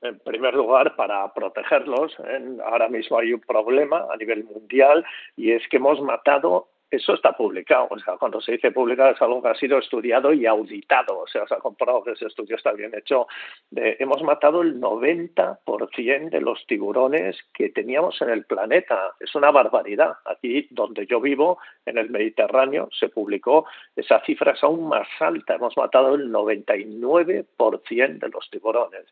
en 0.02 0.18
primer 0.20 0.54
lugar, 0.54 0.96
para 0.96 1.32
protegerlos. 1.32 2.16
Ahora 2.64 2.88
mismo 2.88 3.18
hay 3.18 3.32
un 3.32 3.40
problema 3.40 4.06
a 4.10 4.16
nivel 4.16 4.44
mundial 4.44 5.04
y 5.36 5.52
es 5.52 5.66
que 5.68 5.76
hemos 5.76 6.00
matado 6.00 6.68
eso 6.94 7.14
está 7.14 7.32
publicado. 7.32 7.88
O 7.90 7.98
sea, 7.98 8.16
cuando 8.16 8.40
se 8.40 8.52
dice 8.52 8.70
publicado 8.70 9.12
es 9.12 9.22
algo 9.22 9.42
que 9.42 9.48
ha 9.48 9.54
sido 9.54 9.78
estudiado 9.78 10.32
y 10.32 10.46
auditado. 10.46 11.20
O 11.20 11.26
sea, 11.26 11.46
se 11.46 11.54
ha 11.54 11.58
comprobado 11.58 12.04
que 12.04 12.12
ese 12.12 12.26
estudio 12.26 12.56
está 12.56 12.72
bien 12.72 12.92
hecho. 12.94 13.26
hemos 13.74 14.22
matado 14.22 14.62
el 14.62 14.80
90% 14.80 16.30
de 16.30 16.40
los 16.40 16.66
tiburones 16.66 17.36
que 17.52 17.70
teníamos 17.70 18.20
en 18.22 18.30
el 18.30 18.44
planeta. 18.44 19.14
Es 19.20 19.34
una 19.34 19.50
barbaridad. 19.50 20.14
Aquí 20.24 20.68
donde 20.70 21.06
yo 21.06 21.20
vivo, 21.20 21.58
en 21.86 21.98
el 21.98 22.10
Mediterráneo, 22.10 22.88
se 22.98 23.08
publicó 23.08 23.66
esa 23.96 24.20
cifra 24.24 24.52
es 24.52 24.62
aún 24.62 24.88
más 24.88 25.08
alta. 25.20 25.54
Hemos 25.54 25.76
matado 25.76 26.14
el 26.14 26.30
99% 26.30 28.18
de 28.18 28.28
los 28.28 28.50
tiburones. 28.50 29.04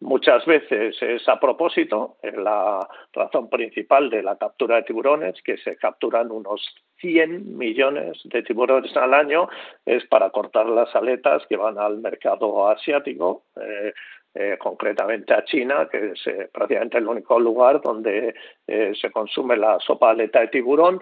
Muchas 0.00 0.44
veces 0.44 0.96
es 1.00 1.28
a 1.28 1.40
propósito, 1.40 2.16
es 2.22 2.36
la 2.36 2.86
razón 3.12 3.48
principal 3.48 4.10
de 4.10 4.22
la 4.22 4.36
captura 4.36 4.76
de 4.76 4.82
tiburones, 4.82 5.40
que 5.42 5.56
se 5.58 5.76
capturan 5.76 6.30
unos 6.30 6.62
100 7.00 7.56
millones 7.56 8.18
de 8.24 8.42
tiburones 8.42 8.96
al 8.96 9.14
año, 9.14 9.48
es 9.84 10.04
para 10.06 10.30
cortar 10.30 10.66
las 10.66 10.94
aletas 10.94 11.42
que 11.48 11.56
van 11.56 11.78
al 11.78 11.98
mercado 11.98 12.68
asiático. 12.68 13.44
Eh, 13.60 13.92
eh, 14.38 14.58
concretamente 14.58 15.32
a 15.32 15.46
China, 15.46 15.88
que 15.90 16.10
es 16.10 16.26
eh, 16.26 16.50
prácticamente 16.52 16.98
el 16.98 17.08
único 17.08 17.40
lugar 17.40 17.80
donde 17.80 18.34
se 18.66 19.10
consume 19.10 19.56
la 19.56 19.78
sopa 19.80 20.10
aleta 20.10 20.40
de 20.40 20.48
tiburón 20.48 21.00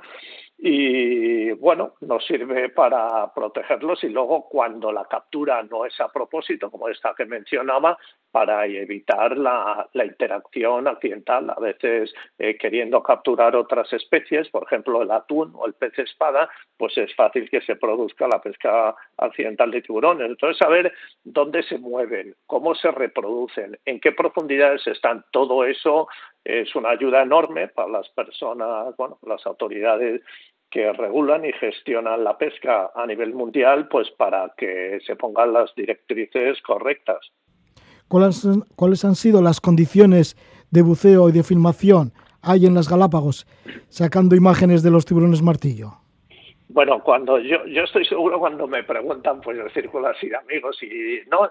y 0.56 1.50
bueno, 1.52 1.94
nos 2.00 2.24
sirve 2.26 2.68
para 2.70 3.32
protegerlos 3.34 4.02
y 4.04 4.08
luego 4.08 4.48
cuando 4.48 4.92
la 4.92 5.04
captura 5.04 5.62
no 5.62 5.84
es 5.84 6.00
a 6.00 6.08
propósito, 6.08 6.70
como 6.70 6.88
esta 6.88 7.14
que 7.14 7.26
mencionaba, 7.26 7.98
para 8.30 8.66
evitar 8.66 9.36
la, 9.36 9.88
interacción 9.94 10.88
accidental, 10.88 11.50
a 11.50 11.60
veces 11.60 12.12
eh, 12.38 12.56
queriendo 12.56 13.02
capturar 13.02 13.54
otras 13.56 13.92
especies, 13.92 14.48
por 14.48 14.64
ejemplo 14.64 15.02
el 15.02 15.10
atún 15.10 15.52
o 15.54 15.66
el 15.66 15.74
pez 15.74 15.98
espada, 15.98 16.48
pues 16.76 16.96
es 16.98 17.14
fácil 17.14 17.48
que 17.48 17.60
se 17.60 17.76
produzca 17.76 18.26
la 18.28 18.40
pesca 18.40 18.94
accidental 19.18 19.70
de 19.70 19.82
tiburones. 19.82 20.28
Entonces, 20.28 20.58
saber 20.58 20.92
dónde 21.24 21.62
se 21.62 21.78
mueven, 21.78 22.34
cómo 22.46 22.74
se 22.74 22.90
reproducen, 22.90 23.78
en 23.84 24.00
qué 24.00 24.12
profundidades 24.12 24.86
están, 24.86 25.24
todo 25.30 25.64
eso 25.64 26.08
es 26.44 26.74
una 26.76 26.90
ayuda 26.90 27.22
enorme 27.22 27.68
para 27.68 27.88
las 27.88 28.08
personas, 28.10 28.94
bueno, 28.96 29.18
las 29.26 29.44
autoridades 29.46 30.20
que 30.70 30.92
regulan 30.92 31.44
y 31.44 31.52
gestionan 31.52 32.24
la 32.24 32.36
pesca 32.36 32.90
a 32.94 33.06
nivel 33.06 33.32
mundial, 33.32 33.88
pues 33.88 34.10
para 34.10 34.52
que 34.56 34.98
se 35.06 35.16
pongan 35.16 35.52
las 35.52 35.74
directrices 35.74 36.60
correctas. 36.62 37.18
¿Cuáles, 38.08 38.46
¿Cuáles 38.76 39.04
han 39.04 39.14
sido 39.14 39.40
las 39.40 39.60
condiciones 39.60 40.36
de 40.70 40.82
buceo 40.82 41.28
y 41.28 41.32
de 41.32 41.42
filmación 41.42 42.12
hay 42.42 42.66
en 42.66 42.74
las 42.74 42.88
Galápagos, 42.88 43.46
sacando 43.88 44.36
imágenes 44.36 44.82
de 44.82 44.90
los 44.90 45.06
tiburones 45.06 45.42
martillo? 45.42 46.03
Bueno, 46.74 47.04
cuando 47.04 47.38
yo, 47.38 47.64
yo 47.66 47.84
estoy 47.84 48.04
seguro 48.04 48.40
cuando 48.40 48.66
me 48.66 48.82
preguntan, 48.82 49.40
pues 49.40 49.56
el 49.56 49.70
círculo 49.72 50.08
así 50.08 50.28
de 50.28 50.36
amigos 50.36 50.82
y 50.82 51.20
no, 51.30 51.48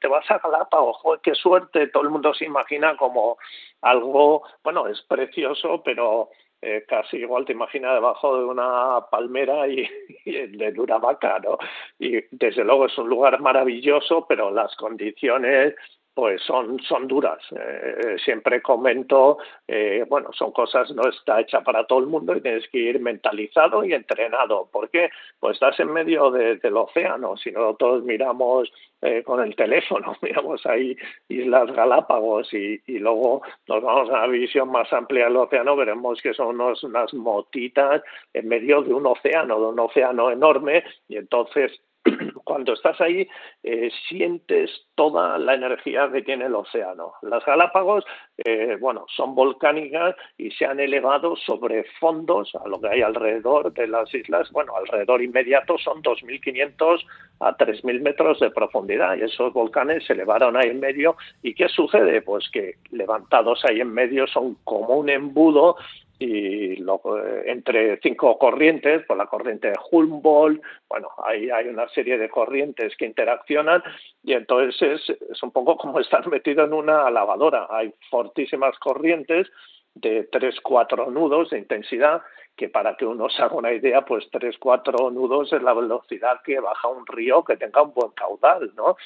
te 0.00 0.08
vas 0.08 0.30
a 0.30 0.38
Galápagos, 0.38 0.96
joder, 0.96 1.20
qué 1.22 1.34
suerte, 1.34 1.88
todo 1.88 2.04
el 2.04 2.08
mundo 2.08 2.32
se 2.32 2.46
imagina 2.46 2.96
como 2.96 3.36
algo, 3.82 4.44
bueno, 4.64 4.88
es 4.88 5.02
precioso, 5.02 5.82
pero 5.84 6.30
eh, 6.62 6.86
casi 6.88 7.18
igual 7.18 7.44
te 7.44 7.52
imaginas 7.52 7.92
debajo 7.96 8.38
de 8.38 8.44
una 8.46 9.04
palmera 9.10 9.68
y, 9.68 9.86
de 10.24 10.72
dura 10.72 10.96
vaca, 10.96 11.38
¿no? 11.40 11.58
Y 11.98 12.24
desde 12.30 12.64
luego 12.64 12.86
es 12.86 12.96
un 12.96 13.10
lugar 13.10 13.40
maravilloso, 13.40 14.24
pero 14.26 14.50
las 14.50 14.74
condiciones 14.76 15.74
pues 16.14 16.42
son, 16.42 16.78
son 16.80 17.08
duras. 17.08 17.40
Eh, 17.52 18.16
siempre 18.24 18.60
comento, 18.60 19.38
eh, 19.66 20.04
bueno, 20.08 20.30
son 20.32 20.52
cosas, 20.52 20.90
no 20.92 21.08
está 21.08 21.40
hecha 21.40 21.62
para 21.62 21.86
todo 21.86 22.00
el 22.00 22.06
mundo 22.06 22.36
y 22.36 22.40
tienes 22.40 22.68
que 22.68 22.78
ir 22.78 23.00
mentalizado 23.00 23.84
y 23.84 23.94
entrenado. 23.94 24.68
¿Por 24.70 24.90
qué? 24.90 25.10
Pues 25.40 25.54
estás 25.54 25.78
en 25.80 25.92
medio 25.92 26.30
del 26.30 26.76
océano. 26.76 27.36
Si 27.36 27.50
no, 27.50 27.74
todos 27.74 28.04
miramos 28.04 28.70
eh, 29.00 29.22
con 29.24 29.40
el 29.40 29.56
teléfono, 29.56 30.14
miramos 30.22 30.64
ahí 30.66 30.96
Islas 31.28 31.72
Galápagos 31.72 32.52
y, 32.52 32.80
luego 32.98 33.42
nos 33.66 33.82
vamos 33.82 34.10
a 34.10 34.12
una 34.12 34.26
visión 34.28 34.70
más 34.70 34.92
amplia 34.92 35.24
del 35.24 35.36
océano, 35.36 35.74
veremos 35.74 36.20
que 36.22 36.34
son 36.34 36.60
unas 36.60 37.14
motitas 37.14 38.02
en 38.32 38.46
medio 38.46 38.82
de 38.82 38.94
un 38.94 39.06
océano, 39.06 39.58
de 39.58 39.66
un 39.66 39.80
océano 39.80 40.30
enorme 40.30 40.84
y 41.08 41.16
entonces 41.16 41.80
cuando 42.44 42.72
estás 42.72 43.00
ahí 43.00 43.28
eh, 43.62 43.90
sientes 44.08 44.70
toda 44.94 45.38
la 45.38 45.54
energía 45.54 46.10
que 46.12 46.22
tiene 46.22 46.46
el 46.46 46.54
océano. 46.54 47.14
Las 47.22 47.44
Galápagos, 47.44 48.04
eh, 48.44 48.76
bueno, 48.80 49.06
son 49.14 49.34
volcánicas 49.34 50.16
y 50.38 50.50
se 50.50 50.66
han 50.66 50.80
elevado 50.80 51.36
sobre 51.36 51.84
fondos 51.98 52.54
a 52.54 52.68
lo 52.68 52.80
que 52.80 52.88
hay 52.88 53.02
alrededor 53.02 53.72
de 53.72 53.86
las 53.86 54.12
islas. 54.14 54.50
Bueno, 54.52 54.76
alrededor 54.76 55.22
inmediato 55.22 55.78
son 55.78 56.02
2.500 56.02 57.04
a 57.40 57.56
3.000 57.56 58.00
metros 58.00 58.40
de 58.40 58.50
profundidad 58.50 59.16
y 59.16 59.22
esos 59.22 59.52
volcanes 59.52 60.04
se 60.06 60.12
elevaron 60.12 60.56
ahí 60.56 60.68
en 60.70 60.80
medio. 60.80 61.16
¿Y 61.42 61.54
qué 61.54 61.68
sucede? 61.68 62.22
Pues 62.22 62.48
que 62.50 62.76
levantados 62.90 63.64
ahí 63.64 63.80
en 63.80 63.92
medio 63.92 64.26
son 64.26 64.56
como 64.64 64.96
un 64.96 65.10
embudo 65.10 65.76
y 66.22 66.72
eh, 66.74 67.42
entre 67.46 67.98
cinco 68.00 68.38
corrientes, 68.38 69.04
por 69.06 69.16
la 69.16 69.26
corriente 69.26 69.68
de 69.68 69.78
Humboldt, 69.90 70.62
bueno, 70.88 71.08
ahí 71.24 71.50
hay 71.50 71.68
una 71.68 71.88
serie 71.88 72.18
de 72.18 72.28
corrientes 72.28 72.96
que 72.96 73.06
interaccionan 73.06 73.82
y 74.22 74.34
entonces 74.34 74.80
es, 74.80 75.20
es 75.30 75.42
un 75.42 75.50
poco 75.50 75.76
como 75.76 75.98
estar 76.00 76.26
metido 76.28 76.64
en 76.64 76.72
una 76.72 77.10
lavadora. 77.10 77.66
Hay 77.70 77.92
fortísimas 78.10 78.78
corrientes 78.78 79.48
de 79.94 80.28
tres, 80.30 80.56
cuatro 80.62 81.10
nudos 81.10 81.50
de 81.50 81.58
intensidad 81.58 82.22
que 82.56 82.68
para 82.68 82.96
que 82.96 83.06
uno 83.06 83.30
se 83.30 83.42
haga 83.42 83.56
una 83.56 83.72
idea, 83.72 84.04
pues 84.04 84.28
tres, 84.30 84.56
cuatro 84.58 85.10
nudos 85.10 85.52
es 85.52 85.62
la 85.62 85.72
velocidad 85.72 86.42
que 86.44 86.60
baja 86.60 86.88
un 86.88 87.06
río 87.06 87.42
que 87.44 87.56
tenga 87.56 87.82
un 87.82 87.94
buen 87.94 88.10
caudal, 88.10 88.72
¿no? 88.76 88.96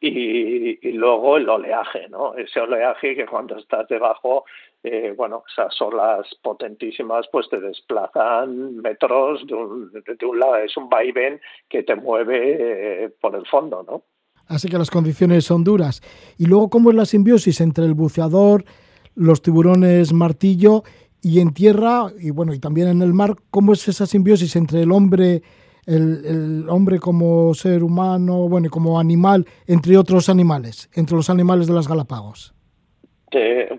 Y, 0.00 0.86
y 0.88 0.92
luego 0.92 1.36
el 1.36 1.48
oleaje, 1.48 2.08
¿no? 2.08 2.34
Ese 2.34 2.60
oleaje 2.60 3.16
que 3.16 3.26
cuando 3.26 3.56
estás 3.56 3.88
debajo 3.88 4.44
eh, 4.86 5.14
bueno, 5.16 5.44
esas 5.50 5.80
olas 5.80 6.26
potentísimas 6.42 7.26
pues 7.32 7.48
te 7.48 7.58
desplazan 7.58 8.76
metros 8.76 9.46
de 9.46 9.54
un, 9.54 9.90
de 9.90 10.26
un 10.26 10.38
lado, 10.38 10.56
es 10.56 10.76
un 10.76 10.90
vaivén 10.90 11.40
que 11.70 11.84
te 11.84 11.96
mueve 11.96 13.04
eh, 13.04 13.08
por 13.18 13.34
el 13.34 13.46
fondo, 13.46 13.82
¿no? 13.82 14.02
Así 14.46 14.68
que 14.68 14.76
las 14.76 14.90
condiciones 14.90 15.46
son 15.46 15.64
duras. 15.64 16.02
Y 16.36 16.44
luego, 16.44 16.68
¿cómo 16.68 16.90
es 16.90 16.96
la 16.96 17.06
simbiosis 17.06 17.62
entre 17.62 17.86
el 17.86 17.94
buceador, 17.94 18.66
los 19.14 19.42
tiburones 19.42 20.12
martillo 20.12 20.84
y 21.22 21.40
en 21.40 21.54
tierra, 21.54 22.12
y 22.20 22.30
bueno, 22.30 22.52
y 22.52 22.58
también 22.58 22.88
en 22.88 23.02
el 23.02 23.14
mar, 23.14 23.36
cómo 23.50 23.72
es 23.72 23.88
esa 23.88 24.06
simbiosis 24.06 24.56
entre 24.56 24.82
el 24.82 24.92
hombre, 24.92 25.42
el, 25.86 26.24
el 26.24 26.68
hombre 26.68 26.98
como 26.98 27.54
ser 27.54 27.82
humano, 27.82 28.48
bueno, 28.48 28.68
como 28.70 29.00
animal, 29.00 29.46
entre 29.66 29.96
otros 29.96 30.28
animales, 30.28 30.90
entre 30.92 31.16
los 31.16 31.30
animales 31.30 31.66
de 31.66 31.72
las 31.74 31.88
Galápagos? 31.88 32.53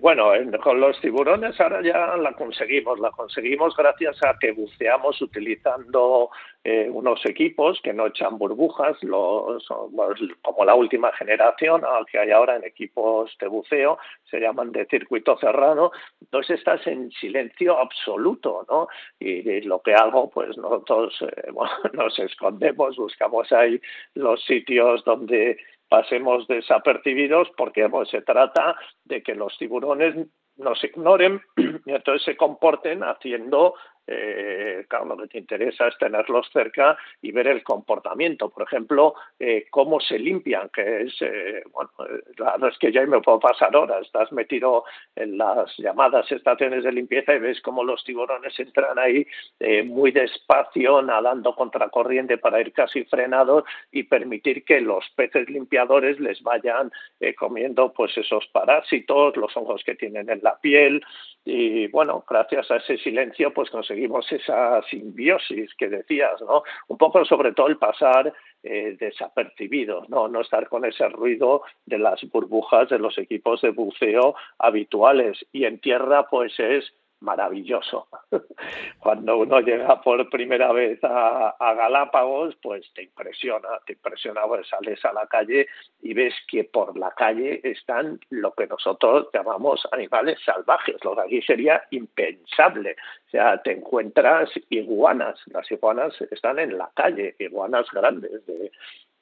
Bueno, 0.00 0.32
con 0.62 0.80
los 0.80 1.00
tiburones 1.00 1.60
ahora 1.60 1.82
ya 1.82 2.16
la 2.16 2.32
conseguimos, 2.32 2.98
la 3.00 3.10
conseguimos 3.10 3.76
gracias 3.76 4.22
a 4.22 4.36
que 4.38 4.52
buceamos 4.52 5.20
utilizando 5.22 6.30
eh, 6.64 6.90
unos 6.90 7.24
equipos 7.24 7.80
que 7.80 7.92
no 7.92 8.06
echan 8.06 8.38
burbujas, 8.38 8.98
como 9.00 10.64
la 10.64 10.74
última 10.74 11.12
generación 11.12 11.82
que 12.10 12.18
hay 12.18 12.30
ahora 12.32 12.56
en 12.56 12.64
equipos 12.64 13.36
de 13.40 13.46
buceo, 13.46 13.98
se 14.30 14.40
llaman 14.40 14.72
de 14.72 14.86
circuito 14.86 15.38
cerrado, 15.38 15.92
entonces 16.20 16.58
estás 16.58 16.86
en 16.86 17.10
silencio 17.12 17.78
absoluto, 17.78 18.66
¿no? 18.68 18.88
Y, 19.18 19.60
lo 19.62 19.80
que 19.80 19.94
hago, 19.94 20.28
pues 20.30 20.56
nosotros 20.56 21.16
eh, 21.22 21.52
nos 21.92 22.18
escondemos, 22.18 22.96
buscamos 22.96 23.50
ahí 23.52 23.80
los 24.14 24.44
sitios 24.44 25.04
donde 25.04 25.58
pasemos 25.88 26.46
desapercibidos 26.46 27.48
porque 27.56 27.88
se 28.10 28.22
trata 28.22 28.76
de 29.04 29.22
que 29.22 29.34
los 29.34 29.56
tiburones 29.58 30.14
nos 30.56 30.82
ignoren 30.82 31.40
y 31.56 31.92
entonces 31.92 32.24
se 32.24 32.36
comporten 32.36 33.02
haciendo 33.02 33.74
eh, 34.06 34.84
lo 35.06 35.16
que 35.16 35.28
te 35.28 35.38
interesa 35.38 35.88
es 35.88 35.98
tenerlos 35.98 36.48
cerca 36.52 36.96
y 37.22 37.32
ver 37.32 37.48
el 37.48 37.62
comportamiento. 37.62 38.48
Por 38.48 38.64
ejemplo, 38.64 39.14
eh, 39.38 39.66
cómo 39.70 40.00
se 40.00 40.18
limpian, 40.18 40.68
que 40.70 41.02
es, 41.02 41.14
eh, 41.20 41.62
bueno, 41.72 41.90
la 42.38 42.52
verdad 42.52 42.70
es 42.70 42.78
que 42.78 42.92
ya 42.92 43.04
me 43.06 43.20
puedo 43.20 43.40
pasar 43.40 43.74
horas. 43.76 44.02
Estás 44.02 44.32
metido 44.32 44.84
en 45.14 45.38
las 45.38 45.76
llamadas 45.78 46.30
estaciones 46.30 46.84
de 46.84 46.92
limpieza 46.92 47.34
y 47.34 47.38
ves 47.38 47.60
cómo 47.60 47.84
los 47.84 48.02
tiburones 48.04 48.58
entran 48.58 48.98
ahí 48.98 49.26
eh, 49.60 49.82
muy 49.82 50.12
despacio, 50.12 51.02
nadando 51.02 51.54
contracorriente 51.54 52.38
para 52.38 52.60
ir 52.60 52.72
casi 52.72 53.04
frenados 53.04 53.64
y 53.92 54.04
permitir 54.04 54.64
que 54.64 54.80
los 54.80 55.04
peces 55.14 55.48
limpiadores 55.48 56.20
les 56.20 56.42
vayan 56.42 56.90
eh, 57.20 57.34
comiendo 57.34 57.92
pues 57.92 58.16
esos 58.16 58.46
parásitos, 58.48 59.36
los 59.36 59.56
hongos 59.56 59.82
que 59.84 59.94
tienen 59.94 60.30
en 60.30 60.40
la 60.42 60.58
piel, 60.58 61.02
y 61.44 61.86
bueno, 61.88 62.24
gracias 62.28 62.70
a 62.70 62.76
ese 62.76 62.98
silencio 62.98 63.52
pues 63.54 63.70
conseguimos 63.70 63.95
esa 63.96 64.82
simbiosis 64.82 65.74
que 65.74 65.88
decías, 65.88 66.40
¿no? 66.40 66.62
Un 66.88 66.98
poco 66.98 67.24
sobre 67.24 67.52
todo 67.52 67.68
el 67.68 67.78
pasar 67.78 68.32
eh, 68.62 68.96
desapercibidos, 68.98 70.08
¿no? 70.08 70.28
no 70.28 70.40
estar 70.40 70.68
con 70.68 70.84
ese 70.84 71.08
ruido 71.08 71.62
de 71.84 71.98
las 71.98 72.20
burbujas 72.30 72.88
de 72.88 72.98
los 72.98 73.16
equipos 73.18 73.62
de 73.62 73.70
buceo 73.70 74.34
habituales 74.58 75.44
y 75.52 75.64
en 75.64 75.78
tierra 75.78 76.26
pues 76.28 76.58
es 76.58 76.92
maravilloso. 77.20 78.08
Cuando 78.98 79.38
uno 79.38 79.60
llega 79.60 80.00
por 80.00 80.28
primera 80.30 80.72
vez 80.72 80.98
a, 81.02 81.54
Galápagos, 81.58 82.56
pues 82.62 82.90
te 82.94 83.04
impresiona, 83.04 83.68
te 83.86 83.94
impresiona, 83.94 84.42
pues 84.46 84.68
sales 84.68 85.04
a 85.04 85.12
la 85.12 85.26
calle 85.26 85.66
y 86.02 86.14
ves 86.14 86.34
que 86.48 86.64
por 86.64 86.98
la 86.98 87.10
calle 87.12 87.60
están 87.64 88.20
lo 88.30 88.52
que 88.52 88.66
nosotros 88.66 89.28
llamamos 89.32 89.86
animales 89.92 90.38
salvajes, 90.44 90.96
lo 91.04 91.14
que 91.14 91.22
aquí 91.22 91.42
sería 91.42 91.82
impensable. 91.90 92.96
O 93.26 93.30
sea, 93.30 93.62
te 93.62 93.72
encuentras 93.72 94.50
iguanas, 94.70 95.40
las 95.46 95.70
iguanas 95.70 96.14
están 96.30 96.58
en 96.58 96.78
la 96.78 96.90
calle, 96.94 97.36
iguanas 97.38 97.86
grandes 97.92 98.46
de 98.46 98.70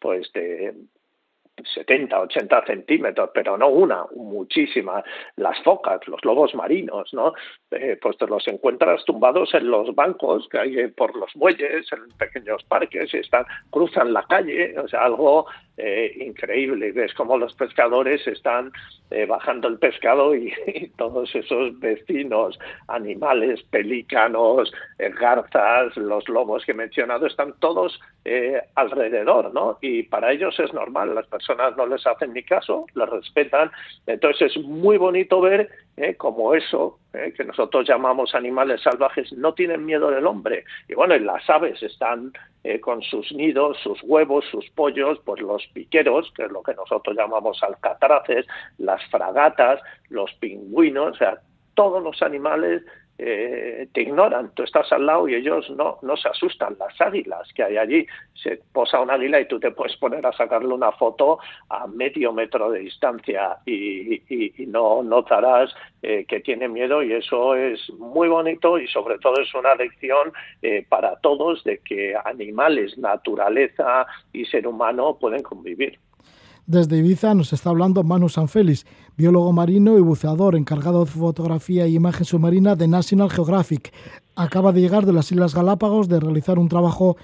pues 0.04 0.30
de 0.34 0.74
70, 1.62 2.20
80 2.20 2.66
centímetros, 2.66 3.30
pero 3.32 3.56
no 3.56 3.68
una, 3.68 4.04
muchísimas. 4.16 5.04
Las 5.36 5.60
focas, 5.62 6.00
los 6.08 6.24
lobos 6.24 6.54
marinos, 6.54 7.12
¿no? 7.12 7.32
Eh, 7.70 7.98
pues 8.00 8.16
te 8.18 8.26
los 8.26 8.46
encuentras 8.48 9.04
tumbados 9.04 9.54
en 9.54 9.70
los 9.70 9.94
bancos 9.94 10.48
que 10.48 10.58
hay 10.58 10.88
por 10.88 11.16
los 11.16 11.34
muelles, 11.36 11.86
en 11.92 12.08
pequeños 12.18 12.62
parques, 12.64 13.12
y 13.14 13.18
están, 13.18 13.44
cruzan 13.70 14.12
la 14.12 14.24
calle, 14.24 14.78
o 14.78 14.88
sea, 14.88 15.04
algo 15.04 15.46
eh, 15.76 16.12
increíble. 16.20 16.92
Ves 16.92 17.14
cómo 17.14 17.36
los 17.36 17.54
pescadores 17.54 18.26
están 18.26 18.72
eh, 19.10 19.26
bajando 19.26 19.68
el 19.68 19.78
pescado 19.78 20.34
y, 20.34 20.52
todos 20.96 21.34
esos 21.34 21.78
vecinos, 21.80 22.58
animales, 22.88 23.62
pelícanos, 23.70 24.72
garzas, 24.98 25.96
los 25.96 26.28
lobos 26.28 26.64
que 26.64 26.72
he 26.72 26.74
mencionado, 26.74 27.26
están 27.26 27.54
todos 27.58 28.00
alrededor, 28.74 29.52
¿no? 29.52 29.76
Y 29.82 30.04
para 30.04 30.32
ellos 30.32 30.58
es 30.58 30.72
normal, 30.72 31.14
las 31.14 31.26
personas 31.26 31.76
no 31.76 31.86
les 31.86 32.06
hacen 32.06 32.32
ni 32.32 32.42
caso, 32.42 32.86
les 32.94 33.08
respetan. 33.08 33.70
Entonces 34.06 34.56
es 34.56 34.62
muy 34.64 34.96
bonito 34.96 35.40
ver 35.40 35.68
¿eh? 35.96 36.14
como 36.16 36.54
eso, 36.54 36.98
¿eh? 37.12 37.32
que 37.36 37.44
nosotros 37.44 37.86
llamamos 37.86 38.34
animales 38.34 38.82
salvajes, 38.82 39.32
no 39.32 39.54
tienen 39.54 39.84
miedo 39.84 40.10
del 40.10 40.26
hombre. 40.26 40.64
Y 40.88 40.94
bueno, 40.94 41.14
y 41.14 41.20
las 41.20 41.48
aves 41.48 41.82
están 41.82 42.32
eh, 42.64 42.80
con 42.80 43.02
sus 43.02 43.30
nidos, 43.32 43.78
sus 43.82 44.02
huevos, 44.02 44.44
sus 44.50 44.68
pollos, 44.70 45.20
pues 45.24 45.40
los 45.42 45.66
piqueros, 45.74 46.32
que 46.34 46.44
es 46.44 46.50
lo 46.50 46.62
que 46.62 46.74
nosotros 46.74 47.14
llamamos 47.14 47.62
alcatraces, 47.62 48.46
las 48.78 49.04
fragatas, 49.10 49.80
los 50.08 50.32
pingüinos, 50.34 51.12
o 51.12 51.18
sea, 51.18 51.38
todos 51.74 52.02
los 52.02 52.22
animales 52.22 52.82
eh, 53.16 53.88
te 53.92 54.02
ignoran, 54.02 54.50
tú 54.54 54.64
estás 54.64 54.90
al 54.92 55.06
lado 55.06 55.28
y 55.28 55.34
ellos 55.34 55.70
no, 55.70 55.98
no 56.02 56.16
se 56.16 56.28
asustan. 56.28 56.76
Las 56.78 57.00
águilas 57.00 57.48
que 57.54 57.62
hay 57.62 57.76
allí, 57.76 58.06
se 58.34 58.60
posa 58.72 59.00
un 59.00 59.10
águila 59.10 59.40
y 59.40 59.46
tú 59.46 59.60
te 59.60 59.70
puedes 59.70 59.96
poner 59.96 60.26
a 60.26 60.32
sacarle 60.32 60.74
una 60.74 60.92
foto 60.92 61.38
a 61.68 61.86
medio 61.86 62.32
metro 62.32 62.70
de 62.70 62.80
distancia 62.80 63.58
y, 63.66 64.22
no 64.66 65.02
notarás 65.02 65.72
eh, 66.02 66.24
que 66.26 66.40
tiene 66.40 66.68
miedo 66.68 67.02
y 67.02 67.12
eso 67.12 67.54
es 67.54 67.88
muy 67.98 68.28
bonito 68.28 68.78
y 68.78 68.88
sobre 68.88 69.18
todo 69.18 69.40
es 69.40 69.54
una 69.54 69.74
lección 69.74 70.32
eh, 70.62 70.84
para 70.88 71.16
todos 71.16 71.62
de 71.64 71.78
que 71.78 72.14
animales, 72.24 72.98
naturaleza 72.98 74.06
y 74.32 74.44
ser 74.46 74.66
humano 74.66 75.16
pueden 75.20 75.42
convivir. 75.42 75.98
Desde 76.66 76.96
Ibiza 76.96 77.34
nos 77.34 77.52
está 77.52 77.68
hablando 77.68 78.02
Manu 78.04 78.30
Sanfélix, 78.30 78.86
biólogo 79.16 79.52
marino 79.52 79.96
y 79.96 80.00
buceador 80.00 80.56
encargado 80.56 81.04
de 81.04 81.10
fotografía 81.10 81.86
y 81.86 81.94
imagen 81.94 82.24
submarina 82.24 82.74
de 82.74 82.88
National 82.88 83.30
Geographic. 83.30 83.92
Acaba 84.34 84.72
de 84.72 84.80
llegar 84.80 85.06
de 85.06 85.12
las 85.12 85.30
Islas 85.30 85.54
Galápagos 85.54 86.08
de 86.08 86.18
realizar 86.18 86.58
un 86.58 86.68
trabajo, 86.68 87.16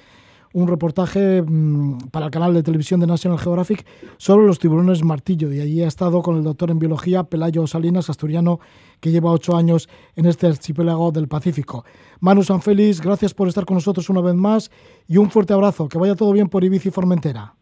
un 0.52 0.68
reportaje 0.68 1.42
mm, 1.42 2.10
para 2.12 2.26
el 2.26 2.30
canal 2.30 2.54
de 2.54 2.62
televisión 2.62 3.00
de 3.00 3.08
National 3.08 3.38
Geographic 3.38 3.84
sobre 4.18 4.46
los 4.46 4.60
tiburones 4.60 5.02
martillo. 5.02 5.52
Y 5.52 5.60
allí 5.60 5.82
ha 5.82 5.88
estado 5.88 6.22
con 6.22 6.36
el 6.36 6.44
doctor 6.44 6.70
en 6.70 6.78
biología 6.78 7.24
Pelayo 7.24 7.66
Salinas, 7.66 8.08
asturiano, 8.08 8.60
que 9.00 9.10
lleva 9.10 9.32
ocho 9.32 9.56
años 9.56 9.88
en 10.14 10.26
este 10.26 10.46
archipiélago 10.46 11.10
del 11.10 11.26
Pacífico. 11.26 11.84
Manu 12.20 12.44
Sanfélix, 12.44 13.00
gracias 13.00 13.34
por 13.34 13.48
estar 13.48 13.64
con 13.64 13.74
nosotros 13.74 14.08
una 14.08 14.20
vez 14.20 14.34
más 14.34 14.70
y 15.08 15.16
un 15.16 15.30
fuerte 15.30 15.52
abrazo. 15.52 15.88
Que 15.88 15.98
vaya 15.98 16.14
todo 16.14 16.32
bien 16.32 16.48
por 16.48 16.62
Ibiza 16.62 16.88
y 16.88 16.92
Formentera. 16.92 17.54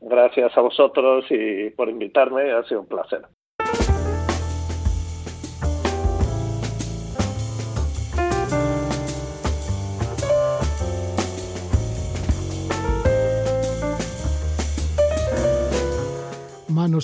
Gracias 0.00 0.56
a 0.56 0.60
vosotros 0.60 1.24
y 1.30 1.70
por 1.70 1.88
invitarme, 1.88 2.52
ha 2.52 2.62
sido 2.68 2.82
un 2.82 2.86
placer. 2.86 3.26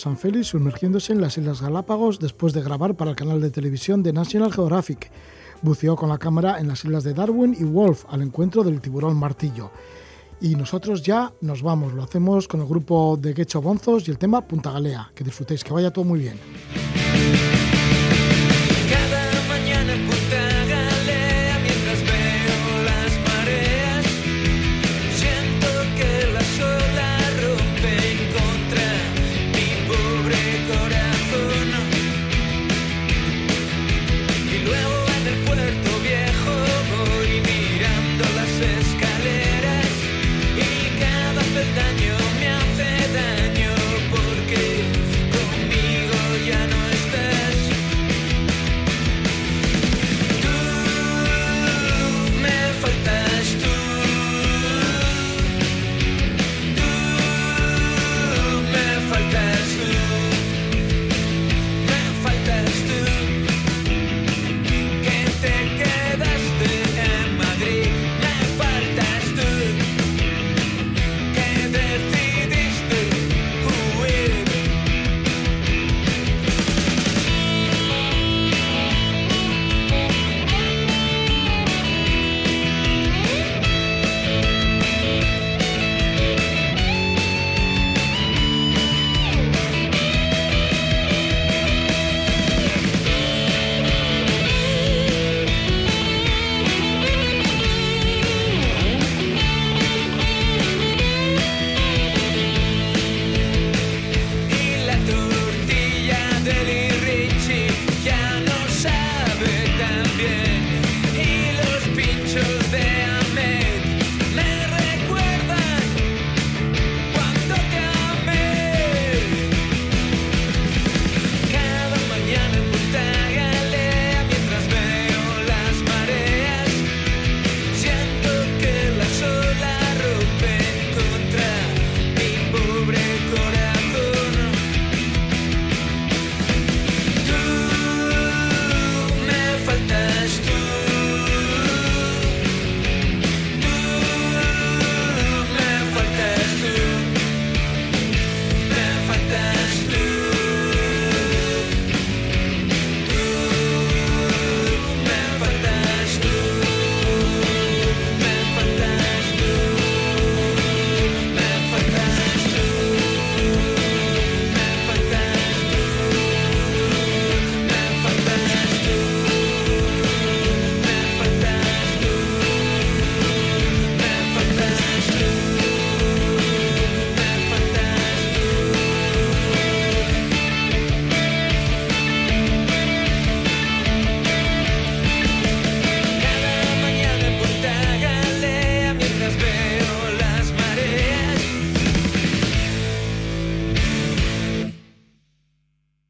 San 0.00 0.16
Félix 0.16 0.48
sumergiéndose 0.48 1.12
en 1.12 1.20
las 1.20 1.36
Islas 1.36 1.60
Galápagos 1.60 2.18
después 2.18 2.54
de 2.54 2.62
grabar 2.62 2.94
para 2.94 3.10
el 3.10 3.16
canal 3.16 3.40
de 3.40 3.50
televisión 3.50 4.02
de 4.02 4.14
National 4.14 4.50
Geographic. 4.50 5.10
Buceó 5.60 5.94
con 5.94 6.08
la 6.08 6.16
cámara 6.16 6.58
en 6.58 6.68
las 6.68 6.84
islas 6.86 7.04
de 7.04 7.12
Darwin 7.12 7.54
y 7.58 7.64
Wolf 7.64 8.06
al 8.08 8.22
encuentro 8.22 8.64
del 8.64 8.80
tiburón 8.80 9.16
martillo. 9.16 9.70
Y 10.40 10.54
nosotros 10.54 11.02
ya 11.02 11.32
nos 11.42 11.62
vamos, 11.62 11.92
lo 11.92 12.02
hacemos 12.02 12.48
con 12.48 12.60
el 12.60 12.66
grupo 12.66 13.18
de 13.20 13.34
Quecho 13.34 13.60
Bonzos 13.60 14.08
y 14.08 14.10
el 14.10 14.16
tema 14.16 14.40
Punta 14.40 14.70
Galea. 14.70 15.12
Que 15.14 15.22
disfrutéis, 15.22 15.62
que 15.62 15.72
vaya 15.74 15.90
todo 15.90 16.06
muy 16.06 16.20
bien. 16.20 16.38